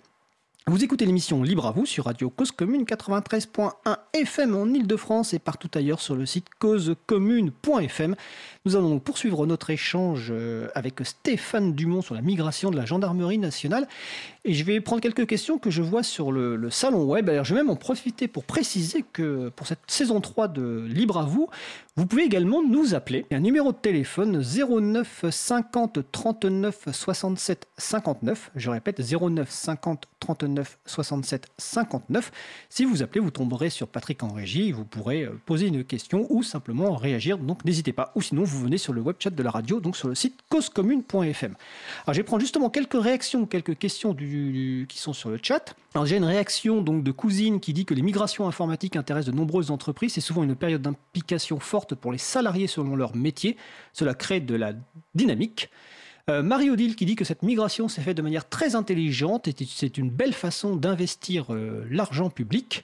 Vous 0.66 0.82
écoutez 0.82 1.06
l'émission 1.06 1.42
Libre 1.42 1.66
à 1.66 1.72
vous 1.72 1.86
sur 1.86 2.06
Radio 2.06 2.30
Cause 2.30 2.50
Commune 2.50 2.84
93.1 2.84 3.70
FM 4.14 4.56
en 4.56 4.66
Ile-de-France 4.66 5.34
et 5.34 5.38
partout 5.38 5.70
ailleurs 5.74 6.00
sur 6.00 6.16
le 6.16 6.26
site 6.26 6.46
causecommune.fm. 6.58 8.16
Nous 8.64 8.74
allons 8.74 8.98
poursuivre 8.98 9.46
notre 9.46 9.68
échange 9.68 10.28
euh, 10.30 10.68
avec 10.74 10.94
Stéphane 11.04 11.74
Dumont 11.74 12.00
sur 12.00 12.14
la 12.14 12.22
migration 12.22 12.70
de 12.70 12.76
la 12.76 12.86
gendarmerie 12.86 13.38
nationale 13.38 13.86
et 14.44 14.52
je 14.52 14.64
vais 14.64 14.80
prendre 14.80 15.00
quelques 15.00 15.26
questions 15.26 15.58
que 15.58 15.70
je 15.70 15.80
vois 15.80 16.02
sur 16.02 16.30
le, 16.30 16.68
salon 16.70 17.04
web. 17.04 17.28
Alors 17.30 17.44
je 17.44 17.54
vais 17.54 17.60
même 17.60 17.70
en 17.70 17.76
profiter 17.76 18.28
pour 18.28 18.44
préciser 18.44 19.04
que 19.12 19.48
pour 19.50 19.66
cette 19.66 19.80
saison 19.86 20.20
3 20.20 20.48
de 20.48 20.84
Libre 20.86 21.18
à 21.18 21.24
vous, 21.24 21.48
vous 21.96 22.06
pouvez 22.06 22.24
également 22.24 22.62
nous 22.62 22.94
appeler. 22.94 23.24
Un 23.30 23.40
numéro 23.40 23.72
de 23.72 23.76
téléphone 23.76 24.42
09 24.42 25.26
50 25.30 25.98
39 26.12 26.88
67 26.92 27.68
59. 27.78 28.50
Je 28.56 28.70
répète 28.70 29.00
09 29.00 29.48
50 29.48 30.08
39 30.20 30.78
67 30.86 31.46
59. 31.56 32.32
Si 32.68 32.84
vous 32.84 33.02
appelez, 33.02 33.20
vous 33.20 33.30
tomberez 33.30 33.70
sur 33.70 33.88
Patrick 33.88 34.22
en 34.22 34.32
régie. 34.32 34.72
Vous 34.72 34.84
pourrez 34.84 35.22
euh, 35.22 35.40
poser 35.46 35.68
une 35.68 35.84
question 35.84 36.26
ou 36.30 36.42
simplement 36.42 36.96
réagir. 36.96 37.38
Donc 37.38 37.64
n'hésitez 37.64 37.92
pas. 37.92 38.10
Ou 38.14 38.22
sinon, 38.22 38.42
vous 38.42 38.60
venez 38.60 38.78
sur 38.78 38.92
le 38.92 39.00
web 39.00 39.16
chat 39.18 39.30
de 39.30 39.42
la 39.42 39.50
radio, 39.50 39.80
donc 39.80 39.96
sur 39.96 40.08
le 40.08 40.14
site 40.14 40.40
causecommune.fm. 40.48 41.54
Alors 42.04 42.14
je 42.14 42.20
vais 42.20 42.24
prendre 42.24 42.40
justement 42.40 42.70
quelques 42.70 43.00
réactions, 43.00 43.46
quelques 43.46 43.78
questions 43.78 44.14
qui 44.88 44.98
sont 44.98 45.12
sur 45.12 45.30
le 45.30 45.38
chat. 45.42 45.74
Alors 45.94 46.06
j'ai 46.06 46.16
une 46.16 46.24
réaction 46.24 46.82
donc 46.82 47.02
de 47.02 47.12
cousine 47.12 47.60
qui 47.60 47.72
dit 47.72 47.84
que 47.84 47.94
les 47.94 48.02
migrations 48.02 48.46
informatiques 48.46 48.96
intéressent 48.96 49.32
de 49.32 49.38
nombreuses 49.38 49.70
entreprises. 49.70 50.14
C'est 50.14 50.20
souvent 50.20 50.42
une 50.42 50.56
période 50.56 50.82
d'implication 50.82 51.60
forte 51.60 51.94
pour 51.94 52.12
les 52.12 52.18
salariés 52.18 52.66
selon 52.66 52.96
leur 52.96 53.14
métier. 53.16 53.56
Cela 53.92 54.14
crée 54.14 54.40
de 54.40 54.54
la 54.54 54.72
dynamique. 55.14 55.70
Euh, 56.30 56.42
Marie-Odile 56.42 56.96
qui 56.96 57.04
dit 57.04 57.16
que 57.16 57.24
cette 57.24 57.42
migration 57.42 57.86
s'est 57.86 58.00
faite 58.00 58.16
de 58.16 58.22
manière 58.22 58.48
très 58.48 58.76
intelligente 58.76 59.46
et 59.46 59.54
c'est 59.68 59.98
une 59.98 60.08
belle 60.08 60.32
façon 60.32 60.74
d'investir 60.74 61.52
euh, 61.52 61.84
l'argent 61.90 62.30
public. 62.30 62.82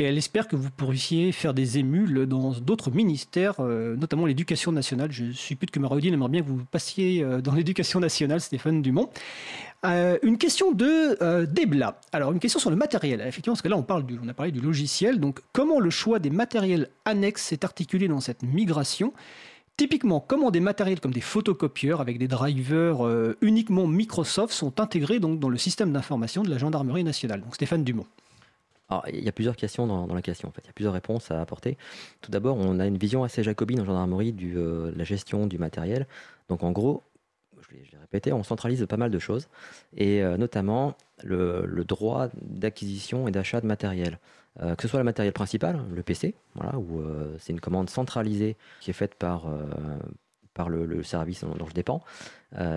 Et 0.00 0.04
elle 0.04 0.18
espère 0.18 0.48
que 0.48 0.56
vous 0.56 0.70
pourriez 0.70 1.30
faire 1.30 1.54
des 1.54 1.78
émules 1.78 2.26
dans 2.26 2.50
d'autres 2.50 2.90
ministères, 2.90 3.60
euh, 3.60 3.94
notamment 3.94 4.26
l'éducation 4.26 4.72
nationale. 4.72 5.12
Je 5.12 5.54
plus 5.54 5.68
que 5.68 5.78
Marie-Odile 5.78 6.14
aimerait 6.14 6.30
bien 6.30 6.42
que 6.42 6.48
vous 6.48 6.64
passiez 6.64 7.24
dans 7.44 7.54
l'éducation 7.54 8.00
nationale, 8.00 8.40
Stéphane 8.40 8.82
Dumont. 8.82 9.08
une 9.84 10.38
question 10.38 10.72
de 10.72 11.44
Debla. 11.44 12.00
Alors, 12.12 12.32
une 12.32 12.40
question 12.40 12.58
sur 12.58 12.70
le 12.70 12.76
matériel. 12.76 13.20
Effectivement, 13.20 13.52
parce 13.52 13.62
que 13.62 13.68
là, 13.68 13.76
on, 13.76 13.82
parle 13.82 14.04
on 14.22 14.28
a 14.28 14.34
parlé 14.34 14.52
du 14.52 14.60
logiciel. 14.60 15.20
Donc, 15.20 15.40
comment 15.52 15.80
le 15.80 15.90
choix 15.90 16.18
des 16.18 16.30
matériels 16.30 16.88
annexes 17.04 17.42
s'est 17.42 17.64
articulé 17.64 18.08
dans 18.08 18.20
cette 18.20 18.42
migration? 18.42 19.12
Typiquement, 19.80 20.20
comment 20.20 20.50
des 20.50 20.60
matériels 20.60 21.00
comme 21.00 21.14
des 21.14 21.22
photocopieurs 21.22 22.02
avec 22.02 22.18
des 22.18 22.28
drivers 22.28 23.06
euh, 23.06 23.38
uniquement 23.40 23.86
Microsoft 23.86 24.52
sont 24.52 24.78
intégrés 24.78 25.20
donc 25.20 25.40
dans 25.40 25.48
le 25.48 25.56
système 25.56 25.90
d'information 25.90 26.42
de 26.42 26.50
la 26.50 26.58
gendarmerie 26.58 27.02
nationale? 27.02 27.40
Donc 27.40 27.54
Stéphane 27.54 27.82
Dumont. 27.82 28.04
Il 29.10 29.24
y 29.24 29.28
a 29.30 29.32
plusieurs 29.32 29.56
questions 29.56 29.86
dans, 29.86 30.14
la 30.14 30.20
question, 30.20 30.50
en 30.50 30.52
fait. 30.52 30.60
Il 30.64 30.66
y 30.66 30.68
a 30.68 30.74
plusieurs 30.74 30.92
réponses 30.92 31.30
à 31.30 31.40
apporter. 31.40 31.78
Tout 32.20 32.30
d'abord, 32.30 32.58
on 32.58 32.78
a 32.78 32.84
une 32.84 32.98
vision 32.98 33.24
assez 33.24 33.42
jacobine 33.42 33.80
en 33.80 33.86
gendarmerie 33.86 34.34
de 34.34 34.52
euh, 34.54 34.92
la 34.94 35.04
gestion 35.04 35.46
du 35.46 35.56
matériel. 35.56 36.06
Donc, 36.50 36.62
en 36.62 36.72
gros, 36.72 37.02
je 37.62 37.74
l'ai 37.74 37.98
répété, 37.98 38.34
on 38.34 38.42
centralise 38.42 38.84
pas 38.86 38.98
mal 38.98 39.10
de 39.10 39.18
choses, 39.18 39.48
et 39.96 40.22
euh, 40.22 40.36
notamment 40.36 40.94
le 41.24 41.84
droit 41.84 42.28
d'acquisition 42.42 43.28
et 43.28 43.30
d'achat 43.30 43.62
de 43.62 43.66
matériel. 43.66 44.18
Euh, 44.60 44.74
que 44.74 44.82
ce 44.82 44.88
soit 44.88 44.98
le 44.98 45.04
matériel 45.04 45.32
principal, 45.32 45.80
le 45.94 46.02
PC, 46.02 46.34
voilà, 46.54 46.76
où 46.76 47.00
euh, 47.00 47.36
c'est 47.38 47.52
une 47.52 47.60
commande 47.60 47.88
centralisée 47.88 48.56
qui 48.80 48.90
est 48.90 48.94
faite 48.94 49.14
par, 49.14 49.46
euh, 49.46 49.64
par 50.54 50.68
le, 50.68 51.02
service 51.04 51.44
dont, 51.44 51.66
je 51.66 51.74
dépends, 51.74 52.02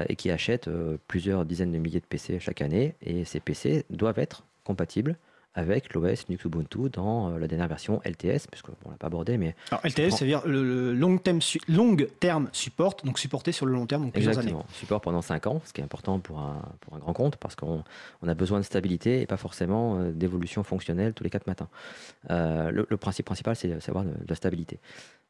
et 0.07 0.15
qui 0.15 0.29
achète 0.29 0.69
plusieurs 1.07 1.45
dizaines 1.45 1.71
de 1.71 1.79
milliers 1.79 1.99
de 1.99 2.05
PC 2.05 2.39
chaque 2.39 2.61
année, 2.61 2.95
et 3.01 3.25
ces 3.25 3.39
PC 3.39 3.85
doivent 3.89 4.19
être 4.19 4.45
compatibles 4.63 5.17
avec 5.55 5.93
l'OS 5.93 6.27
Linux 6.27 6.45
Ubuntu 6.45 6.89
dans 6.91 7.29
euh, 7.29 7.39
la 7.39 7.47
dernière 7.47 7.67
version 7.67 8.01
LTS, 8.05 8.47
puisque 8.49 8.69
on 8.85 8.89
l'a 8.89 8.97
pas 8.97 9.07
abordé, 9.07 9.37
mais 9.37 9.55
alors 9.71 9.81
LTS, 9.85 10.11
cest 10.11 10.21
à 10.21 10.25
dire 10.25 10.41
le, 10.45 10.93
long 10.93 11.17
term 11.17 11.39
long 11.67 11.95
term 12.19 12.49
support, 12.51 12.95
donc 13.03 13.19
supporté 13.19 13.51
sur 13.51 13.65
le 13.65 13.73
long 13.73 13.85
terme, 13.85 14.03
donc 14.03 14.13
plusieurs 14.13 14.33
Exactement. 14.33 14.61
années. 14.61 14.69
Support 14.73 15.01
pendant 15.01 15.21
5 15.21 15.47
ans, 15.47 15.61
ce 15.65 15.73
qui 15.73 15.81
est 15.81 15.83
important 15.83 16.19
pour 16.19 16.39
un, 16.39 16.61
pour 16.81 16.95
un 16.95 16.99
grand 16.99 17.13
compte, 17.13 17.35
parce 17.37 17.55
qu'on 17.55 17.83
on 18.21 18.27
a 18.27 18.33
besoin 18.33 18.59
de 18.59 18.65
stabilité 18.65 19.21
et 19.21 19.25
pas 19.25 19.37
forcément 19.37 19.97
euh, 19.97 20.11
d'évolution 20.11 20.63
fonctionnelle 20.63 21.13
tous 21.13 21.23
les 21.23 21.29
4 21.29 21.47
matins. 21.47 21.69
Euh, 22.29 22.71
le, 22.71 22.97
principe 22.97 23.25
principal, 23.25 23.55
c'est 23.55 23.67
d'avoir 23.67 24.05
de, 24.05 24.11
de, 24.11 24.25
la 24.27 24.35
stabilité. 24.35 24.79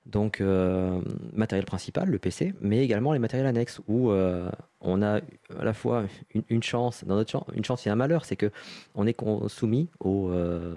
Donc, 0.06 0.42
euh, 0.42 1.02
matériel 1.32 1.66
principal, 1.66 2.10
le 2.10 2.20
PC, 2.20 2.54
mais 2.60 2.84
également 2.84 3.14
les 3.14 3.20
matériels 3.20 3.48
annexes 3.48 3.80
où 3.88 4.12
euh, 4.12 4.50
on 4.84 5.02
a 5.02 5.18
à 5.60 5.64
la 5.64 5.74
fois 5.74 6.06
une, 6.50 6.64
chance, 6.64 7.04
dans 7.06 7.16
notre 7.16 7.32
chance, 7.32 7.46
une 7.56 7.66
chance 7.66 7.88
et 7.88 7.90
un 7.90 7.96
malheur, 7.96 8.26
c'est 8.26 8.36
que 8.36 8.52
on 8.96 9.08
est 9.08 9.18
soumis 9.48 9.90
au, 10.00 10.30
euh, 10.30 10.76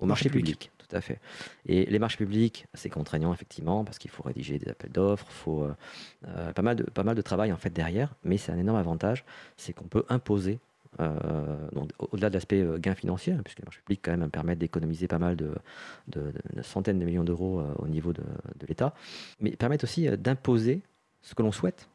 au 0.00 0.06
marché, 0.06 0.28
public. 0.28 0.70
Tout 0.78 0.96
à 0.96 1.00
fait. 1.00 1.18
Et 1.66 1.84
les 1.86 1.98
marchés 1.98 2.18
publics, 2.18 2.66
c'est 2.74 2.90
contraignant 2.90 3.32
effectivement 3.32 3.84
parce 3.84 3.98
qu'il 3.98 4.10
faut 4.10 4.22
rédiger 4.22 4.58
des 4.58 4.68
appels 4.70 4.92
d'offres, 4.92 5.26
faut 5.28 5.66
pas 6.54 6.62
mal 6.62 6.76
de 6.76 6.84
pas 6.84 7.02
mal 7.02 7.16
de 7.16 7.22
travail 7.22 7.52
en 7.52 7.56
fait 7.56 7.70
derrière, 7.70 8.14
mais 8.24 8.38
c'est 8.38 8.52
un 8.52 8.58
énorme 8.58 8.78
avantage, 8.78 9.24
c'est 9.56 9.72
qu'on 9.72 9.88
peut 9.88 10.04
imposer 10.08 10.60
euh, 10.98 11.68
au-delà 11.98 12.30
de 12.30 12.34
l'aspect 12.34 12.62
euh, 12.62 12.78
gain 12.78 12.94
financier, 12.94 13.34
hein, 13.34 13.40
puisque 13.44 13.58
les 13.58 13.64
marchés 13.64 13.80
publics 13.80 14.00
quand 14.02 14.16
même 14.16 14.30
permettent 14.30 14.58
d'économiser 14.58 15.08
pas 15.08 15.18
mal 15.18 15.36
de, 15.36 15.52
centaines 16.62 16.98
de 16.98 17.04
millions 17.04 17.24
d'euros 17.24 17.60
euh, 17.60 17.74
au 17.78 17.86
niveau 17.86 18.14
de, 18.14 18.22
l'État, 18.66 18.94
mais 19.40 19.50
permettent 19.50 19.84
aussi 19.84 20.08
d'imposer 20.16 20.80
ce 21.20 21.34
que 21.34 21.42
l'on 21.42 21.52
souhaite. 21.52 21.88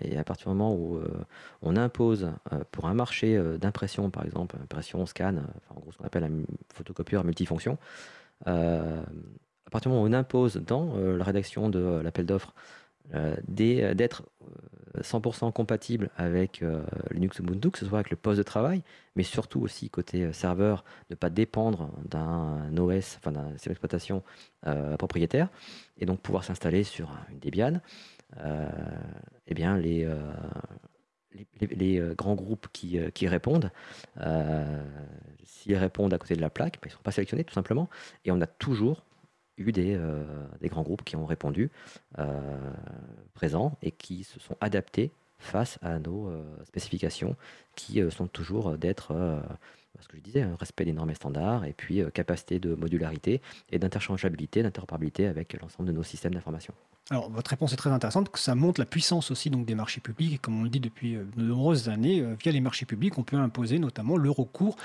Et 0.00 0.16
à 0.18 0.24
partir 0.24 0.48
du 0.48 0.56
moment 0.56 0.74
où 0.74 1.00
on 1.62 1.76
impose 1.76 2.30
pour 2.72 2.86
un 2.86 2.94
marché 2.94 3.40
d'impression, 3.60 4.10
par 4.10 4.24
exemple, 4.24 4.56
impression, 4.62 5.06
scan, 5.06 5.36
en 5.70 5.80
gros 5.80 5.92
ce 5.92 5.98
qu'on 5.98 6.04
appelle 6.04 6.24
un 6.24 6.42
photocopieur 6.74 7.24
multifonction, 7.24 7.78
à 8.44 9.70
partir 9.70 9.90
du 9.90 9.94
moment 9.94 10.02
où 10.02 10.10
on 10.10 10.12
impose 10.12 10.56
dans 10.56 10.96
la 10.96 11.24
rédaction 11.24 11.68
de 11.68 12.00
l'appel 12.02 12.26
d'offres 12.26 12.54
d'être 13.48 14.24
100% 15.02 15.52
compatible 15.52 16.10
avec 16.16 16.62
euh, 16.62 16.82
Linux 17.10 17.38
Ubuntu, 17.38 17.70
que 17.70 17.78
ce 17.78 17.86
soit 17.86 17.98
avec 17.98 18.10
le 18.10 18.16
poste 18.16 18.38
de 18.38 18.42
travail, 18.42 18.82
mais 19.16 19.22
surtout 19.22 19.60
aussi 19.60 19.90
côté 19.90 20.24
euh, 20.24 20.32
serveur, 20.32 20.84
ne 21.10 21.14
pas 21.14 21.30
dépendre 21.30 21.90
d'un 22.04 22.76
OS, 22.76 23.16
enfin 23.18 23.32
d'un 23.32 23.50
système 23.52 23.72
d'exploitation 23.72 24.22
euh, 24.66 24.96
propriétaire, 24.96 25.48
et 25.98 26.06
donc 26.06 26.20
pouvoir 26.20 26.44
s'installer 26.44 26.84
sur 26.84 27.10
une 27.30 27.38
Debian. 27.38 27.80
Eh 28.36 29.54
bien, 29.54 29.76
les, 29.76 30.08
les, 31.60 32.00
grands 32.16 32.34
groupes 32.34 32.68
qui, 32.72 33.28
répondent, 33.28 33.70
s'ils 35.44 35.76
répondent 35.76 36.14
à 36.14 36.18
côté 36.18 36.36
de 36.36 36.40
la 36.40 36.50
plaque, 36.50 36.74
ben, 36.82 36.86
ils 36.86 36.92
ne 36.92 36.96
sont 36.96 37.02
pas 37.02 37.12
sélectionnés 37.12 37.44
tout 37.44 37.54
simplement, 37.54 37.88
et 38.24 38.30
on 38.30 38.40
a 38.40 38.46
toujours 38.46 39.02
eu 39.58 39.72
des, 39.72 39.94
euh, 39.96 40.24
grands 40.64 40.82
groupes 40.82 41.04
qui 41.04 41.16
ont 41.16 41.26
répondu 41.26 41.70
euh, 42.18 42.70
présents 43.34 43.76
et 43.82 43.90
qui 43.90 44.24
se 44.24 44.40
sont 44.40 44.56
adaptés 44.60 45.10
face 45.38 45.78
à 45.82 45.98
nos 45.98 46.28
euh, 46.28 46.42
spécifications 46.64 47.36
qui 47.76 48.00
sont 48.10 48.26
toujours 48.26 48.76
d'être, 48.76 49.14
ce 50.00 50.08
que 50.08 50.16
je 50.16 50.22
disais, 50.22 50.42
un 50.42 50.56
respect 50.56 50.84
des 50.84 50.92
normes 50.92 51.10
et 51.10 51.14
standards 51.14 51.64
et 51.64 51.72
puis 51.72 52.02
capacité 52.12 52.58
de 52.58 52.74
modularité 52.74 53.40
et 53.70 53.78
d'interchangeabilité, 53.78 54.62
d'interopérabilité 54.62 55.26
avec 55.26 55.60
l'ensemble 55.60 55.88
de 55.88 55.92
nos 55.92 56.02
systèmes 56.02 56.34
d'information. 56.34 56.74
Alors, 57.10 57.30
votre 57.30 57.50
réponse 57.50 57.72
est 57.72 57.76
très 57.76 57.90
intéressante, 57.90 58.30
que 58.30 58.38
ça 58.38 58.54
montre 58.54 58.80
la 58.80 58.86
puissance 58.86 59.30
aussi 59.30 59.48
donc, 59.48 59.64
des 59.64 59.74
marchés 59.74 60.00
publics. 60.00 60.34
Et 60.34 60.38
comme 60.38 60.60
on 60.60 60.64
le 60.64 60.68
dit 60.68 60.80
depuis 60.80 61.14
de 61.14 61.42
nombreuses 61.42 61.88
années, 61.88 62.22
via 62.38 62.52
les 62.52 62.60
marchés 62.60 62.84
publics, 62.84 63.16
on 63.16 63.22
peut 63.22 63.36
imposer 63.36 63.78
notamment 63.78 64.16
le 64.16 64.30
recours 64.30 64.76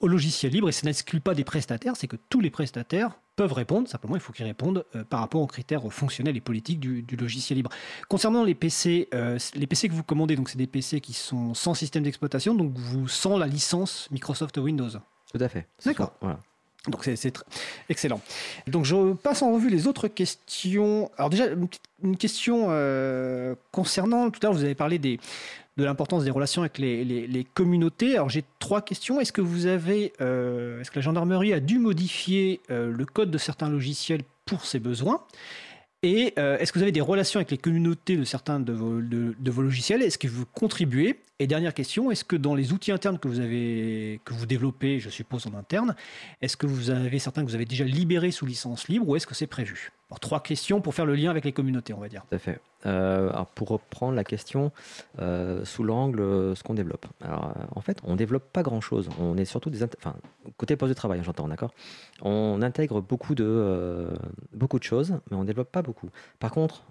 au 0.00 0.06
logiciel 0.06 0.52
libre. 0.52 0.68
Et 0.68 0.72
ça 0.72 0.86
n'exclut 0.86 1.20
pas 1.20 1.34
des 1.34 1.44
prestataires, 1.44 1.96
c'est 1.96 2.06
que 2.06 2.16
tous 2.28 2.40
les 2.40 2.50
prestataires 2.50 3.18
peuvent 3.36 3.52
répondre, 3.52 3.88
simplement 3.88 4.16
il 4.16 4.20
faut 4.20 4.32
qu'ils 4.32 4.44
répondent 4.44 4.84
euh, 4.94 5.04
par 5.04 5.20
rapport 5.20 5.40
aux 5.40 5.46
critères 5.46 5.90
fonctionnels 5.92 6.36
et 6.36 6.40
politiques 6.40 6.80
du, 6.80 7.16
logiciel 7.16 7.56
libre. 7.56 7.70
Concernant 8.08 8.44
les 8.44 8.54
PC, 8.54 9.08
euh, 9.14 9.38
les 9.54 9.66
PC 9.66 9.88
que 9.88 9.94
vous 9.94 10.02
commandez, 10.02 10.36
donc 10.36 10.48
c'est 10.48 10.58
des 10.58 10.66
PC 10.66 11.00
qui 11.00 11.12
sont 11.12 11.54
sans 11.54 11.74
système 11.74 12.02
d'exploitation, 12.02 12.54
donc 12.54 12.72
vous 12.76 13.08
sans 13.08 13.38
la 13.38 13.46
licence 13.46 14.08
Microsoft 14.10 14.56
Windows. 14.58 14.90
Tout 15.32 15.42
à 15.42 15.48
fait. 15.48 15.66
D'accord. 15.84 16.12
Voilà. 16.20 16.38
Donc 16.88 17.04
c'est 17.04 17.32
excellent. 17.88 18.20
Donc 18.66 18.84
je 18.84 19.12
passe 19.12 19.42
en 19.42 19.52
revue 19.52 19.70
les 19.70 19.86
autres 19.86 20.08
questions. 20.08 21.10
Alors 21.16 21.30
déjà 21.30 21.46
une, 22.02 22.16
question 22.16 22.66
euh, 22.70 23.54
concernant, 23.70 24.30
tout 24.30 24.40
à 24.42 24.46
l'heure 24.46 24.52
vous 24.52 24.64
avez 24.64 24.74
parlé 24.74 24.98
des, 24.98 25.20
de 25.76 25.84
l'importance 25.84 26.24
des 26.24 26.32
relations 26.32 26.62
avec 26.62 26.78
les, 26.78 27.46
communautés. 27.54 28.14
Alors 28.14 28.30
j'ai 28.30 28.42
trois 28.58 28.82
questions. 28.82 29.20
Est-ce 29.20 29.32
que 29.32 29.40
vous 29.40 29.66
avez, 29.66 30.12
euh, 30.20 30.80
est-ce 30.80 30.90
que 30.90 30.98
la 30.98 31.02
gendarmerie 31.02 31.52
a 31.52 31.60
dû 31.60 31.78
modifier 31.78 32.60
euh, 32.72 32.90
le 32.90 33.06
code 33.06 33.30
de 33.30 33.38
certains 33.38 33.68
logiciels 33.68 34.22
pour 34.44 34.66
ses 34.66 34.80
besoins? 34.80 35.22
Et 36.04 36.34
est-ce 36.36 36.72
que 36.72 36.80
vous 36.80 36.82
avez 36.82 36.90
des 36.90 37.00
relations 37.00 37.38
avec 37.38 37.52
les 37.52 37.58
communautés 37.58 38.16
de 38.16 38.24
certains 38.24 38.58
de 38.58 38.72
vos, 38.72 39.00
de, 39.00 39.50
vos 39.52 39.62
logiciels? 39.62 40.02
Est-ce 40.02 40.18
que 40.18 40.26
vous 40.26 40.46
contribuez 40.46 41.20
Et 41.42 41.48
dernière 41.48 41.74
question, 41.74 42.12
est-ce 42.12 42.22
que 42.22 42.36
dans 42.36 42.54
les 42.54 42.72
outils 42.72 42.92
internes 42.92 43.18
que 43.18 43.26
vous 43.26 43.40
avez 43.40 44.20
que 44.24 44.32
vous 44.32 44.46
développez, 44.46 45.00
je 45.00 45.10
suppose 45.10 45.44
en 45.48 45.54
interne, 45.54 45.96
est-ce 46.40 46.56
que 46.56 46.68
vous 46.68 46.90
avez 46.90 47.18
certains 47.18 47.42
que 47.42 47.48
vous 47.48 47.56
avez 47.56 47.64
déjà 47.64 47.82
libérés 47.82 48.30
sous 48.30 48.46
licence 48.46 48.86
libre 48.86 49.08
ou 49.08 49.16
est-ce 49.16 49.26
que 49.26 49.34
c'est 49.34 49.48
prévu? 49.48 49.90
Trois 50.20 50.40
questions 50.40 50.80
pour 50.80 50.94
faire 50.94 51.06
le 51.06 51.14
lien 51.14 51.30
avec 51.30 51.44
les 51.44 51.52
communautés, 51.52 51.94
on 51.94 51.98
va 51.98 52.08
dire. 52.08 52.24
Tout 52.28 52.36
à 52.36 52.38
fait. 52.38 52.60
Euh, 52.84 53.30
pour 53.54 53.68
reprendre 53.68 54.14
la 54.14 54.24
question 54.24 54.72
euh, 55.20 55.64
sous 55.64 55.84
l'angle 55.84 56.20
euh, 56.20 56.54
ce 56.54 56.62
qu'on 56.62 56.74
développe. 56.74 57.06
Alors, 57.20 57.54
en 57.74 57.80
fait, 57.80 57.98
on 58.04 58.16
développe 58.16 58.52
pas 58.52 58.62
grand-chose. 58.62 59.08
On 59.20 59.36
est 59.36 59.44
surtout 59.44 59.70
des, 59.70 59.84
enfin, 59.84 60.14
côté 60.56 60.76
poste 60.76 60.90
de 60.90 60.94
travail, 60.94 61.20
hein, 61.20 61.22
j'entends, 61.24 61.48
d'accord? 61.48 61.72
On 62.22 62.60
intègre 62.60 63.00
beaucoup 63.00 63.34
de 63.34 64.08
beaucoup 64.52 64.78
de 64.78 64.84
choses, 64.84 65.14
mais 65.30 65.36
on 65.36 65.44
développe 65.44 65.70
pas 65.70 65.82
beaucoup. 65.82 66.10
Par 66.40 66.50
contre, 66.50 66.84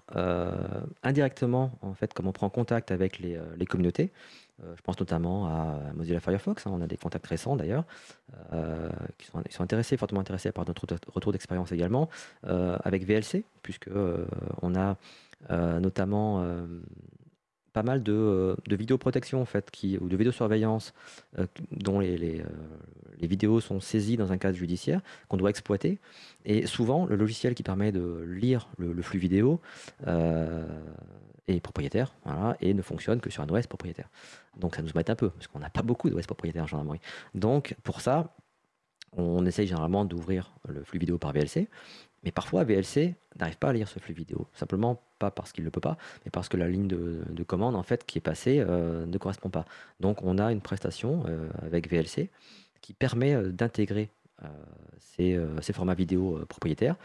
indirectement, 1.02 1.72
en 1.82 1.94
fait, 1.94 2.14
comme 2.14 2.26
on 2.26 2.32
prend 2.32 2.48
contact 2.48 2.90
avec 2.90 3.18
les, 3.18 3.38
les 3.56 3.66
communautés, 3.66 4.10
euh, 4.62 4.74
je 4.76 4.82
pense 4.82 4.98
notamment 4.98 5.46
à 5.46 5.78
Mozilla 5.94 6.20
Firefox, 6.20 6.66
hein, 6.66 6.70
on 6.72 6.80
a 6.80 6.86
des 6.86 6.96
contacts 6.96 7.26
récents 7.26 7.56
d'ailleurs, 7.56 7.84
euh, 8.52 8.88
qui 9.18 9.26
sont, 9.26 9.42
sont, 9.50 9.62
intéressés, 9.62 9.96
fortement 9.96 10.20
intéressés 10.20 10.52
par 10.52 10.66
notre 10.66 10.86
retour 11.08 11.32
d'expérience 11.32 11.72
également, 11.72 12.08
euh, 12.46 12.76
avec 12.84 13.04
VLC, 13.04 13.44
puisque 13.62 13.90
on 14.62 14.74
a 14.74 14.96
notamment 15.80 16.46
pas 17.72 17.82
mal 17.82 18.02
de, 18.04 18.56
de 18.68 18.76
vidéoprotection 18.76 19.42
en 19.42 19.44
fait, 19.44 19.72
ou 20.00 20.08
de 20.08 20.16
vidéosurveillance 20.16 20.94
dont 21.72 21.98
les, 21.98 22.44
vidéos 23.20 23.60
sont 23.60 23.80
saisies 23.80 24.16
dans 24.16 24.30
un 24.30 24.38
cadre 24.38 24.56
judiciaire 24.56 25.00
qu'on 25.28 25.36
doit 25.36 25.50
exploiter. 25.50 25.98
Et 26.44 26.66
souvent, 26.66 27.06
le 27.06 27.16
logiciel 27.16 27.54
qui 27.54 27.64
permet 27.64 27.90
de 27.90 28.24
lire 28.24 28.68
le 28.78 29.02
flux 29.02 29.18
vidéo 29.18 29.60
est 31.48 31.60
propriétaire 31.60 32.14
voilà, 32.24 32.56
et 32.60 32.74
ne 32.74 32.82
fonctionne 32.82 33.20
que 33.20 33.30
sur 33.30 33.42
un 33.42 33.48
OS 33.48 33.66
propriétaire. 33.66 34.08
Donc 34.56 34.76
ça 34.76 34.82
nous 34.82 34.90
met 34.94 35.10
un 35.10 35.16
peu, 35.16 35.30
parce 35.30 35.46
qu'on 35.46 35.58
n'a 35.58 35.70
pas 35.70 35.82
beaucoup 35.82 36.08
d'OS 36.10 36.26
propriétaires 36.26 36.64
en 36.64 36.66
gendarmerie. 36.66 37.00
Donc 37.34 37.74
pour 37.82 38.00
ça, 38.00 38.34
on 39.16 39.44
essaye 39.44 39.66
généralement 39.66 40.04
d'ouvrir 40.04 40.54
le 40.68 40.82
flux 40.84 40.98
vidéo 40.98 41.18
par 41.18 41.32
VLC, 41.32 41.68
mais 42.24 42.30
parfois 42.30 42.64
VLC 42.64 43.14
n'arrive 43.38 43.58
pas 43.58 43.70
à 43.70 43.72
lire 43.72 43.88
ce 43.88 43.98
flux 43.98 44.14
vidéo, 44.14 44.46
simplement 44.52 45.02
pas 45.18 45.30
parce 45.30 45.52
qu'il 45.52 45.62
ne 45.62 45.66
le 45.66 45.70
peut 45.70 45.80
pas, 45.80 45.96
mais 46.24 46.30
parce 46.30 46.48
que 46.48 46.56
la 46.56 46.68
ligne 46.68 46.86
de, 46.88 47.42
commande 47.44 47.74
en 47.74 47.82
fait 47.82 48.04
qui 48.06 48.18
est 48.18 48.22
passée 48.22 48.60
euh, 48.60 49.06
ne 49.06 49.18
correspond 49.18 49.50
pas. 49.50 49.64
Donc 50.00 50.22
on 50.22 50.38
a 50.38 50.52
une 50.52 50.60
prestation 50.60 51.24
euh, 51.26 51.48
avec 51.62 51.90
VLC 51.90 52.30
qui 52.80 52.94
permet 52.94 53.34
euh, 53.34 53.50
d'intégrer 53.50 54.10
ces, 54.98 55.38
formats 55.72 55.94
vidéo 55.94 56.44
propriétaires 56.48 56.96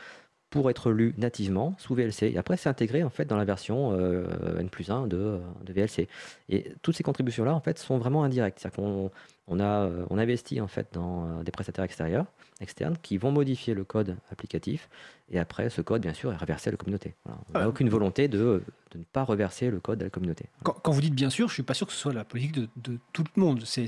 pour 0.50 0.70
être 0.70 0.92
lu 0.92 1.14
nativement 1.18 1.76
sous 1.78 1.94
VLC. 1.94 2.32
Et 2.34 2.38
après, 2.38 2.56
c'est 2.58 2.70
intégré 2.70 3.04
en 3.04 3.10
fait 3.10 3.26
dans 3.26 3.36
la 3.36 3.46
version 3.46 3.92
euh, 3.92 4.60
N 4.60 4.70
plus 4.70 4.90
1 4.90 5.08
de, 5.08 5.40
de, 5.64 5.74
VLC. 5.74 6.08
Et 6.50 6.72
toutes 6.82 6.96
ces 6.96 7.04
contributions-là, 7.04 7.54
en 7.54 7.60
fait, 7.60 7.78
sont 7.78 7.98
vraiment 7.98 8.24
indirectes. 8.24 8.60
C'est-à-dire 8.60 8.78
qu'on 8.78 9.12
on 9.48 9.60
a, 9.60 9.86
euh, 9.86 10.06
on 10.10 10.18
investit 10.18 10.62
en 10.62 10.68
fait 10.68 10.88
dans 10.94 11.26
euh, 11.26 11.44
des 11.44 11.52
prestataires 11.52 11.84
extérieurs, 11.84 12.26
externes, 12.62 12.98
qui 13.02 13.18
vont 13.18 13.32
modifier 13.32 13.74
le 13.74 13.84
code 13.84 14.16
applicatif. 14.32 14.90
Et 15.30 15.40
après, 15.40 15.70
ce 15.70 15.82
code, 15.82 16.02
bien 16.02 16.14
sûr, 16.14 16.32
est 16.32 16.38
reversé 16.38 16.70
à 16.70 16.72
la 16.72 16.78
communauté. 16.78 17.14
On 17.54 17.60
n'a 17.60 17.68
aucune 17.68 17.90
volonté 17.90 18.30
de, 18.30 18.64
de, 18.98 19.02
ne 19.02 19.06
pas 19.06 19.24
reverser 19.24 19.70
le 19.70 19.80
code 19.80 20.02
à 20.02 20.06
la 20.06 20.10
communauté. 20.10 20.46
Quand, 20.64 20.92
vous 20.92 21.02
dites 21.02 21.14
bien 21.14 21.30
sûr, 21.30 21.48
je 21.48 21.52
ne 21.52 21.56
suis 21.56 21.64
pas 21.64 21.74
sûr 21.74 21.88
que 21.88 21.94
ce 21.94 22.00
soit 22.00 22.14
la 22.14 22.26
politique 22.26 22.54
de, 22.54 22.68
de 22.78 23.00
tout 23.14 23.24
le 23.36 23.42
monde. 23.42 23.64
C'est 23.66 23.86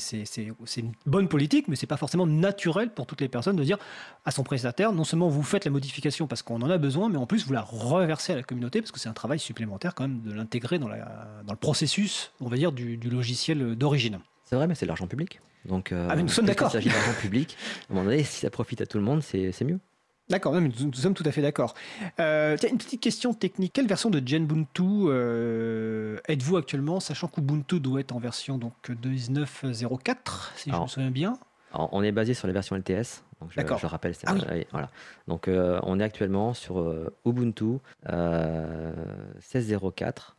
une 0.77 0.93
bonne 1.05 1.27
politique, 1.27 1.67
mais 1.67 1.75
ce 1.75 1.85
n'est 1.85 1.87
pas 1.87 1.97
forcément 1.97 2.27
naturel 2.27 2.91
pour 2.93 3.05
toutes 3.05 3.21
les 3.21 3.29
personnes 3.29 3.55
de 3.55 3.63
dire 3.63 3.77
à 4.25 4.31
son 4.31 4.43
prestataire, 4.43 4.93
non 4.93 5.03
seulement 5.03 5.29
vous 5.29 5.43
faites 5.43 5.65
la 5.65 5.71
modification 5.71 6.27
parce 6.27 6.41
qu'on 6.41 6.61
en 6.61 6.69
a 6.69 6.77
besoin, 6.77 7.09
mais 7.09 7.17
en 7.17 7.25
plus 7.25 7.45
vous 7.45 7.53
la 7.53 7.61
reversez 7.61 8.33
à 8.33 8.35
la 8.35 8.43
communauté 8.43 8.81
parce 8.81 8.91
que 8.91 8.99
c'est 8.99 9.09
un 9.09 9.13
travail 9.13 9.39
supplémentaire 9.39 9.95
quand 9.95 10.07
même 10.07 10.21
de 10.21 10.33
l'intégrer 10.33 10.79
dans, 10.79 10.87
dans, 10.87 11.53
le 11.53 11.55
processus, 11.55 12.31
on 12.39 12.47
va 12.47 12.57
dire, 12.57 12.71
du, 12.71 12.97
du 12.97 13.09
logiciel 13.09 13.75
d'origine. 13.75 14.19
C'est 14.43 14.55
vrai, 14.55 14.67
mais 14.67 14.75
c'est 14.75 14.85
l'argent 14.85 15.07
public. 15.07 15.41
Donc, 15.65 15.91
euh, 15.91 16.07
ah, 16.09 16.15
nous 16.15 16.27
sommes 16.27 16.45
d'accord. 16.45 16.69
Il 16.69 16.73
s'agit 16.73 16.89
d'argent 16.89 17.13
public. 17.19 17.57
À 17.89 17.91
un 17.91 17.95
moment 17.95 18.09
donné, 18.09 18.23
si 18.23 18.39
ça 18.39 18.49
profite 18.49 18.81
à 18.81 18.85
tout 18.85 18.97
le 18.97 19.03
monde, 19.03 19.21
c'est 19.21 19.63
mieux. 19.63 19.79
D'accord, 20.29 20.53
nous, 20.53 20.61
nous, 20.61 20.93
sommes 20.93 21.15
tout 21.15 21.23
à 21.25 21.31
fait 21.31 21.41
d'accord. 21.41 21.73
Euh, 22.19 22.55
une 22.69 22.77
petite 22.77 23.01
question 23.01 23.33
technique. 23.33 23.73
Quelle 23.73 23.87
version 23.87 24.11
de 24.11 24.21
Genbuntu 24.25 24.83
euh, 24.83 26.19
êtes-vous 26.27 26.57
actuellement, 26.57 26.99
sachant 26.99 27.27
qu'Ubuntu 27.27 27.79
doit 27.79 28.01
être 28.01 28.15
en 28.15 28.19
version 28.19 28.59
donc 28.59 28.73
19.04, 28.89 30.51
si 30.55 30.71
je 30.71 30.75
me 30.75 30.87
souviens 30.87 31.11
bien? 31.11 31.39
On 31.73 32.01
est 32.03 32.11
basé 32.11 32.33
sur 32.33 32.47
les 32.47 32.53
versions 32.53 32.75
LTS. 32.75 33.23
Donc 33.41 33.51
je, 33.51 33.61
je 33.61 33.85
rappelle. 33.85 34.15
Ah 34.25 34.33
voilà. 34.71 34.89
Donc 35.27 35.47
euh, 35.47 35.79
on 35.83 35.99
est 35.99 36.03
actuellement 36.03 36.53
sur 36.53 36.93
Ubuntu 37.25 37.77
16.04 38.05 40.33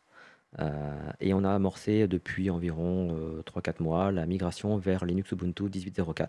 euh, 0.59 1.11
et 1.20 1.32
on 1.32 1.45
a 1.45 1.55
amorcé 1.55 2.09
depuis 2.09 2.51
environ 2.51 3.16
3-4 3.47 3.68
euh, 3.68 3.72
mois 3.80 4.12
la 4.12 4.26
migration 4.26 4.76
vers 4.78 5.05
Linux 5.05 5.30
Ubuntu 5.32 5.64
18.04. 5.64 6.28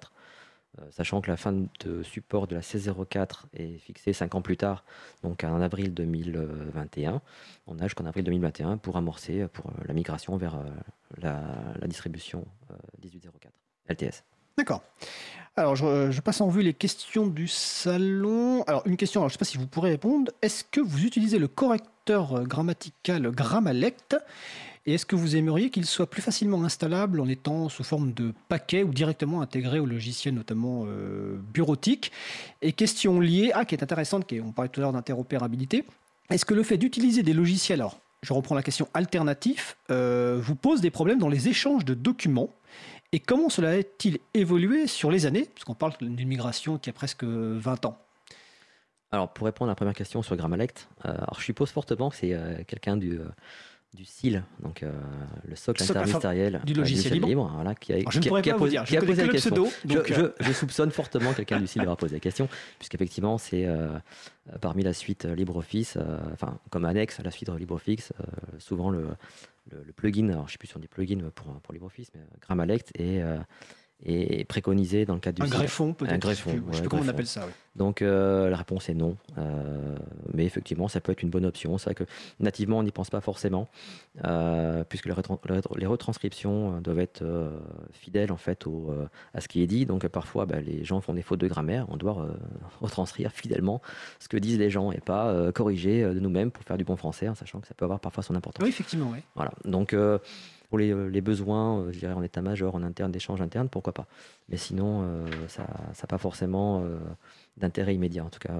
Euh, 0.79 0.85
sachant 0.91 1.19
que 1.19 1.29
la 1.29 1.35
fin 1.35 1.51
de 1.51 2.01
support 2.01 2.47
de 2.47 2.55
la 2.55 2.61
16.04 2.61 3.43
est 3.53 3.77
fixée 3.77 4.13
5 4.13 4.35
ans 4.35 4.41
plus 4.41 4.55
tard, 4.55 4.85
donc 5.21 5.43
en 5.43 5.59
avril 5.61 5.93
2021. 5.93 7.21
On 7.67 7.79
a 7.79 7.83
jusqu'en 7.83 8.05
avril 8.05 8.23
2021 8.23 8.77
pour 8.77 8.95
amorcer 8.95 9.47
pour 9.51 9.71
la 9.85 9.93
migration 9.93 10.37
vers 10.37 10.57
la, 11.17 11.41
distribution 11.87 12.45
18.04 13.01 13.49
LTS. 13.89 14.23
D'accord. 14.57 14.81
Alors, 15.57 15.75
je, 15.75 16.21
passe 16.21 16.39
en 16.39 16.47
revue 16.47 16.61
les 16.61 16.73
questions 16.73 17.27
du 17.27 17.47
salon. 17.47 18.63
Alors, 18.63 18.83
une 18.85 18.95
question, 18.95 19.21
je 19.21 19.25
ne 19.25 19.31
sais 19.31 19.37
pas 19.37 19.45
si 19.45 19.57
vous 19.57 19.67
pourrez 19.67 19.91
répondre. 19.91 20.31
Est-ce 20.41 20.63
que 20.63 20.79
vous 20.79 21.03
utilisez 21.03 21.39
le 21.39 21.49
correcteur 21.49 22.43
grammatical 22.43 23.29
Grammalect 23.31 24.15
et 24.85 24.95
est-ce 24.95 25.05
que 25.05 25.15
vous 25.15 25.35
aimeriez 25.35 25.69
qu'il 25.69 25.85
soit 25.85 26.09
plus 26.09 26.21
facilement 26.21 26.63
installable 26.63 27.19
en 27.19 27.27
étant 27.27 27.69
sous 27.69 27.83
forme 27.83 28.13
de 28.13 28.33
paquet 28.49 28.81
ou 28.83 28.93
directement 28.93 29.41
intégré 29.41 29.79
au 29.79 29.85
logiciel, 29.85 30.33
notamment 30.33 30.85
euh, 30.87 31.37
bureautique? 31.53 32.11
Et 32.63 32.73
question 32.73 33.19
liée, 33.19 33.51
ah, 33.53 33.65
qui 33.65 33.75
est 33.75 33.83
intéressante, 33.83 34.25
qui 34.25 34.41
on 34.41 34.51
parlait 34.51 34.69
tout 34.69 34.79
à 34.79 34.83
l'heure 34.83 34.93
d'interopérabilité. 34.93 35.85
Est-ce 36.31 36.45
que 36.45 36.55
le 36.55 36.63
fait 36.63 36.77
d'utiliser 36.77 37.21
des 37.21 37.33
logiciels, 37.33 37.81
alors 37.81 37.99
je 38.23 38.33
reprends 38.33 38.55
la 38.55 38.63
question 38.63 38.87
alternatif, 38.93 39.77
euh, 39.89 40.39
vous 40.41 40.55
pose 40.55 40.81
des 40.81 40.91
problèmes 40.91 41.19
dans 41.19 41.29
les 41.29 41.47
échanges 41.47 41.85
de 41.85 41.93
documents? 41.93 42.49
Et 43.11 43.19
comment 43.19 43.49
cela 43.49 43.71
a-t-il 43.71 44.19
évolué 44.33 44.87
sur 44.87 45.11
les 45.11 45.25
années? 45.25 45.47
Puisqu'on 45.53 45.75
parle 45.75 45.93
d'une 45.99 46.27
migration 46.27 46.77
qui 46.77 46.89
a 46.89 46.93
presque 46.93 47.23
20 47.23 47.85
ans. 47.85 47.97
Alors, 49.11 49.33
pour 49.33 49.45
répondre 49.45 49.69
à 49.69 49.73
la 49.73 49.75
première 49.75 49.93
question 49.93 50.21
sur 50.21 50.37
Grammalect, 50.37 50.87
euh, 51.05 51.13
je 51.37 51.43
suppose 51.43 51.69
fortement 51.69 52.09
que 52.09 52.15
c'est 52.15 52.33
euh, 52.33 52.63
quelqu'un 52.65 52.95
du, 52.95 53.19
euh, 53.19 53.25
du 53.93 54.05
SIL, 54.05 54.43
donc 54.63 54.85
le 55.45 55.55
socle 55.55 55.83
interministériel 55.83 56.61
du 56.65 56.73
logiciel 56.73 57.21
libre, 57.21 57.51
voilà, 57.53 57.75
qui 57.75 57.93
a, 57.93 57.97
je 58.09 58.19
ne 58.19 58.23
pourrais 58.25 58.41
pas 58.41 58.55
vous 58.55 58.67
dire, 58.67 58.85
je 58.85 58.97
posé 58.97 59.25
la 59.25 59.27
question. 59.27 59.67
je, 59.85 60.53
soupçonne 60.53 60.91
fortement 60.91 61.33
quelqu'un 61.33 61.59
du 61.59 61.67
SIL 61.67 61.79
d'avoir 61.81 61.97
posé 61.97 62.15
la 62.15 62.19
question, 62.19 62.47
puisqu'effectivement, 62.79 63.37
c'est 63.37 63.67
parmi 64.61 64.83
la 64.83 64.93
suite 64.93 65.25
LibreOffice, 65.25 65.97
enfin, 66.31 66.57
comme 66.69 66.85
annexe 66.85 67.19
à 67.19 67.23
la 67.23 67.31
suite 67.31 67.49
LibreOffice, 67.49 68.13
souvent 68.59 68.89
le, 68.89 69.09
le, 69.71 69.93
plugin, 69.93 70.29
alors 70.29 70.47
je 70.47 70.49
ne 70.49 70.51
sais 70.53 70.57
plus 70.57 70.67
si 70.67 70.77
on 70.77 70.79
dit 70.79 70.87
plugin 70.87 71.29
pour, 71.35 71.53
pour 71.61 71.73
LibreOffice, 71.73 72.11
mais 72.13 72.21
Grammalect 72.41 72.91
est, 72.95 73.21
euh, 73.21 73.37
est 74.05 74.45
préconisé 74.45 75.05
dans 75.05 75.13
le 75.13 75.19
cadre 75.19 75.43
du 75.43 75.47
Un 75.47 75.49
greffon 75.49 75.93
peut-être. 75.93 76.13
Un 76.13 76.17
greffon. 76.17 76.51
Je 76.71 76.75
sais 76.75 76.81
plus 76.81 76.89
comment 76.89 77.03
on 77.03 77.07
appelle 77.07 77.27
ça. 77.27 77.47
Donc 77.75 78.01
euh, 78.01 78.49
la 78.49 78.57
réponse 78.57 78.89
est 78.89 78.93
non. 78.93 79.17
Euh, 79.37 79.95
mais 80.33 80.45
effectivement, 80.45 80.87
ça 80.87 80.99
peut 80.99 81.11
être 81.11 81.23
une 81.23 81.29
bonne 81.29 81.45
option. 81.45 81.77
C'est 81.77 81.85
vrai 81.85 81.95
que 81.95 82.03
nativement, 82.39 82.79
on 82.79 82.83
n'y 82.83 82.91
pense 82.91 83.09
pas 83.09 83.21
forcément, 83.21 83.69
euh, 84.25 84.83
puisque 84.83 85.05
les, 85.05 85.85
retranscriptions 85.85 86.81
doivent 86.81 86.99
être 86.99 87.23
fidèles 87.93 88.31
en 88.31 88.37
fait 88.37 88.67
au, 88.67 88.93
à 89.33 89.41
ce 89.41 89.47
qui 89.47 89.61
est 89.61 89.67
dit. 89.67 89.85
Donc 89.85 90.07
parfois, 90.07 90.45
bah, 90.45 90.59
les 90.59 90.83
gens 90.83 91.01
font 91.01 91.13
des 91.13 91.21
fautes 91.21 91.39
de 91.39 91.47
grammaire. 91.47 91.85
On 91.89 91.97
doit 91.97 92.27
retranscrire 92.81 93.31
fidèlement 93.31 93.81
ce 94.19 94.27
que 94.27 94.37
disent 94.37 94.59
les 94.59 94.69
gens 94.69 94.91
et 94.91 94.99
pas 94.99 95.51
corriger 95.53 96.03
de 96.03 96.19
nous-mêmes 96.19 96.51
pour 96.51 96.63
faire 96.63 96.77
du 96.77 96.83
bon 96.83 96.95
français, 96.95 97.29
en 97.29 97.35
sachant 97.35 97.59
que 97.59 97.67
ça 97.67 97.73
peut 97.73 97.85
avoir 97.85 97.99
parfois 97.99 98.23
son 98.23 98.35
importance. 98.35 98.63
Oui, 98.63 98.69
effectivement. 98.69 99.11
Oui. 99.13 99.19
Voilà. 99.35 99.53
Donc 99.63 99.95
pour 100.71 100.79
les, 100.79 101.21
besoins, 101.21 101.91
je 101.91 101.99
dirais 101.99 102.13
en 102.13 102.23
état-major, 102.23 102.73
en 102.73 102.81
interne, 102.81 103.11
d'échange 103.11 103.41
interne, 103.41 103.67
pourquoi 103.67 103.91
pas. 103.91 104.07
Mais 104.47 104.55
sinon, 104.55 105.25
ça 105.49 105.63
n'a 105.63 106.07
pas 106.07 106.17
forcément 106.17 106.81
d'intérêt 107.57 107.93
immédiat. 107.93 108.23
En 108.23 108.29
tout 108.29 108.39
cas, 108.39 108.53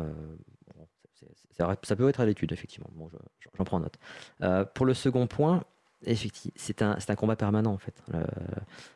euh, 1.62 1.76
ça 1.84 1.96
peut 1.96 2.10
être 2.10 2.20
à 2.20 2.26
l'étude, 2.26 2.52
effectivement. 2.52 2.90
Bon, 2.94 3.10
j'en 3.58 3.64
prends 3.64 3.80
note. 3.80 3.98
Euh, 4.42 4.66
pour 4.66 4.86
le 4.86 4.94
second 4.94 5.28
point, 5.28 5.64
c'est 6.56 6.82
un, 6.82 6.98
un, 7.08 7.16
combat 7.16 7.36
permanent, 7.36 7.72
en 7.72 7.78
fait, 7.78 8.02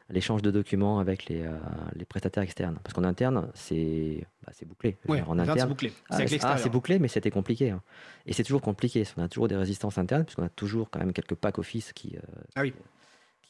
l'échange 0.10 0.42
de 0.42 0.50
documents 0.50 0.98
avec 0.98 1.28
les, 1.28 1.44
euh, 1.44 1.56
les, 1.96 2.06
prestataires 2.06 2.42
externes. 2.42 2.80
Parce 2.84 2.94
qu'en 2.94 3.04
interne, 3.04 3.48
c'est 3.54 4.26
bah, 4.46 4.54
bouclé. 4.66 4.98
en 5.08 5.38
interne, 5.38 5.60
c'est 5.60 5.68
bouclé. 5.68 5.94
Ah, 6.10 6.58
c'est 6.58 6.70
bouclé, 6.70 6.98
mais 7.00 7.08
c'était 7.08 7.32
compliqué. 7.32 7.70
Hein. 7.70 7.82
Et 8.26 8.34
c'est 8.34 8.44
toujours 8.44 8.62
compliqué. 8.62 9.04
On 9.18 9.24
a 9.24 9.28
toujours 9.28 9.48
des 9.48 9.56
résistances 9.56 10.00
internes, 10.00 10.24
puisqu'on 10.24 10.46
a 10.46 10.50
toujours 10.50 10.90
quand 10.90 11.00
même 11.00 11.14
quelques 11.14 11.36
packs 11.36 11.60
office 11.60 11.94
qui, 11.94 12.18
ah 12.56 12.62
oui 12.62 12.74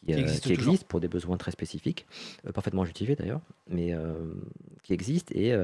qui, 0.04 0.14
existent 0.52 0.86
pour 0.88 1.00
des 1.00 1.08
besoins 1.08 1.38
très 1.38 1.52
spécifiques, 1.52 2.06
parfaitement 2.54 2.86
justifiés 2.86 3.16
d'ailleurs, 3.16 3.41
mais 3.70 3.96
qui 4.84 4.93
existent 4.93 5.34
et, 5.36 5.56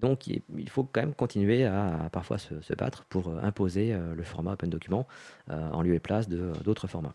donc, 0.00 0.26
il 0.26 0.70
faut 0.70 0.84
quand 0.84 1.00
même 1.00 1.14
continuer 1.14 1.64
à, 1.64 2.08
parfois 2.10 2.38
se, 2.38 2.74
battre 2.74 3.04
pour 3.08 3.28
euh, 3.28 3.40
imposer 3.42 3.92
euh, 3.92 4.14
le 4.14 4.22
format 4.22 4.52
Open 4.52 4.70
Document 4.70 5.06
euh, 5.50 5.70
en 5.70 5.82
lieu 5.82 5.94
et 5.94 6.00
place 6.00 6.28
d'autres 6.28 6.86
formats. 6.86 7.14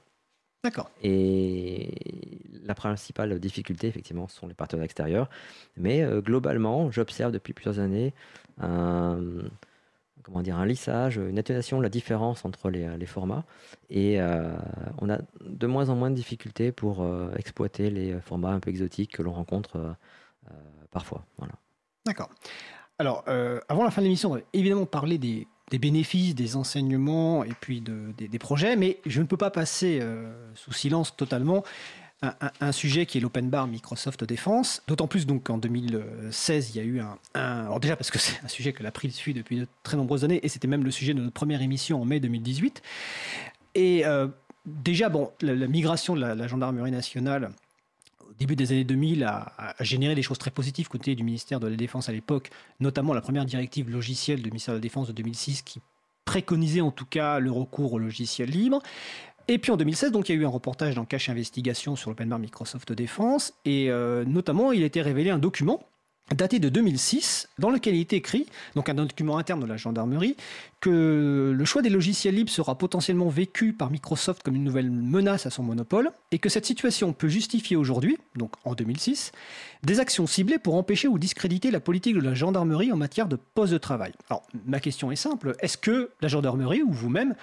D'accord. 0.63 0.89
Et 1.03 1.91
la 2.63 2.73
principale 2.73 3.39
difficulté, 3.39 3.87
effectivement, 3.87 4.27
sont 4.27 4.47
les 4.47 4.53
partenaires 4.53 4.85
extérieurs. 4.85 5.29
Mais 5.77 6.01
euh, 6.01 6.21
globalement, 6.21 6.91
j'observe 6.91 7.31
depuis 7.31 7.53
plusieurs 7.53 7.79
années 7.79 8.13
un, 8.59 9.19
comment 10.25 10.41
dire, 10.41 10.57
un 10.57 10.65
lissage, 10.65 11.17
une 11.17 11.37
atténuation 11.37 11.77
de 11.77 11.83
la 11.83 11.89
différence 11.89 12.45
entre 12.45 12.71
les, 12.71 12.97
les 12.97 13.05
formats. 13.05 13.43
Et 13.91 14.19
euh, 14.19 14.55
on 14.97 15.09
a 15.09 15.19
de 15.41 15.67
moins 15.67 15.89
en 15.89 15.95
moins 15.95 16.09
de 16.09 16.15
difficultés 16.15 16.71
pour 16.71 17.03
euh, 17.03 17.31
exploiter 17.37 17.91
les 17.91 18.19
formats 18.21 18.49
un 18.49 18.59
peu 18.59 18.71
exotiques 18.71 19.11
que 19.11 19.21
l'on 19.21 19.33
rencontre 19.33 19.77
euh, 19.77 20.51
parfois. 20.89 21.25
Voilà. 21.37 21.53
D'accord. 22.07 22.29
Alors, 22.97 23.25
avant 23.67 23.83
la 23.83 23.91
fin 23.91 24.01
de 24.01 24.05
l'émission, 24.05 24.31
on 24.31 24.35
va 24.35 24.41
évidemment 24.53 24.85
parler 24.85 25.17
des, 25.17 25.47
bénéfices, 25.77 26.33
des 26.33 26.55
enseignements 26.55 27.43
et 27.43 27.51
puis 27.59 27.81
de, 27.81 28.13
des, 28.17 28.39
projets, 28.39 28.77
mais 28.77 28.99
je 29.05 29.21
ne 29.21 29.27
peux 29.27 29.35
pas 29.35 29.49
passer 29.49 30.01
sous 30.53 30.71
silence 30.71 31.17
totalement 31.17 31.65
un, 32.21 32.71
sujet 32.71 33.05
qui 33.05 33.17
est 33.17 33.21
l'open 33.21 33.49
bar 33.49 33.67
Microsoft 33.67 34.23
Défense. 34.23 34.81
D'autant 34.87 35.07
plus 35.07 35.25
donc 35.25 35.43
qu'en 35.43 35.57
2016, 35.57 36.71
il 36.71 36.77
y 36.77 36.79
a 36.79 36.83
eu 36.83 36.99
un, 36.99 37.79
déjà 37.79 37.95
parce 37.95 38.11
que 38.11 38.19
c'est 38.19 38.39
un 38.43 38.47
sujet 38.47 38.73
que 38.73 38.83
l'April 38.83 39.11
suit 39.11 39.33
depuis 39.33 39.59
de 39.59 39.67
très 39.83 39.97
nombreuses 39.97 40.23
années, 40.23 40.39
et 40.43 40.49
c'était 40.49 40.67
même 40.67 40.83
le 40.83 40.91
sujet 40.91 41.13
de 41.13 41.21
notre 41.21 41.33
première 41.33 41.61
émission 41.61 42.01
en 42.01 42.05
mai 42.05 42.19
2018. 42.19 42.81
Et 43.75 44.05
euh, 44.05 44.27
déjà, 44.65 45.09
bon, 45.09 45.31
la, 45.41 45.67
migration 45.67 46.15
de 46.15 46.21
la, 46.21 46.47
gendarmerie 46.47 46.91
nationale 46.91 47.51
au 48.21 48.33
début 48.39 48.55
des 48.55 48.71
années 48.71 48.83
2000 48.83 49.23
a, 49.23 49.53
a, 49.57 49.83
généré 49.83 50.15
des 50.15 50.23
choses 50.23 50.37
très 50.37 50.51
positives 50.51 50.87
côté 50.87 51.15
du 51.15 51.23
ministère 51.23 51.59
de 51.59 51.67
la 51.67 51.75
Défense 51.75 52.09
à 52.09 52.11
l'époque, 52.11 52.49
notamment 52.79 53.13
la 53.13 53.21
première 53.21 53.45
directive 53.45 53.89
logicielle 53.89 54.41
du 54.41 54.49
ministère 54.49 54.73
de 54.73 54.79
la 54.79 54.81
Défense 54.81 55.07
de 55.07 55.13
2006 55.13 55.61
qui 55.61 55.81
préconisait 56.25 56.81
en 56.81 56.91
tout 56.91 57.05
cas 57.05 57.39
le 57.39 57.51
recours 57.51 57.93
au 57.93 57.99
logiciel 57.99 58.49
libre. 58.49 58.81
Et 59.47 59.59
puis 59.59 59.71
en 59.71 59.77
2016, 59.77 60.11
donc, 60.11 60.29
il 60.29 60.35
y 60.35 60.37
a 60.37 60.41
eu 60.41 60.45
un 60.45 60.49
reportage 60.49 60.95
dans 60.95 61.05
Cache 61.05 61.29
Investigation 61.29 61.95
sur 61.95 62.09
l'open 62.09 62.29
bar 62.29 62.39
Microsoft 62.39 62.91
Défense, 62.91 63.53
et 63.63 63.91
euh, 63.91 64.25
notamment 64.25 64.71
il 64.71 64.81
a 64.81 64.85
été 64.85 65.01
révélé 65.01 65.29
un 65.29 65.37
document 65.37 65.87
daté 66.33 66.59
de 66.59 66.69
2006, 66.69 67.49
dans 67.59 67.69
lequel 67.69 67.95
il 67.95 68.01
est 68.01 68.13
écrit, 68.13 68.47
donc 68.75 68.89
un 68.89 68.95
document 68.95 69.37
interne 69.37 69.59
de 69.59 69.65
la 69.67 69.77
gendarmerie, 69.77 70.35
que 70.81 71.53
le 71.55 71.65
choix 71.65 71.81
des 71.81 71.89
logiciels 71.89 72.35
libres 72.35 72.49
sera 72.49 72.77
potentiellement 72.77 73.29
vécu 73.29 73.73
par 73.73 73.91
Microsoft 73.91 74.41
comme 74.41 74.55
une 74.55 74.63
nouvelle 74.63 74.89
menace 74.89 75.45
à 75.45 75.49
son 75.51 75.61
monopole, 75.61 76.11
et 76.31 76.39
que 76.39 76.49
cette 76.49 76.65
situation 76.65 77.13
peut 77.13 77.27
justifier 77.27 77.75
aujourd'hui, 77.75 78.17
donc 78.35 78.53
en 78.63 78.73
2006, 78.73 79.31
des 79.83 79.99
actions 79.99 80.25
ciblées 80.25 80.57
pour 80.57 80.75
empêcher 80.75 81.07
ou 81.07 81.19
discréditer 81.19 81.69
la 81.69 81.79
politique 81.79 82.15
de 82.15 82.21
la 82.21 82.33
gendarmerie 82.33 82.91
en 82.91 82.97
matière 82.97 83.27
de 83.27 83.35
poste 83.35 83.73
de 83.73 83.77
travail. 83.77 84.13
Alors, 84.29 84.43
ma 84.65 84.79
question 84.79 85.11
est 85.11 85.15
simple, 85.15 85.55
est-ce 85.59 85.77
que 85.77 86.09
la 86.21 86.27
gendarmerie 86.27 86.81
ou 86.81 86.91
vous-même 86.91 87.35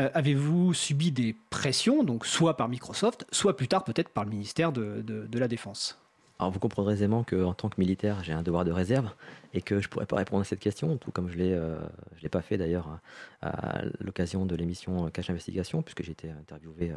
euh, 0.00 0.08
avez-vous 0.14 0.72
subi 0.72 1.12
des 1.12 1.36
pressions, 1.50 2.02
donc 2.02 2.24
soit 2.24 2.56
par 2.56 2.68
Microsoft, 2.68 3.26
soit 3.30 3.56
plus 3.56 3.68
tard 3.68 3.84
peut-être 3.84 4.08
par 4.08 4.24
le 4.24 4.30
ministère 4.30 4.72
de, 4.72 5.28
la 5.32 5.48
Défense? 5.48 6.01
Alors 6.42 6.50
vous 6.50 6.58
comprendrez 6.58 6.94
aisément 6.94 7.22
qu'en 7.22 7.54
tant 7.54 7.68
que 7.68 7.80
militaire, 7.80 8.24
j'ai 8.24 8.32
un 8.32 8.42
devoir 8.42 8.64
de 8.64 8.72
réserve 8.72 9.08
et 9.54 9.62
que 9.62 9.78
je 9.78 9.86
ne 9.86 9.90
pourrais 9.92 10.06
pas 10.06 10.16
répondre 10.16 10.40
à 10.40 10.44
cette 10.44 10.58
question, 10.58 10.96
tout 10.96 11.12
comme 11.12 11.28
je 11.28 11.38
ne 11.38 11.44
euh, 11.54 11.78
l'ai 12.20 12.28
pas 12.28 12.42
fait 12.42 12.58
d'ailleurs 12.58 12.98
à, 13.42 13.82
l'occasion 14.00 14.44
de 14.44 14.56
l'émission 14.56 15.08
Cache 15.10 15.30
Investigation, 15.30 15.82
puisque 15.82 16.02
j'ai 16.02 16.10
été 16.10 16.30
interviewé 16.30 16.90
euh, 16.90 16.96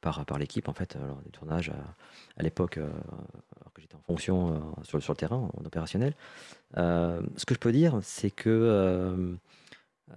par, 0.00 0.24
l'équipe 0.38 0.66
en 0.66 0.72
fait 0.72 0.94
lors 0.94 1.20
des 1.20 1.30
tournages 1.30 1.70
à, 2.38 2.42
l'époque, 2.42 2.78
euh, 2.78 2.88
alors 3.60 3.70
que 3.74 3.82
j'étais 3.82 3.96
en 3.96 4.02
fonction 4.06 4.74
sur, 4.82 4.96
le 4.96 5.14
terrain, 5.14 5.50
en 5.54 5.64
opérationnel. 5.66 6.14
ce 6.74 7.44
que 7.46 7.52
je 7.52 7.60
peux 7.60 7.72
dire, 7.72 7.98
c'est 8.00 8.30
que 8.30 9.36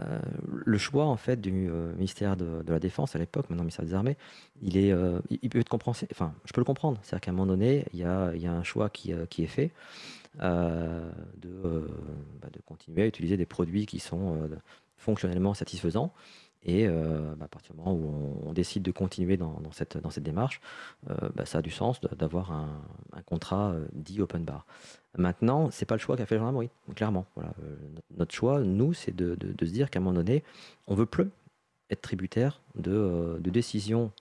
euh, 0.02 0.20
le 0.66 0.78
choix 0.78 1.06
en 1.06 1.18
fait 1.18 1.40
du 1.40 1.70
euh, 1.70 1.94
ministère 1.94 2.36
de, 2.36 2.64
la 2.68 2.80
Défense 2.80 3.16
à 3.16 3.20
l'époque, 3.20 3.50
maintenant 3.50 3.64
ministère 3.64 3.86
des 3.86 3.94
Armées, 3.94 4.18
il 4.62 4.78
est, 4.78 4.92
euh, 4.92 5.20
peut 5.52 5.60
être 5.60 5.70
compréhensible. 5.70 6.12
Je 6.46 6.54
peux 6.54 6.62
le 6.62 6.66
comprendre. 6.66 7.00
C'est-à-dire 7.04 7.22
qu'à 7.22 7.32
un 7.32 7.34
moment 7.34 7.48
donné, 7.48 7.86
il 7.94 8.00
y 8.00 8.04
a, 8.04 8.32
un 8.52 8.64
choix 8.64 8.90
qui, 8.90 9.12
est 9.12 9.48
fait 9.48 9.72
bah, 10.40 11.12
de 11.42 12.60
continuer 12.66 13.04
à 13.04 13.08
utiliser 13.08 13.38
des 13.38 13.46
produits 13.46 13.86
qui 13.86 14.00
sont 14.00 14.50
fonctionnellement 14.98 15.54
satisfaisants. 15.54 16.14
Et 16.66 16.88
bah, 16.88 17.46
à 17.46 17.48
partir 17.48 17.74
du 17.74 17.80
moment 17.80 17.94
où 17.94 18.40
on, 18.48 18.54
décide 18.54 18.84
de 18.84 18.92
continuer 18.92 19.36
dans, 19.38 19.60
cette, 19.72 19.98
démarche, 20.20 20.62
bah, 21.08 21.46
ça 21.46 21.58
a 21.58 21.62
du 21.62 21.72
sens 21.72 22.00
d'avoir 22.02 22.52
un, 22.52 22.70
contrat 23.26 23.76
dit 23.94 24.22
open 24.22 24.46
bar. 24.46 24.66
Maintenant, 25.18 25.70
c'est 25.70 25.86
pas 25.86 25.96
le 25.96 26.00
choix 26.00 26.18
qu'a 26.18 26.26
fait 26.26 26.36
la 26.36 26.40
gendarmerie, 26.40 26.72
clairement. 26.96 27.26
Euh, 27.38 27.42
notre 28.18 28.34
choix, 28.34 28.62
nous, 28.62 28.94
c'est 28.94 29.16
de, 29.16 29.38
se 29.60 29.72
dire 29.72 29.90
qu'à 29.90 30.00
un 30.00 30.02
moment 30.02 30.16
donné, 30.16 30.44
on 30.88 30.96
veut 30.96 31.06
plus 31.06 31.30
être 31.92 32.02
tributaire 32.02 32.62
de, 32.76 32.92
euh, 32.92 33.40
décisions 33.40 34.12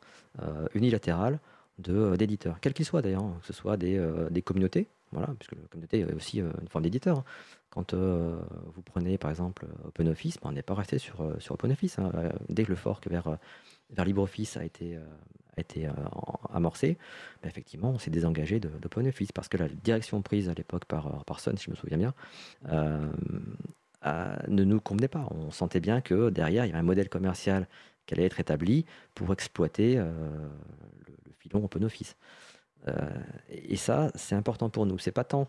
euh, 0.43 0.67
unilatérales 0.75 1.39
d'éditeurs, 1.79 2.61
quels 2.61 2.75
qu'ils 2.75 2.85
soient 2.85 3.03
d'ailleurs, 3.03 3.25
hein, 3.25 3.39
que 3.41 3.47
ce 3.47 3.55
soit 3.55 3.77
des, 3.79 4.43
communautés, 4.45 4.87
voilà, 5.13 5.35
puisque 5.39 5.53
la 5.53 5.69
communauté 5.69 6.01
est 6.01 6.13
aussi 6.15 6.39
une 6.39 6.69
forme 6.69 6.85
d'éditeur. 6.85 7.25
Quand 7.71 7.95
vous 7.95 8.83
prenez 8.85 9.19
par 9.19 9.31
exemple 9.31 9.67
OpenOffice, 9.85 10.39
ben, 10.41 10.51
on 10.51 10.53
n'est 10.53 10.63
pas 10.63 10.75
resté 10.75 10.99
sur, 10.99 11.37
sur 11.39 11.55
OpenOffice. 11.55 11.99
Hein. 11.99 12.11
Dès 12.49 12.65
que 12.65 12.71
le 12.71 12.77
fork 12.77 13.09
vers, 13.09 13.39
vers 13.91 14.05
LibreOffice 14.05 14.57
a 14.57 14.65
été, 14.65 14.99
a 15.57 15.61
été 15.61 15.87
euh, 15.87 15.93
amorcé, 16.53 16.97
bah, 17.43 17.49
effectivement, 17.49 17.91
on 17.91 17.99
s'est 17.99 18.11
désengagé 18.11 18.61
d'OpenOffice 18.61 19.33
parce 19.33 19.49
que 19.49 19.57
la 19.57 19.69
direction 19.69 20.23
prise 20.23 20.49
à 20.49 20.55
l'époque 20.55 20.85
par, 20.87 21.07
euh, 21.07 21.23
par 21.27 21.41
Sun, 21.41 21.57
si 21.57 21.67
je 21.67 21.71
me 21.71 21.77
souviens 21.77 21.99
bien, 21.99 22.15
euh, 22.69 23.11
ne 24.49 24.65
nous 24.65 24.81
convenait 24.81 25.09
pas. 25.09 25.29
On 25.31 25.51
sentait 25.51 25.81
bien 25.81 26.01
que 26.01 26.31
derrière, 26.31 26.65
il 26.65 26.69
y 26.69 26.71
avait 26.71 26.81
un 26.81 26.85
modèle 26.85 27.09
commercial 27.09 27.69
qui 28.07 28.15
allait 28.15 28.25
être 28.25 28.41
établi 28.41 28.85
pour 29.15 29.33
exploiter 29.33 29.95
le, 29.95 30.05
filon 31.39 31.65
OpenOffice. 31.65 32.17
Et 33.51 33.77
ça, 33.77 34.11
c'est 34.15 34.35
important 34.35 34.71
pour 34.71 34.87
nous. 34.87 34.99
C'est 34.99 35.13
pas 35.13 35.25
tant 35.25 35.49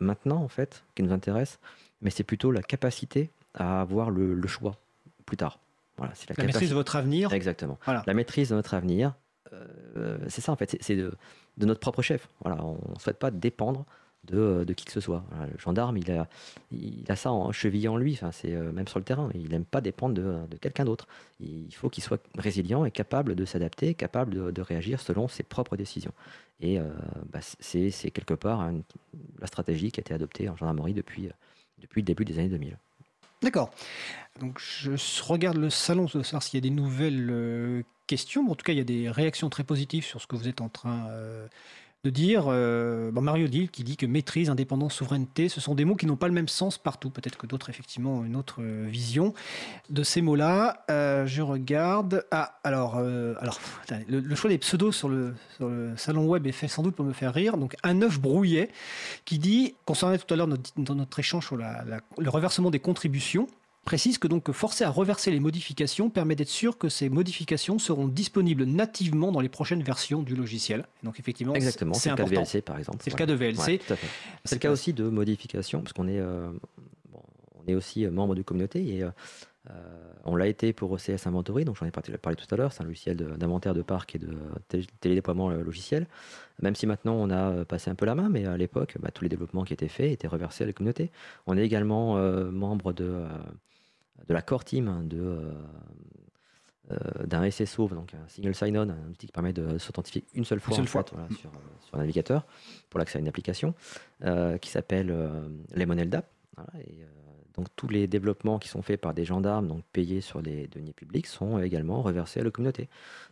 maintenant, 0.00 0.42
en 0.42 0.48
fait, 0.48 0.84
qui 0.94 1.02
nous 1.02 1.12
intéresse, 1.12 1.58
mais 2.00 2.10
c'est 2.10 2.24
plutôt 2.24 2.50
la 2.50 2.62
capacité 2.62 3.30
à 3.54 3.80
avoir 3.80 4.10
le, 4.10 4.34
le 4.34 4.48
choix 4.48 4.76
plus 5.26 5.36
tard. 5.36 5.58
Voilà, 5.96 6.12
la, 6.28 6.34
la 6.38 6.44
maîtrise 6.44 6.70
de 6.70 6.74
votre 6.74 6.96
avenir. 6.96 7.32
Exactement. 7.32 7.78
Voilà. 7.84 8.02
La 8.06 8.14
maîtrise 8.14 8.48
de 8.48 8.54
notre 8.54 8.74
avenir, 8.74 9.14
euh, 9.52 10.18
c'est 10.28 10.40
ça 10.40 10.52
en 10.52 10.56
fait, 10.56 10.76
c'est 10.80 10.96
de, 10.96 11.12
notre 11.58 11.80
propre 11.80 12.02
chef. 12.02 12.28
Voilà, 12.40 12.62
on 12.64 12.78
ne 12.94 12.98
souhaite 12.98 13.18
pas 13.18 13.30
dépendre 13.30 13.84
de, 14.24 14.64
qui 14.76 14.84
que 14.84 14.92
ce 14.92 15.00
soit. 15.00 15.24
le 15.52 15.58
gendarme, 15.58 15.96
il 15.96 16.10
a, 17.08 17.16
ça 17.16 17.32
en 17.32 17.52
chevillé 17.52 17.88
en 17.88 17.96
lui, 17.96 18.14
enfin, 18.14 18.30
c'est 18.32 18.52
euh, 18.52 18.70
même 18.72 18.86
sur 18.86 18.98
le 18.98 19.04
terrain. 19.04 19.30
Il 19.34 19.48
n'aime 19.48 19.64
pas 19.64 19.80
dépendre 19.80 20.14
de, 20.14 20.56
quelqu'un 20.60 20.84
d'autre. 20.84 21.06
Il 21.40 21.74
faut 21.74 21.90
qu'il 21.90 22.04
soit 22.04 22.22
résilient 22.38 22.84
et 22.84 22.90
capable 22.90 23.34
de 23.34 23.44
s'adapter, 23.44 23.94
capable 23.94 24.52
de, 24.52 24.62
réagir 24.62 25.00
selon 25.00 25.28
ses 25.28 25.42
propres 25.42 25.76
décisions. 25.76 26.12
Et 26.60 26.78
euh, 26.78 26.84
bah, 27.32 27.40
c'est 27.40 27.90
quelque 28.12 28.34
part 28.34 28.70
la 29.40 29.46
stratégie 29.46 29.90
qui 29.90 30.00
a 30.00 30.02
été 30.02 30.14
adoptée 30.14 30.48
en 30.48 30.56
gendarmerie 30.56 30.94
depuis, 30.94 31.28
depuis 31.80 32.02
le 32.02 32.06
début 32.06 32.24
des 32.24 32.38
années 32.38 32.48
2000. 32.48 32.76
D'accord. 33.42 33.72
Donc 34.38 34.60
je 34.60 35.22
regarde 35.24 35.56
le 35.56 35.68
salon 35.68 36.06
pour 36.06 36.24
savoir 36.24 36.44
s'il 36.44 36.58
y 36.58 36.62
a 36.62 36.68
des 36.68 36.74
nouvelles 36.74 37.84
questions. 38.06 38.50
en 38.50 38.54
tout 38.54 38.64
cas, 38.64 38.72
il 38.72 38.78
y 38.78 38.80
a 38.80 38.84
des 38.84 39.10
réactions 39.10 39.48
très 39.50 39.64
positives 39.64 40.04
sur 40.04 40.20
ce 40.20 40.26
que 40.26 40.36
vous 40.36 40.48
êtes 40.48 40.60
en 40.60 40.68
train 40.68 41.06
euh, 41.08 41.46
de 42.04 42.10
dire. 42.10 42.44
Euh, 42.48 43.10
Mario 43.12 43.46
Dill 43.46 43.70
qui 43.70 43.84
dit 43.84 43.96
que 43.96 44.06
maîtrise, 44.06 44.50
indépendance, 44.50 44.94
souveraineté, 44.94 45.48
ce 45.48 45.60
sont 45.60 45.74
des 45.74 45.84
mots 45.84 45.94
qui 45.94 46.06
n'ont 46.06 46.16
pas 46.16 46.26
le 46.26 46.34
même 46.34 46.48
sens 46.48 46.76
partout. 46.76 47.10
Peut-être 47.10 47.38
que 47.38 47.46
d'autres, 47.46 47.70
effectivement, 47.70 48.18
ont 48.18 48.24
une 48.24 48.34
autre 48.34 48.56
euh, 48.60 48.86
vision 48.88 49.34
de 49.90 50.02
ces 50.02 50.22
mots-là. 50.22 50.84
je 50.88 51.42
regarde. 51.42 52.24
Ah, 52.30 52.58
alors, 52.64 53.00
le, 53.00 54.34
choix 54.34 54.50
des 54.50 54.58
pseudos 54.58 54.92
sur 54.92 55.08
le, 55.08 55.34
salon 55.96 56.26
web 56.26 56.46
est 56.46 56.52
fait 56.52 56.68
sans 56.68 56.82
doute 56.82 56.96
pour 56.96 57.04
me 57.04 57.12
faire 57.12 57.32
rire. 57.32 57.56
Donc, 57.56 57.76
un 57.82 58.02
œuf 58.02 58.20
brouillet 58.20 58.70
qui 59.24 59.38
dit, 59.38 59.74
concernant 59.84 60.16
tout 60.16 60.34
à 60.34 60.36
l'heure 60.36 60.48
notre 60.48 61.18
échange 61.18 61.46
sur 61.46 61.56
le 61.56 62.30
reversement 62.30 62.70
des 62.70 62.80
contributions, 62.80 63.46
précise 63.84 64.18
que 64.18 64.28
donc 64.28 64.50
forcer 64.52 64.84
à 64.84 64.90
reverser 64.90 65.30
les 65.30 65.40
modifications 65.40 66.10
permet 66.10 66.36
d'être 66.36 66.48
sûr 66.48 66.78
que 66.78 66.88
ces 66.88 67.08
modifications 67.08 67.78
seront 67.78 68.08
disponibles 68.08 68.64
nativement 68.64 69.32
dans 69.32 69.40
les 69.40 69.48
prochaines 69.48 69.82
versions 69.82 70.22
du 70.22 70.36
logiciel. 70.36 70.86
donc 71.02 71.18
effectivement, 71.18 71.54
exactement, 71.54 71.94
c'est 71.94 72.10
le 72.10 72.16
cas 72.16 72.24
de 72.24 72.30
VLC 72.30 72.62
par 72.62 72.78
exemple. 72.78 72.98
C'est 73.02 73.10
le 73.10 73.16
cas 73.16 73.26
de 73.26 73.34
VLC. 73.34 73.80
c'est 74.44 74.56
le 74.56 74.60
cas 74.60 74.70
aussi 74.70 74.92
de 74.92 75.04
modifications 75.04 75.80
parce 75.82 75.92
qu'on 75.92 76.08
est, 76.08 76.20
euh, 76.20 76.50
on 77.12 77.66
est 77.66 77.74
aussi 77.74 78.06
membre 78.06 78.34
de 78.34 78.42
communauté 78.42 78.96
et 78.96 79.02
euh, 79.02 79.10
on 80.24 80.36
l'a 80.36 80.46
été 80.46 80.72
pour 80.72 80.90
OCS 80.92 81.26
Inventory, 81.26 81.64
donc 81.64 81.76
j'en 81.76 81.86
ai 81.86 81.90
parlé 81.90 82.36
tout 82.36 82.54
à 82.54 82.56
l'heure, 82.56 82.72
c'est 82.72 82.82
un 82.82 82.86
logiciel 82.86 83.16
d'inventaire 83.16 83.74
de, 83.74 83.82
parc 83.82 84.14
et 84.14 84.18
de 84.18 84.36
télédéploiement 85.00 85.50
logiciel. 85.50 86.06
Même 86.60 86.74
si 86.74 86.86
maintenant 86.86 87.14
on 87.14 87.30
a 87.30 87.64
passé 87.64 87.90
un 87.90 87.94
peu 87.94 88.06
la 88.06 88.14
main, 88.14 88.28
mais 88.28 88.46
à 88.46 88.56
l'époque, 88.56 88.96
bah, 89.00 89.10
tous 89.12 89.24
les 89.24 89.28
développements 89.28 89.64
qui 89.64 89.72
étaient 89.72 89.88
faits 89.88 90.12
étaient 90.12 90.28
reversés 90.28 90.64
à 90.64 90.66
la 90.66 90.72
communauté. 90.72 91.10
On 91.46 91.56
est 91.56 91.64
également 91.64 92.16
euh, 92.16 92.50
membre 92.50 92.92
de 92.92 93.24
de 94.26 94.34
la 94.34 94.42
core 94.42 94.64
team 94.64 95.08
de, 95.08 95.20
euh, 95.20 95.52
euh, 96.90 97.26
d'un 97.26 97.48
SSO, 97.48 97.88
donc 97.88 98.14
un 98.14 98.28
single 98.28 98.54
sign-on, 98.54 98.90
un 98.90 99.10
outil 99.10 99.26
qui 99.26 99.32
permet 99.32 99.52
de 99.52 99.78
s'authentifier 99.78 100.24
une 100.34 100.44
seule 100.44 100.60
fois, 100.60 100.74
sur, 100.74 101.06
un 101.92 101.98
navigateur 101.98 102.44
pour 102.90 102.98
l'accès 102.98 103.18
à 103.18 103.20
une 103.20 103.28
application, 103.28 103.74
euh, 104.24 104.58
qui 104.58 104.70
s'appelle 104.70 105.14
Lemon 105.74 105.94
LDAP. 105.94 106.26
et 106.80 107.04
Donc 107.54 107.68
tous 107.76 107.88
les 107.88 108.06
développements 108.06 108.58
qui 108.58 108.68
sont 108.68 108.82
faits 108.82 109.00
par 109.00 109.14
des 109.14 109.24
gendarmes, 109.24 109.68
donc 109.68 109.84
payés 109.92 110.20
sur 110.20 110.42
les 110.42 110.66
deniers 110.68 110.92
publics, 110.92 111.26
sont 111.26 111.58
également 111.58 112.02
reversés 112.02 112.40
à 112.40 112.44
la 112.44 112.50
communauté. 112.50 112.88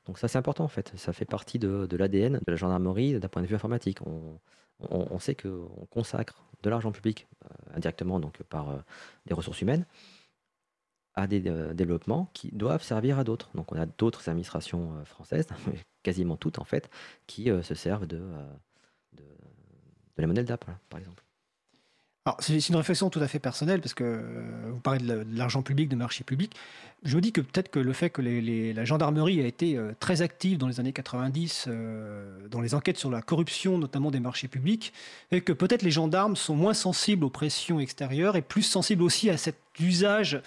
Donc 0.07 0.18
ça 0.18 0.28
c'est 0.28 0.39
important 0.39 0.64
en 0.64 0.68
fait, 0.68 0.93
ça 0.97 1.12
fait 1.12 1.24
partie 1.24 1.59
de, 1.59 1.89
l'ADN 1.97 2.35
de 2.35 2.51
la 2.51 2.57
gendarmerie 2.57 3.18
d'un 3.18 3.28
point 3.28 3.43
de 3.43 3.47
vue 3.47 3.57
informatique. 3.57 3.99
On, 4.03 5.18
sait 5.18 5.35
qu'on 5.35 5.87
consacre 5.91 6.43
de 6.62 6.70
l'argent 6.70 6.91
public 6.91 7.26
euh, 7.45 7.76
indirectement 7.76 8.18
donc 8.18 8.43
par 8.45 8.70
euh, 8.70 8.76
des 9.26 9.35
ressources 9.35 9.61
humaines 9.61 9.85
à 11.14 11.26
des 11.26 11.42
euh, 11.48 11.74
développements 11.74 12.30
qui 12.34 12.50
doivent 12.52 12.82
servir 12.82 13.18
à 13.18 13.24
d'autres. 13.24 13.50
Donc 13.54 13.72
on 13.72 13.76
a 13.76 13.86
d'autres 13.86 14.28
administrations 14.28 15.04
françaises, 15.04 15.46
quasiment 16.02 16.36
toutes 16.36 16.58
en 16.58 16.64
fait, 16.64 16.90
qui 17.26 17.50
se 17.62 17.74
servent 17.74 18.06
de, 18.06 18.22
de, 19.12 19.24
la 20.18 20.26
monnaie 20.26 20.44
d'app, 20.44 20.64
par 20.88 21.00
exemple 21.00 21.24
c'est 22.39 22.68
une 22.68 22.76
réflexion 22.76 23.11
tout 23.11 23.20
à 23.20 23.28
fait 23.28 23.39
personnelle 23.39 23.81
parce 23.81 23.95
que 23.95 24.05
euh, 24.05 24.70
vous 24.70 24.81
parlez 24.81 25.01
de 25.01 25.26
l'argent 25.33 25.62
public, 25.62 25.89
de 25.89 25.97
marché 25.97 26.24
public. 26.24 26.55
Je 27.03 27.16
me 27.16 27.20
dis 27.20 27.33
que 27.33 27.41
peut-être 27.41 27.70
que 27.70 27.78
le 27.78 27.93
fait 27.93 28.11
que 28.11 28.20
la 28.20 28.85
gendarmerie 28.85 29.41
a 29.41 29.47
été 29.47 29.76
euh, 29.76 29.93
très 30.01 30.20
active 30.22 30.59
dans 30.59 30.68
les 30.68 30.81
années 30.81 30.93
90 30.93 31.66
euh, 31.68 32.49
dans 32.49 32.61
les 32.61 32.74
enquêtes 32.74 32.99
sur 32.99 33.11
la 33.11 33.22
corruption, 33.22 33.78
notamment 33.78 34.11
des 34.11 34.20
marchés 34.20 34.49
publics, 34.49 34.93
et 35.31 35.41
que 35.41 35.53
peut-être 35.53 35.83
les 35.83 35.91
gendarmes 35.91 36.37
sont 36.37 36.55
moins 36.55 36.74
sensibles 36.74 37.24
aux 37.24 37.31
pressions 37.31 37.81
extérieures 37.81 38.37
et 38.37 38.43
plus 38.43 38.62
sensibles 38.62 39.03
aussi 39.03 39.31
à 39.31 39.37
cet 39.37 39.57
usage 39.78 40.43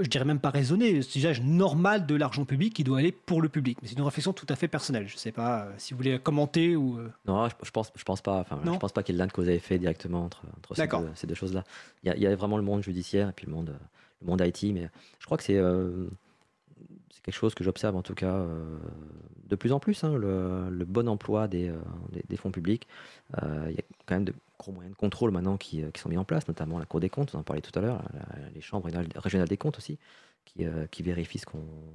je 0.00 0.08
dirais 0.08 0.24
même 0.24 0.38
pas 0.38 0.50
raisonné, 0.50 1.00
usage 1.14 1.42
normal 1.42 2.06
de 2.06 2.14
l'argent 2.14 2.44
public 2.44 2.74
qui 2.74 2.84
doit 2.84 2.98
aller 2.98 3.12
pour 3.12 3.42
le 3.42 3.48
public. 3.48 3.78
Mais 3.82 3.88
c'est 3.88 3.96
une 3.96 4.04
réflexion 4.04 4.32
tout 4.32 4.46
à 4.48 4.56
fait 4.56 4.68
personnelle. 4.68 5.06
Je 5.08 5.14
ne 5.14 5.18
sais 5.18 5.32
pas 5.32 5.68
si 5.78 5.92
vous 5.92 5.98
voulez 5.98 6.18
commenter 6.18 6.76
ou. 6.76 6.98
Non, 7.26 7.48
je, 7.48 7.70
pense, 7.70 7.92
je 7.94 8.04
pense 8.04 8.20
pas. 8.20 8.40
Enfin, 8.40 8.58
je 8.64 8.70
pense 8.78 8.92
pas 8.92 9.02
qu'il 9.02 9.16
y 9.16 9.20
ait 9.20 9.26
de 9.26 9.32
cause 9.32 9.48
à 9.48 9.52
effet 9.52 9.78
directement 9.78 10.24
entre, 10.24 10.42
entre 10.56 10.74
ces 10.74 10.86
deux, 10.86 11.03
choses-là. 11.34 11.64
Il 12.02 12.12
y, 12.12 12.26
a, 12.26 12.36
vraiment 12.36 12.56
le 12.56 12.62
monde 12.62 12.82
judiciaire 12.82 13.28
et 13.28 13.32
puis 13.32 13.46
le 13.46 13.52
monde, 13.52 13.74
le 14.20 14.26
monde 14.26 14.40
IT, 14.40 14.72
mais 14.72 14.88
je 15.18 15.26
crois 15.26 15.36
que 15.36 15.44
c'est 15.44 15.60
c'est 17.10 17.22
quelque 17.22 17.34
chose 17.34 17.54
que 17.54 17.62
j'observe 17.62 17.96
en 17.96 18.02
tout 18.02 18.14
cas 18.14 18.44
de 19.46 19.56
plus 19.56 19.72
en 19.72 19.78
plus, 19.78 20.02
hein, 20.04 20.16
le, 20.16 20.84
bon 20.84 21.08
emploi 21.08 21.48
des, 21.48 21.72
fonds 22.36 22.50
publics. 22.50 22.88
Il 23.40 23.74
y 23.74 23.78
a 23.78 23.82
quand 24.06 24.16
même 24.16 24.24
de 24.24 24.34
gros 24.58 24.72
moyens 24.72 24.94
de 24.94 24.98
contrôle 24.98 25.30
maintenant 25.30 25.56
qui, 25.56 25.84
sont 25.96 26.08
mis 26.08 26.16
en 26.16 26.24
place, 26.24 26.48
notamment 26.48 26.78
la 26.78 26.86
Cour 26.86 27.00
des 27.00 27.08
comptes, 27.08 27.34
on 27.34 27.38
en 27.38 27.42
parlait 27.42 27.62
tout 27.62 27.76
à 27.78 27.82
l'heure, 27.82 28.02
les 28.54 28.60
chambres 28.60 28.88
régionales 29.16 29.48
des 29.48 29.56
comptes 29.56 29.78
aussi, 29.78 29.98
qui, 30.44 31.02
vérifient 31.02 31.38
ce, 31.38 31.46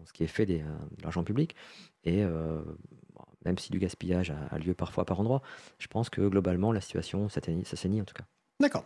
ce, 0.06 0.14
qui 0.14 0.24
est 0.24 0.28
fait 0.28 0.46
des, 0.46 0.60
de 0.60 1.04
l'argent 1.04 1.24
public. 1.24 1.56
Et 2.06 2.24
même 3.46 3.58
si 3.58 3.72
du 3.72 3.80
gaspillage 3.80 4.32
a, 4.52 4.58
lieu 4.58 4.74
parfois 4.74 5.06
par 5.06 5.20
endroit, 5.20 5.42
je 5.78 5.88
pense 5.88 6.10
que 6.10 6.22
globalement 6.22 6.72
la 6.72 6.82
situation 6.82 7.30
s'assainit 7.30 8.02
en 8.02 8.06
tout 8.06 8.14
cas. 8.14 8.26
D'accord. 8.62 8.84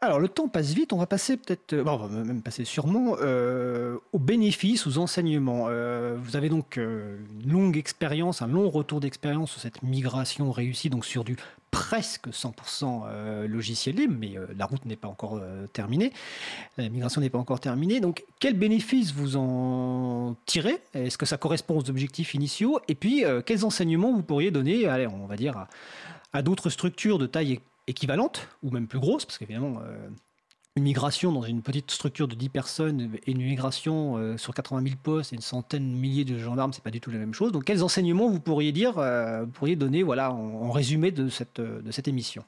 Alors 0.00 0.20
le 0.20 0.28
temps 0.28 0.46
passe 0.46 0.72
vite, 0.72 0.92
on 0.92 0.98
va 0.98 1.06
passer 1.06 1.36
peut-être, 1.36 1.72
euh, 1.72 1.82
bon, 1.82 1.92
on 1.92 2.06
va 2.06 2.24
même 2.24 2.42
passer 2.42 2.64
sûrement 2.64 3.16
euh, 3.20 3.96
aux 4.12 4.18
bénéfices, 4.20 4.86
aux 4.86 4.98
enseignements. 4.98 5.66
Euh, 5.68 6.16
vous 6.20 6.36
avez 6.36 6.48
donc 6.48 6.76
une 6.76 7.50
longue 7.50 7.76
expérience, 7.76 8.40
un 8.40 8.46
long 8.46 8.68
retour 8.70 9.00
d'expérience 9.00 9.50
sur 9.50 9.60
cette 9.60 9.82
migration 9.82 10.52
réussie, 10.52 10.90
donc 10.90 11.06
sur 11.06 11.24
du 11.24 11.36
presque 11.72 12.28
100% 12.28 13.46
logiciel 13.46 13.96
libre, 13.96 14.14
mais 14.16 14.34
la 14.56 14.66
route 14.66 14.84
n'est 14.84 14.94
pas 14.94 15.08
encore 15.08 15.40
terminée, 15.72 16.12
la 16.76 16.88
migration 16.88 17.20
n'est 17.20 17.30
pas 17.30 17.38
encore 17.38 17.58
terminée. 17.58 17.98
Donc 17.98 18.24
quels 18.38 18.56
bénéfices 18.56 19.12
vous 19.12 19.36
en 19.36 20.36
tirez? 20.46 20.78
Est-ce 20.92 21.18
que 21.18 21.26
ça 21.26 21.36
correspond 21.36 21.76
aux 21.78 21.90
objectifs 21.90 22.34
initiaux? 22.34 22.78
Et 22.86 22.94
puis 22.94 23.24
quels 23.44 23.64
enseignements 23.64 24.12
vous 24.12 24.22
pourriez 24.22 24.52
donner, 24.52 24.86
allez, 24.86 25.08
on 25.08 25.26
va 25.26 25.36
dire, 25.36 25.56
à, 25.56 25.68
à 26.32 26.42
d'autres 26.42 26.70
structures 26.70 27.18
de 27.18 27.26
taille 27.26 27.58
équivalente, 27.86 28.48
ou 28.62 28.70
même 28.70 28.86
plus 28.86 28.98
grosse, 28.98 29.24
parce 29.24 29.38
qu'évidemment, 29.38 29.80
euh, 29.82 30.08
une 30.76 30.84
migration 30.84 31.32
dans 31.32 31.42
une 31.42 31.62
petite 31.62 31.90
structure 31.90 32.26
de 32.26 32.34
10 32.34 32.48
personnes 32.48 33.16
et 33.26 33.30
une 33.30 33.42
migration 33.42 34.16
euh, 34.16 34.36
sur 34.36 34.54
80 34.54 34.82
000 34.82 34.96
postes 35.02 35.32
et 35.32 35.36
une 35.36 35.42
centaine 35.42 35.92
de 35.92 35.96
milliers 35.96 36.24
de 36.24 36.38
gendarmes, 36.38 36.72
c'est 36.72 36.82
pas 36.82 36.90
du 36.90 37.00
tout 37.00 37.10
la 37.10 37.18
même 37.18 37.34
chose. 37.34 37.52
Donc, 37.52 37.64
quels 37.64 37.82
enseignements 37.82 38.28
vous 38.28 38.40
pourriez 38.40 38.72
dire, 38.72 38.98
euh, 38.98 39.46
pourriez 39.46 39.76
donner, 39.76 40.02
voilà, 40.02 40.32
en, 40.32 40.70
résumé 40.70 41.10
de 41.10 41.28
cette, 41.28 41.60
de 41.60 41.90
cette 41.90 42.08
émission? 42.08 42.44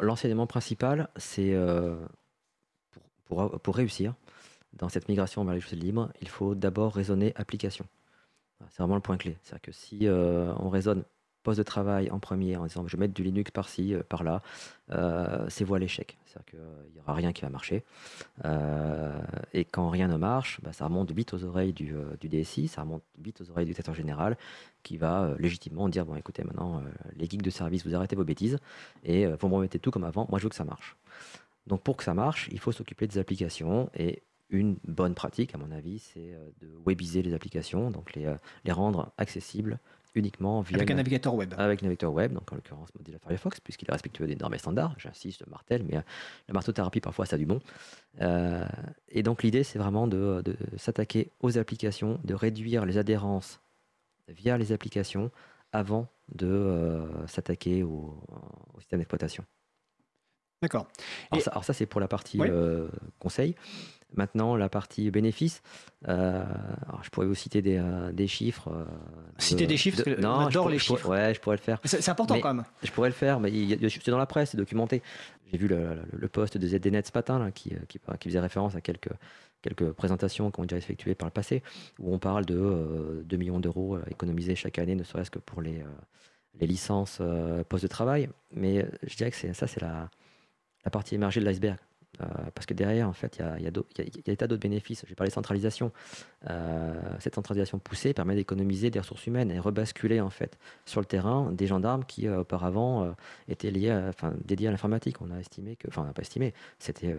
L'enseignement 0.00 0.46
principal, 0.46 1.08
c'est 1.16 1.56
pour, 3.26 3.50
pour, 3.50 3.60
pour, 3.60 3.76
réussir 3.76 4.14
dans 4.72 4.88
cette 4.88 5.08
migration 5.08 5.44
vers 5.44 5.54
les 5.54 5.60
choses 5.60 5.78
libres, 5.78 6.10
il 6.20 6.28
faut 6.28 6.56
d'abord 6.56 6.92
raisonner 6.92 7.32
application. 7.36 7.86
C'est 8.70 8.78
vraiment 8.78 8.96
le 8.96 9.00
point 9.00 9.16
clé. 9.16 9.36
C'est-à-dire 9.42 9.62
que 9.62 9.70
si 9.72 10.08
on 10.08 10.68
raisonne 10.70 11.04
poste 11.46 11.58
de 11.58 11.62
travail 11.62 12.10
en 12.10 12.18
premier 12.18 12.56
en 12.56 12.66
disant 12.66 12.84
je 12.88 12.96
vais 12.96 13.02
mettre 13.02 13.14
du 13.14 13.22
Linux 13.22 13.52
par-ci, 13.52 13.94
euh, 13.94 14.02
par-là, 14.02 14.42
euh, 14.90 15.46
c'est 15.48 15.62
voie 15.62 15.78
l'échec. 15.78 16.18
C'est-à-dire 16.24 16.46
qu'il 16.46 16.58
euh, 16.58 16.92
n'y 16.92 17.00
aura 17.00 17.14
rien 17.14 17.32
qui 17.32 17.42
va 17.42 17.50
marcher. 17.50 17.84
et 19.52 19.64
quand 19.64 19.88
rien 19.88 20.08
ne 20.08 20.16
marche, 20.16 20.60
bah, 20.62 20.72
ça 20.72 20.86
remonte 20.86 21.12
vite 21.12 21.34
aux 21.34 21.44
oreilles 21.44 21.72
du, 21.72 21.94
DSI, 22.20 22.66
ça 22.66 22.82
remonte 22.82 23.04
vite 23.18 23.40
aux 23.40 23.50
oreilles 23.50 23.66
du 23.66 23.72
directeur 23.72 23.94
général 23.94 24.36
qui 24.82 24.96
va 24.96 25.34
légitimement 25.38 25.88
dire 25.88 26.04
bon 26.04 26.16
écoutez 26.16 26.42
maintenant 26.44 26.82
les 27.16 27.26
geeks 27.28 27.42
de 27.42 27.50
service 27.50 27.84
vous 27.86 27.94
arrêtez 27.94 28.16
vos 28.16 28.24
bêtises 28.24 28.58
et 29.04 29.26
vous 29.26 29.48
me 29.48 29.54
remettez 29.54 29.78
tout 29.78 29.90
comme 29.90 30.04
avant, 30.04 30.26
moi 30.30 30.38
je 30.38 30.44
veux 30.44 30.50
que 30.50 30.56
ça 30.56 30.64
marche. 30.64 30.96
Donc 31.66 31.82
pour 31.82 31.96
que 31.96 32.04
ça 32.04 32.14
marche, 32.14 32.48
il 32.52 32.58
faut 32.58 32.72
s'occuper 32.72 33.06
des 33.06 33.18
applications 33.18 33.88
et 33.94 34.22
une 34.50 34.76
bonne 34.86 35.14
pratique, 35.14 35.54
à 35.54 35.58
mon 35.58 35.70
avis, 35.72 35.98
c'est 35.98 36.34
de 36.60 36.68
webiser 36.86 37.22
les 37.22 37.34
applications, 37.34 37.90
donc 37.90 38.14
les 38.14 38.72
rendre 38.72 39.12
accessibles, 39.18 39.78
uniquement 40.16 40.60
via 40.60 40.76
avec 40.76 40.90
un 40.90 40.94
navigateur 40.94 41.34
web. 41.34 41.54
Avec 41.56 41.82
un 41.82 41.86
navigateur 41.86 42.12
web, 42.12 42.32
donc 42.32 42.50
en 42.52 42.56
l'occurrence 42.56 42.88
Mozilla 42.98 43.18
Firefox, 43.18 43.60
puisqu'il 43.60 43.88
est 43.88 43.92
respectueux 43.92 44.26
des 44.26 44.36
normes 44.36 44.54
et 44.54 44.58
standards. 44.58 44.94
J'insiste, 44.98 45.42
je 45.44 45.50
martèle, 45.50 45.84
mais 45.84 45.96
euh, 45.96 46.02
la 46.48 46.54
martothérapie 46.54 47.00
parfois 47.00 47.26
ça 47.26 47.36
a 47.36 47.38
du 47.38 47.46
bon. 47.46 47.60
Euh, 48.20 48.64
et 49.08 49.22
donc 49.22 49.42
l'idée 49.42 49.62
c'est 49.62 49.78
vraiment 49.78 50.06
de, 50.06 50.42
s'attaquer 50.76 51.30
aux 51.40 51.58
applications, 51.58 52.18
de 52.24 52.34
réduire 52.34 52.86
les 52.86 52.98
adhérences 52.98 53.60
via 54.28 54.58
les 54.58 54.72
applications 54.72 55.30
avant 55.72 56.08
de 56.34 56.46
euh, 56.46 57.26
s'attaquer 57.26 57.82
au, 57.82 58.20
système 58.78 58.98
d'exploitation. 58.98 59.44
D'accord. 60.62 60.88
Alors, 61.30 61.64
ça, 61.64 61.74
c'est 61.74 61.84
pour 61.84 62.00
la 62.00 62.08
partie 62.08 62.40
conseil. 63.18 63.54
Maintenant, 64.14 64.54
la 64.56 64.68
partie 64.68 65.10
bénéfice, 65.10 65.62
euh, 66.08 66.44
je 67.02 67.10
pourrais 67.10 67.26
vous 67.26 67.34
citer 67.34 67.60
des, 67.60 67.76
euh, 67.76 68.26
chiffres. 68.26 68.68
Euh, 68.68 68.84
citer 69.36 69.66
des 69.66 69.76
chiffres, 69.76 70.02
non, 70.20 70.44
j'adore 70.44 70.68
les 70.68 70.78
chiffres. 70.78 71.08
ouais, 71.08 71.34
je 71.34 71.40
pourrais 71.40 71.56
le 71.56 71.62
faire. 71.62 71.80
C'est 71.84 72.08
important 72.08 72.38
quand 72.40 72.54
même. 72.54 72.64
Je 72.82 72.90
pourrais 72.92 73.08
le 73.08 73.14
faire, 73.14 73.40
mais 73.40 73.50
c'est 73.88 74.10
dans 74.10 74.18
la 74.18 74.26
presse, 74.26 74.50
c'est 74.50 74.56
documenté. 74.56 75.02
J'ai 75.50 75.58
vu 75.58 75.68
le, 75.68 75.98
le, 76.12 76.28
post 76.28 76.56
de 76.56 76.66
ZDNet 76.66 77.02
ce 77.06 77.12
matin 77.14 77.38
là, 77.38 77.50
qui, 77.50 77.74
qui, 77.88 78.00
faisait 78.28 78.40
référence 78.40 78.74
à 78.74 78.80
quelques, 78.80 79.12
quelques 79.62 79.92
présentations 79.92 80.50
qui 80.50 80.60
ont 80.60 80.64
déjà 80.64 80.76
effectuées 80.76 81.14
par 81.14 81.26
le 81.26 81.32
passé, 81.32 81.62
où 81.98 82.12
on 82.14 82.18
parle 82.18 82.46
de 82.46 83.22
2 83.24 83.36
millions 83.36 83.60
d'euros 83.60 83.98
économisés 84.08 84.54
chaque 84.54 84.78
année, 84.78 84.94
ne 84.94 85.04
serait-ce 85.04 85.30
que 85.30 85.38
pour 85.38 85.62
les, 85.62 85.84
les 86.60 86.66
licences 86.66 87.20
postes 87.68 87.84
de 87.84 87.88
travail. 87.88 88.28
Mais 88.52 88.86
je 89.06 89.16
dirais 89.16 89.30
que 89.30 89.52
ça, 89.52 89.66
c'est 89.66 89.80
la, 89.80 90.10
la 90.84 90.90
partie 90.90 91.16
émergée 91.16 91.40
de 91.40 91.44
l'iceberg. 91.44 91.78
Euh, 92.20 92.24
parce 92.54 92.66
que 92.66 92.74
derrière, 92.74 93.08
en 93.08 93.12
fait, 93.12 93.40
il 93.58 93.64
y 93.64 93.66
a, 93.66 93.70
des 93.70 94.36
tas 94.36 94.46
d'autres 94.46 94.62
bénéfices. 94.62 95.04
J'ai 95.06 95.14
parlé 95.14 95.28
de 95.28 95.34
centralisation. 95.34 95.92
Euh, 96.48 96.94
cette 97.20 97.34
centralisation 97.34 97.78
poussée 97.78 98.14
permet 98.14 98.34
d'économiser 98.34 98.90
des 98.90 98.98
ressources 98.98 99.26
humaines 99.26 99.50
et 99.50 99.58
rebasculer 99.58 100.20
en 100.20 100.30
fait 100.30 100.58
sur 100.84 101.00
le 101.00 101.06
terrain 101.06 101.52
des 101.52 101.66
gendarmes 101.66 102.04
qui 102.04 102.26
euh, 102.26 102.40
auparavant 102.40 103.14
étaient 103.48 103.70
liés, 103.70 103.92
enfin 104.08 104.32
dédiés 104.44 104.68
à 104.68 104.70
l'informatique. 104.70 105.20
On 105.20 105.30
a 105.30 105.38
estimé 105.38 105.76
que, 105.76 105.88
enfin, 105.88 106.04
n'a 106.04 106.12
pas 106.12 106.22
estimé, 106.22 106.54
c'était, 106.78 107.16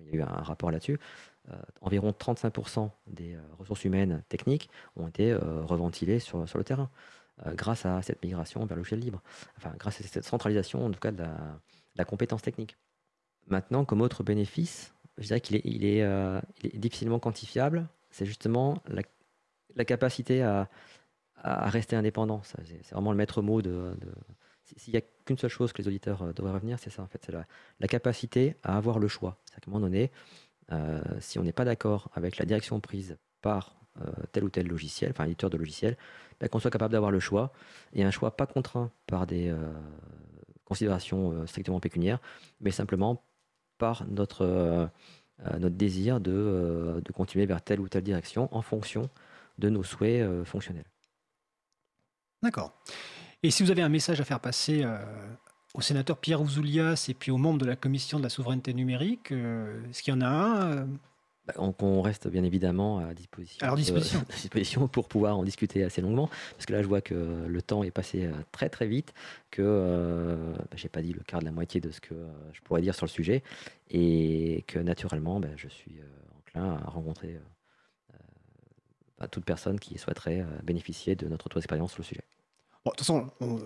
il 0.00 0.08
y 0.08 0.12
a 0.12 0.16
eu 0.16 0.22
un 0.22 0.26
rapport 0.26 0.70
là-dessus. 0.70 0.98
environ 1.80 2.10
35% 2.10 2.90
des 3.06 3.36
ressources 3.58 3.84
humaines 3.84 4.22
techniques 4.28 4.68
ont 4.96 5.08
été 5.08 5.34
reventilées 5.34 6.18
sur, 6.18 6.48
sur 6.48 6.58
le 6.58 6.64
terrain 6.64 6.90
grâce 7.54 7.84
à 7.86 8.00
cette 8.02 8.22
migration 8.22 8.64
vers 8.64 8.76
le 8.76 8.80
logiciel 8.80 9.00
libre. 9.00 9.22
Enfin, 9.56 9.72
grâce 9.78 10.00
à 10.00 10.04
cette 10.04 10.24
centralisation, 10.24 10.84
en 10.86 10.90
tout 10.90 11.00
cas, 11.00 11.12
de 11.12 11.24
la 11.96 12.04
compétence 12.04 12.42
technique. 12.42 12.76
Maintenant, 13.48 13.84
comme 13.84 14.00
autre 14.00 14.22
bénéfice, 14.22 14.94
je 15.18 15.26
dirais 15.26 15.40
qu'il 15.40 15.84
est, 15.84 16.02
euh, 16.02 16.40
difficilement 16.74 17.18
quantifiable. 17.18 17.88
C'est 18.10 18.26
justement 18.26 18.82
la, 18.86 19.84
capacité 19.84 20.42
à, 20.42 20.68
rester 21.42 21.96
indépendant. 21.96 22.42
C'est 22.44 22.92
vraiment 22.92 23.10
le 23.10 23.16
maître 23.16 23.42
mot 23.42 23.62
de. 23.62 23.94
S'il 24.76 24.94
n'y 24.94 24.98
a 24.98 25.02
qu'une 25.26 25.36
seule 25.36 25.50
chose 25.50 25.74
que 25.74 25.82
les 25.82 25.88
auditeurs 25.88 26.22
euh, 26.22 26.32
devraient 26.32 26.52
revenir, 26.52 26.78
c'est 26.78 26.88
ça 26.88 27.02
en 27.02 27.06
fait, 27.06 27.22
c'est 27.24 27.32
la, 27.32 27.88
capacité 27.88 28.56
à 28.62 28.76
avoir 28.78 28.98
le 28.98 29.08
choix. 29.08 29.36
C'est 29.44 29.56
à 29.56 29.58
un 29.68 29.70
moment 29.70 29.84
donné, 29.84 30.10
euh, 30.72 31.02
si 31.20 31.38
on 31.38 31.42
n'est 31.42 31.52
pas 31.52 31.66
d'accord 31.66 32.08
avec 32.14 32.38
la 32.38 32.46
direction 32.46 32.80
prise 32.80 33.18
par 33.42 33.76
tel 34.32 34.42
ou 34.42 34.50
tel 34.50 34.66
logiciel, 34.66 35.12
enfin 35.12 35.24
éditeur 35.24 35.50
de 35.50 35.56
logiciel, 35.56 35.96
ben, 36.40 36.48
qu'on 36.48 36.58
soit 36.58 36.70
capable 36.72 36.90
d'avoir 36.90 37.12
le 37.12 37.20
choix 37.20 37.52
et 37.92 38.02
un 38.02 38.10
choix 38.10 38.36
pas 38.36 38.46
contraint 38.46 38.90
par 39.06 39.24
des 39.24 39.54
considérations 40.64 41.46
strictement 41.46 41.78
pécuniaires, 41.78 42.18
mais 42.60 42.72
simplement 42.72 43.22
par 43.78 44.06
notre, 44.08 44.42
euh, 44.42 44.86
euh, 45.46 45.58
notre 45.58 45.76
désir 45.76 46.20
de, 46.20 46.32
euh, 46.32 47.00
de, 47.00 47.12
continuer 47.12 47.46
vers 47.46 47.62
telle 47.62 47.80
ou 47.80 47.88
telle 47.88 48.02
direction 48.02 48.48
en 48.54 48.62
fonction 48.62 49.08
de 49.58 49.68
nos 49.68 49.82
souhaits 49.82 50.44
fonctionnels. 50.44 50.86
D'accord. 52.42 52.72
Et 53.42 53.50
si 53.50 53.62
vous 53.62 53.70
avez 53.70 53.82
un 53.82 53.88
message 53.88 54.20
à 54.20 54.24
faire 54.24 54.40
passer 54.40 54.84
au 55.74 55.80
sénateur 55.80 56.18
Pierre 56.18 56.40
Ouzoulias 56.40 57.06
et 57.08 57.14
puis 57.14 57.30
aux 57.30 57.36
membres 57.36 57.60
de 57.60 57.66
la 57.66 57.76
commission 57.76 58.18
de 58.18 58.24
la 58.24 58.30
souveraineté 58.30 58.74
numérique. 58.74 59.30
Est-ce 59.30 60.02
qu'il 60.02 60.12
y 60.12 60.16
en 60.16 60.22
a 60.22 60.26
un 60.26 60.88
bah, 61.46 61.54
on, 61.58 62.02
reste 62.02 62.28
bien 62.28 62.42
évidemment 62.42 62.98
à 62.98 63.14
disposition, 63.14 63.66
à 63.66 63.76
disposition. 63.76 64.20
à 64.28 64.32
disposition. 64.32 64.88
pour 64.88 65.08
pouvoir 65.08 65.38
en 65.38 65.44
discuter 65.44 65.84
assez 65.84 66.00
longuement, 66.00 66.28
parce 66.52 66.66
que 66.66 66.72
là 66.72 66.82
je 66.82 66.88
vois 66.88 67.00
que 67.00 67.14
le 67.46 67.62
temps 67.62 67.84
est 67.84 67.90
passé 67.90 68.28
très 68.52 68.68
très 68.68 68.86
vite, 68.86 69.12
que 69.50 69.62
euh, 69.64 70.52
bah, 70.56 70.76
j'ai 70.76 70.88
pas 70.88 71.02
dit 71.02 71.12
le 71.12 71.20
quart 71.20 71.40
de 71.40 71.44
la 71.44 71.52
moitié 71.52 71.80
de 71.80 71.90
ce 71.90 72.00
que 72.00 72.14
je 72.52 72.60
pourrais 72.62 72.82
dire 72.82 72.94
sur 72.94 73.06
le 73.06 73.10
sujet, 73.10 73.42
et 73.90 74.64
que 74.66 74.78
naturellement 74.78 75.40
bah, 75.40 75.48
je 75.56 75.68
suis 75.68 76.00
enclin 76.38 76.78
à 76.84 76.90
rencontrer 76.90 77.38
à 79.20 79.28
toute 79.28 79.44
personne 79.44 79.78
qui 79.78 79.98
souhaiterait 79.98 80.40
euh, 80.40 80.62
bénéficier 80.62 81.16
de 81.16 81.28
notre 81.28 81.44
retour 81.44 81.58
d'expérience 81.58 81.92
sur 81.92 82.00
le 82.02 82.06
sujet. 82.06 82.22
de 82.84 82.90
toute 82.90 82.98
façon, 82.98 83.30
on, 83.40 83.58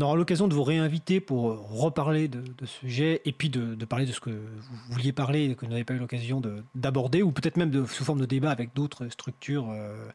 aura 0.00 0.16
l'occasion 0.16 0.48
de 0.48 0.54
vous 0.54 0.64
réinviter 0.64 1.20
pour 1.20 1.50
euh, 1.50 1.58
reparler 1.60 2.28
de, 2.28 2.42
ce 2.60 2.66
sujet 2.66 3.20
et 3.24 3.32
puis 3.32 3.50
de, 3.50 3.84
parler 3.84 4.06
de 4.06 4.12
ce 4.12 4.20
que 4.20 4.30
vous 4.30 4.92
vouliez 4.94 5.12
parler 5.12 5.50
et 5.50 5.54
que 5.54 5.66
vous 5.66 5.70
n'avez 5.70 5.84
pas 5.84 5.94
eu 5.94 5.98
l'occasion 5.98 6.40
d'aborder, 6.74 7.22
ou 7.22 7.30
peut-être 7.30 7.56
même 7.56 7.70
de, 7.70 7.84
sous 7.84 8.04
forme 8.04 8.20
de 8.20 8.26
débat 8.26 8.50
avec 8.50 8.74
d'autres 8.74 9.08
structures 9.08 9.68
euh, 9.70 10.06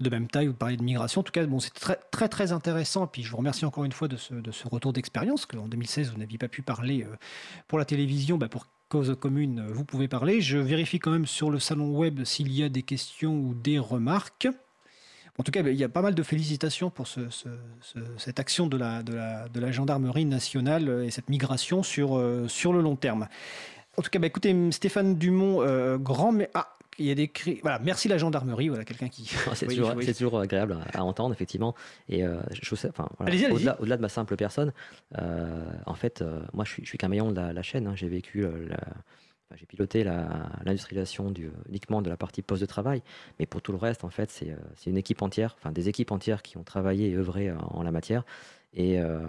de 0.00 0.10
même 0.10 0.28
taille 0.28 0.48
ou 0.48 0.52
de 0.52 0.56
parler 0.56 0.76
de 0.76 0.82
migration. 0.82 1.20
En 1.20 1.24
tout 1.24 1.32
cas, 1.32 1.44
bon, 1.46 1.60
c'est 1.60 1.74
très, 1.74 1.98
très 2.10 2.28
très 2.28 2.52
intéressant. 2.52 3.06
Puis 3.06 3.22
je 3.22 3.30
vous 3.30 3.36
remercie 3.36 3.64
encore 3.64 3.84
une 3.84 3.92
fois 3.92 4.08
de 4.08 4.16
ce, 4.16 4.34
retour 4.68 4.92
d'expérience, 4.92 5.46
qu'en 5.46 5.68
2016, 5.68 6.12
vous 6.12 6.18
n'aviez 6.18 6.38
pas 6.38 6.48
pu 6.48 6.62
parler 6.62 7.06
pour 7.68 7.78
la 7.78 7.84
télévision, 7.84 8.38
bah, 8.38 8.48
pour 8.48 8.66
cause 8.88 9.16
commune, 9.18 9.66
vous 9.68 9.84
pouvez 9.84 10.06
parler. 10.06 10.40
Je 10.40 10.58
vérifie 10.58 10.98
quand 10.98 11.12
même 11.12 11.26
sur 11.26 11.50
le 11.50 11.58
salon 11.58 11.96
web 11.96 12.24
s'il 12.24 12.52
y 12.52 12.62
a 12.62 12.68
des 12.68 12.82
questions 12.82 13.34
ou 13.34 13.54
des 13.54 13.78
remarques. 13.78 14.48
En 15.38 15.42
tout 15.42 15.50
cas, 15.50 15.62
il 15.62 15.74
y 15.74 15.84
a 15.84 15.88
pas 15.88 16.02
mal 16.02 16.14
de 16.14 16.22
félicitations 16.22 16.90
pour 16.90 17.06
cette 17.08 18.38
action 18.38 18.66
de 18.66 18.76
la, 18.76 19.02
de, 19.02 19.60
la, 19.60 19.72
gendarmerie 19.72 20.26
nationale 20.26 21.04
et 21.06 21.10
cette 21.10 21.30
migration 21.30 21.82
sur, 21.82 22.18
euh, 22.18 22.48
sur 22.48 22.72
le 22.72 22.82
long 22.82 22.96
terme. 22.96 23.28
En 23.96 24.02
tout 24.02 24.10
cas, 24.10 24.18
bah, 24.18 24.26
écoutez, 24.26 24.54
Stéphane 24.72 25.16
Dumont, 25.16 25.62
euh, 25.62 25.96
grand. 25.96 26.34
Ah, 26.54 26.76
il 26.98 27.06
y 27.06 27.10
a 27.10 27.14
des 27.14 27.28
cris. 27.28 27.58
Voilà, 27.62 27.78
merci 27.78 28.08
la 28.08 28.18
gendarmerie, 28.18 28.68
voilà 28.68 28.84
quelqu'un 28.84 29.08
qui. 29.08 29.24
c'est 29.54 29.66
toujours, 30.14 30.38
agréable 30.38 30.78
à, 30.92 31.04
entendre, 31.04 31.34
effectivement. 31.34 31.74
Et 32.08 32.24
euh, 32.24 32.40
je 32.52 32.74
enfin, 32.88 33.08
au-delà, 33.18 33.96
de 33.96 34.02
ma 34.02 34.08
simple 34.08 34.36
personne, 34.36 34.72
euh, 35.18 35.70
en 35.86 35.94
fait, 35.94 36.22
euh, 36.22 36.40
moi, 36.52 36.64
je 36.64 36.72
suis, 36.72 36.84
je 36.84 36.88
suis 36.88 36.98
qu'un 36.98 37.08
maillon 37.08 37.32
de 37.32 37.40
la, 37.40 37.62
chaîne. 37.62 37.86
Hein. 37.86 37.94
J'ai 37.96 38.08
vécu, 38.08 38.46
j'ai 39.56 39.66
piloté 39.66 40.04
l'industrialisation 40.04 41.32
uniquement 41.68 42.02
de 42.02 42.10
la 42.10 42.16
partie 42.16 42.42
poste 42.42 42.60
de 42.62 42.66
travail, 42.66 43.02
mais 43.38 43.46
pour 43.46 43.62
tout 43.62 43.72
le 43.72 43.78
reste, 43.78 44.04
en 44.04 44.10
fait, 44.10 44.30
c'est 44.30 44.90
une 44.90 44.96
équipe 44.96 45.22
entière, 45.22 45.56
enfin 45.58 45.72
des 45.72 45.88
équipes 45.88 46.12
entières 46.12 46.42
qui 46.42 46.56
ont 46.56 46.64
travaillé 46.64 47.10
et 47.10 47.16
œuvré 47.16 47.52
en 47.52 47.82
la 47.82 47.90
matière 47.90 48.24
et 48.74 48.98
euh, 48.98 49.20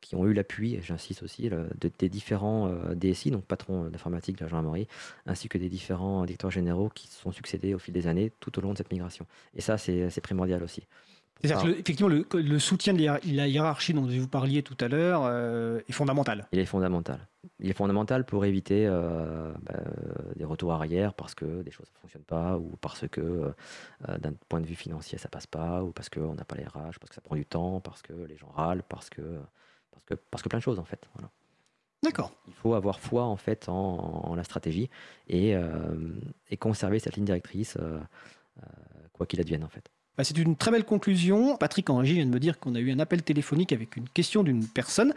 qui 0.00 0.14
ont 0.16 0.26
eu 0.26 0.34
l'appui, 0.34 0.78
j'insiste 0.82 1.22
aussi, 1.22 1.50
des 1.98 2.08
différents 2.08 2.68
euh, 2.68 2.94
DSI, 2.94 3.30
donc 3.30 3.44
patrons 3.44 3.88
d'informatique 3.88 4.36
de 4.36 4.44
la 4.44 4.48
gendarmerie, 4.48 4.86
ainsi 5.26 5.48
que 5.48 5.56
des 5.56 5.68
différents 5.68 6.24
directeurs 6.26 6.50
généraux 6.50 6.90
qui 6.90 7.08
se 7.08 7.18
sont 7.18 7.32
succédés 7.32 7.74
au 7.74 7.78
fil 7.78 7.94
des 7.94 8.06
années 8.06 8.32
tout 8.40 8.58
au 8.58 8.62
long 8.62 8.72
de 8.72 8.78
cette 8.78 8.92
migration. 8.92 9.26
Et 9.54 9.62
ça, 9.62 9.78
c'est 9.78 10.20
primordial 10.20 10.62
aussi. 10.62 10.82
C'est-à-dire 11.40 11.70
effectivement, 11.70 12.08
le, 12.08 12.58
soutien 12.58 12.94
de 12.94 13.04
la 13.04 13.48
hiérarchie 13.48 13.92
dont 13.92 14.06
vous 14.06 14.28
parliez 14.28 14.62
tout 14.62 14.76
à 14.80 14.88
l'heure 14.88 15.22
euh, 15.24 15.80
est 15.88 15.92
fondamental. 15.92 16.46
Il 16.52 16.60
est 16.60 16.66
fondamental. 16.66 17.26
Il 17.58 17.68
est 17.68 17.74
fondamental 17.74 18.24
pour 18.24 18.44
éviter 18.44 18.86
euh, 18.86 19.52
bah, 19.62 19.74
des 20.36 20.44
retours 20.44 20.72
arrière 20.72 21.14
parce 21.14 21.34
que 21.34 21.62
des 21.62 21.72
choses 21.72 21.88
ne 21.94 22.00
fonctionnent 22.00 22.22
pas 22.22 22.56
ou 22.58 22.76
parce 22.80 23.08
que 23.08 23.20
euh, 23.20 24.18
d'un 24.18 24.34
point 24.48 24.60
de 24.60 24.66
vue 24.66 24.76
financier 24.76 25.18
ça 25.18 25.28
passe 25.28 25.48
pas 25.48 25.82
ou 25.82 25.90
parce 25.90 26.08
qu'on 26.08 26.34
n'a 26.34 26.44
pas 26.44 26.54
les 26.54 26.64
RH, 26.64 26.98
parce 27.00 27.08
que 27.08 27.14
ça 27.14 27.20
prend 27.20 27.34
du 27.34 27.44
temps, 27.44 27.80
parce 27.80 28.02
que 28.02 28.12
les 28.12 28.36
gens 28.36 28.50
râlent, 28.54 28.84
parce 28.88 29.10
que, 29.10 29.40
parce 29.90 30.04
que, 30.04 30.14
parce 30.14 30.42
que 30.44 30.48
plein 30.48 30.58
de 30.60 30.64
choses 30.64 30.78
en 30.78 30.84
fait. 30.84 31.08
D'accord. 32.04 32.32
Il 32.46 32.54
faut 32.54 32.74
avoir 32.74 33.00
foi 33.00 33.24
en 33.24 33.36
fait 33.36 33.68
en, 33.68 34.34
la 34.36 34.44
stratégie 34.44 34.90
et, 35.28 35.54
et, 36.50 36.56
conserver 36.56 36.98
cette 36.98 37.14
ligne 37.14 37.24
directrice 37.24 37.78
quoi 39.12 39.26
qu'il 39.26 39.40
advienne 39.40 39.62
en 39.62 39.68
fait. 39.68 39.88
Bah, 40.18 40.24
c'est 40.24 40.36
une 40.36 40.56
très 40.56 40.70
belle 40.70 40.84
conclusion. 40.84 41.56
Patrick 41.56 41.88
Henry 41.88 42.14
vient 42.14 42.26
de 42.26 42.30
me 42.30 42.38
dire 42.38 42.58
qu'on 42.58 42.74
a 42.74 42.80
eu 42.80 42.92
un 42.92 42.98
appel 42.98 43.22
téléphonique 43.22 43.72
avec 43.72 43.96
une 43.96 44.08
question 44.08 44.42
d'une 44.42 44.66
personne. 44.66 45.14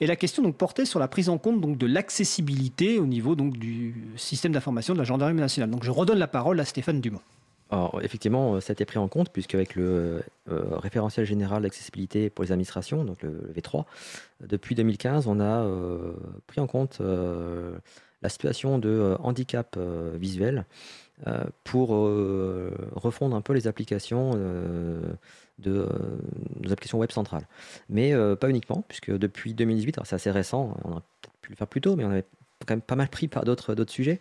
Et 0.00 0.06
la 0.06 0.16
question 0.16 0.50
portait 0.52 0.84
sur 0.84 0.98
la 0.98 1.08
prise 1.08 1.28
en 1.28 1.38
compte 1.38 1.60
donc, 1.60 1.78
de 1.78 1.86
l'accessibilité 1.86 2.98
au 2.98 3.06
niveau 3.06 3.34
donc, 3.34 3.56
du 3.56 3.94
système 4.16 4.52
d'information 4.52 4.92
de 4.92 4.98
la 4.98 5.04
gendarmerie 5.04 5.40
nationale. 5.40 5.70
Donc 5.70 5.84
je 5.84 5.90
redonne 5.90 6.18
la 6.18 6.28
parole 6.28 6.60
à 6.60 6.64
Stéphane 6.64 7.00
Dumont. 7.00 7.20
Effectivement, 8.00 8.60
ça 8.60 8.70
a 8.70 8.74
été 8.74 8.84
pris 8.84 8.98
en 8.98 9.08
compte, 9.08 9.30
puisqu'avec 9.30 9.74
le 9.74 10.22
euh, 10.50 10.62
référentiel 10.78 11.26
général 11.26 11.62
d'accessibilité 11.62 12.30
pour 12.30 12.44
les 12.44 12.52
administrations, 12.52 13.04
donc 13.04 13.22
le, 13.22 13.52
V3, 13.56 13.84
depuis 14.46 14.76
2015, 14.76 15.26
on 15.26 15.40
a 15.40 15.64
euh, 15.64 16.12
pris 16.46 16.60
en 16.60 16.68
compte 16.68 16.98
euh, 17.00 17.76
la 18.22 18.28
situation 18.28 18.78
de 18.78 19.16
handicap 19.20 19.76
visuel 20.14 20.58
euh, 20.58 20.62
pour 21.64 21.94
euh, 21.94 22.70
refondre 22.94 23.36
un 23.36 23.40
peu 23.40 23.54
les 23.54 23.66
applications 23.66 24.32
euh, 24.36 25.00
nos 25.64 25.86
applications 26.70 26.98
web 26.98 27.10
centrales. 27.10 27.46
Mais 27.88 28.12
pas 28.36 28.50
uniquement, 28.50 28.84
puisque 28.88 29.10
depuis 29.10 29.54
2018, 29.54 30.00
c'est 30.04 30.14
assez 30.14 30.30
récent, 30.30 30.76
on 30.84 30.92
aurait 30.92 31.02
pu 31.40 31.50
le 31.50 31.56
faire 31.56 31.66
plus 31.66 31.80
tôt, 31.80 31.96
mais 31.96 32.04
on 32.04 32.10
avait 32.10 32.26
quand 32.66 32.74
même 32.74 32.82
pas 32.82 32.96
mal 32.96 33.08
pris 33.08 33.28
par 33.28 33.44
d'autres 33.44 33.74
sujets. 33.88 34.20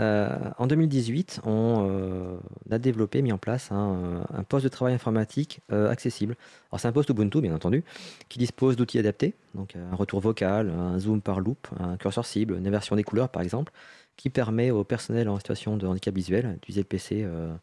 en 0.00 0.66
2018, 0.66 1.42
on 1.44 2.38
a 2.68 2.78
développé, 2.78 3.22
mis 3.22 3.32
en 3.32 3.38
place 3.38 3.70
un, 3.70 4.24
poste 4.48 4.64
de 4.64 4.68
travail 4.68 4.94
informatique 4.94 5.60
accessible. 5.70 6.34
Alors 6.72 6.80
c'est 6.80 6.88
un 6.88 6.92
poste 6.92 7.10
Ubuntu, 7.10 7.40
bien 7.40 7.54
entendu, 7.54 7.84
qui 8.28 8.40
dispose 8.40 8.74
d'outils 8.74 8.98
adaptés, 8.98 9.34
donc 9.54 9.76
un 9.76 9.94
retour 9.94 10.18
vocal, 10.18 10.68
un 10.68 10.98
zoom 10.98 11.22
par 11.22 11.38
loop, 11.38 11.68
un 11.78 11.96
curseur 11.96 12.26
cible, 12.26 12.56
une 12.56 12.66
inversion 12.66 12.96
des 12.96 13.04
couleurs 13.04 13.28
par 13.28 13.42
exemple, 13.42 13.72
qui 14.16 14.30
permet 14.30 14.70
au 14.70 14.84
personnel 14.84 15.28
en 15.28 15.36
situation 15.38 15.76
de 15.76 15.86
handicap 15.86 16.14
visuel 16.14 16.54
d'utiliser 16.54 16.82
le 16.82 16.86
PC 16.86 17.22
euh, 17.24 17.54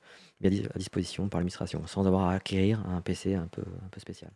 à 0.44 0.78
disposition 0.78 1.30
par 1.30 1.40
l'administration, 1.40 1.86
sans 1.88 2.08
avoir 2.08 2.30
à 2.30 2.34
acquérir 2.34 2.86
un 2.88 3.02
PC 3.02 3.36
un 3.36 3.48
peu, 3.48 3.62
un 3.62 3.90
peu 3.90 4.00
spécial. 4.00 4.32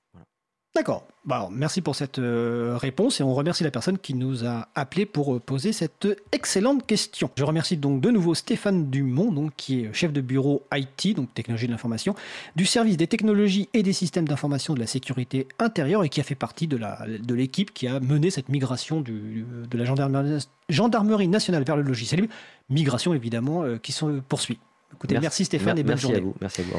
D'accord. 0.76 1.06
Bah, 1.24 1.50
merci 1.52 1.82
pour 1.82 1.96
cette 1.96 2.18
euh, 2.18 2.76
réponse 2.78 3.20
et 3.20 3.24
on 3.24 3.34
remercie 3.36 3.64
la 3.64 3.70
personne 3.70 4.00
qui 4.00 4.16
nous 4.16 4.44
a 4.44 4.68
appelé 4.74 5.06
pour 5.06 5.36
euh, 5.36 5.40
poser 5.40 5.72
cette 5.72 6.08
excellente 6.32 6.86
question. 6.88 7.30
Je 7.38 7.44
remercie 7.44 7.78
donc 7.78 8.02
de 8.02 8.10
nouveau 8.10 8.34
Stéphane 8.34 8.90
Dumont, 8.90 9.32
donc, 9.32 9.52
qui 9.56 9.82
est 9.82 9.94
chef 9.94 10.12
de 10.12 10.20
bureau 10.20 10.64
IT, 10.74 11.16
donc 11.16 11.32
technologie 11.36 11.68
de 11.68 11.72
l'information, 11.72 12.16
du 12.56 12.66
service 12.66 12.98
des 12.98 13.06
technologies 13.06 13.70
et 13.76 13.84
des 13.84 13.94
systèmes 13.94 14.28
d'information 14.28 14.74
de 14.74 14.80
la 14.80 14.88
sécurité 14.88 15.48
intérieure 15.60 16.04
et 16.04 16.10
qui 16.10 16.20
a 16.20 16.24
fait 16.24 16.34
partie 16.34 16.68
de 16.68 16.78
l'équipe 17.34 17.68
de 17.68 17.74
qui 17.74 17.88
a 17.88 18.00
mené 18.00 18.32
cette 18.32 18.50
migration 18.50 19.00
du, 19.00 19.46
de 19.70 19.78
la 19.78 19.86
gendarmerie, 19.86 20.44
gendarmerie, 20.70 21.28
nationale 21.28 21.64
vers 21.64 21.78
le 21.78 21.84
logiciel 21.84 22.22
libre. 22.22 22.34
Migration 22.72 23.14
évidemment 23.14 23.64
euh, 23.64 23.78
qui 23.78 23.92
se 23.92 24.06
poursuit. 24.22 24.58
Écoutez, 24.96 25.20
merci, 25.20 25.46
Stéphane 25.46 25.78
et 25.78 25.84
bonne 25.84 25.92
merci 25.92 26.02
journée. 26.02 26.18
À 26.18 26.22
vous. 26.22 26.36
Merci 26.42 26.62
à 26.62 26.64
vous. 26.64 26.72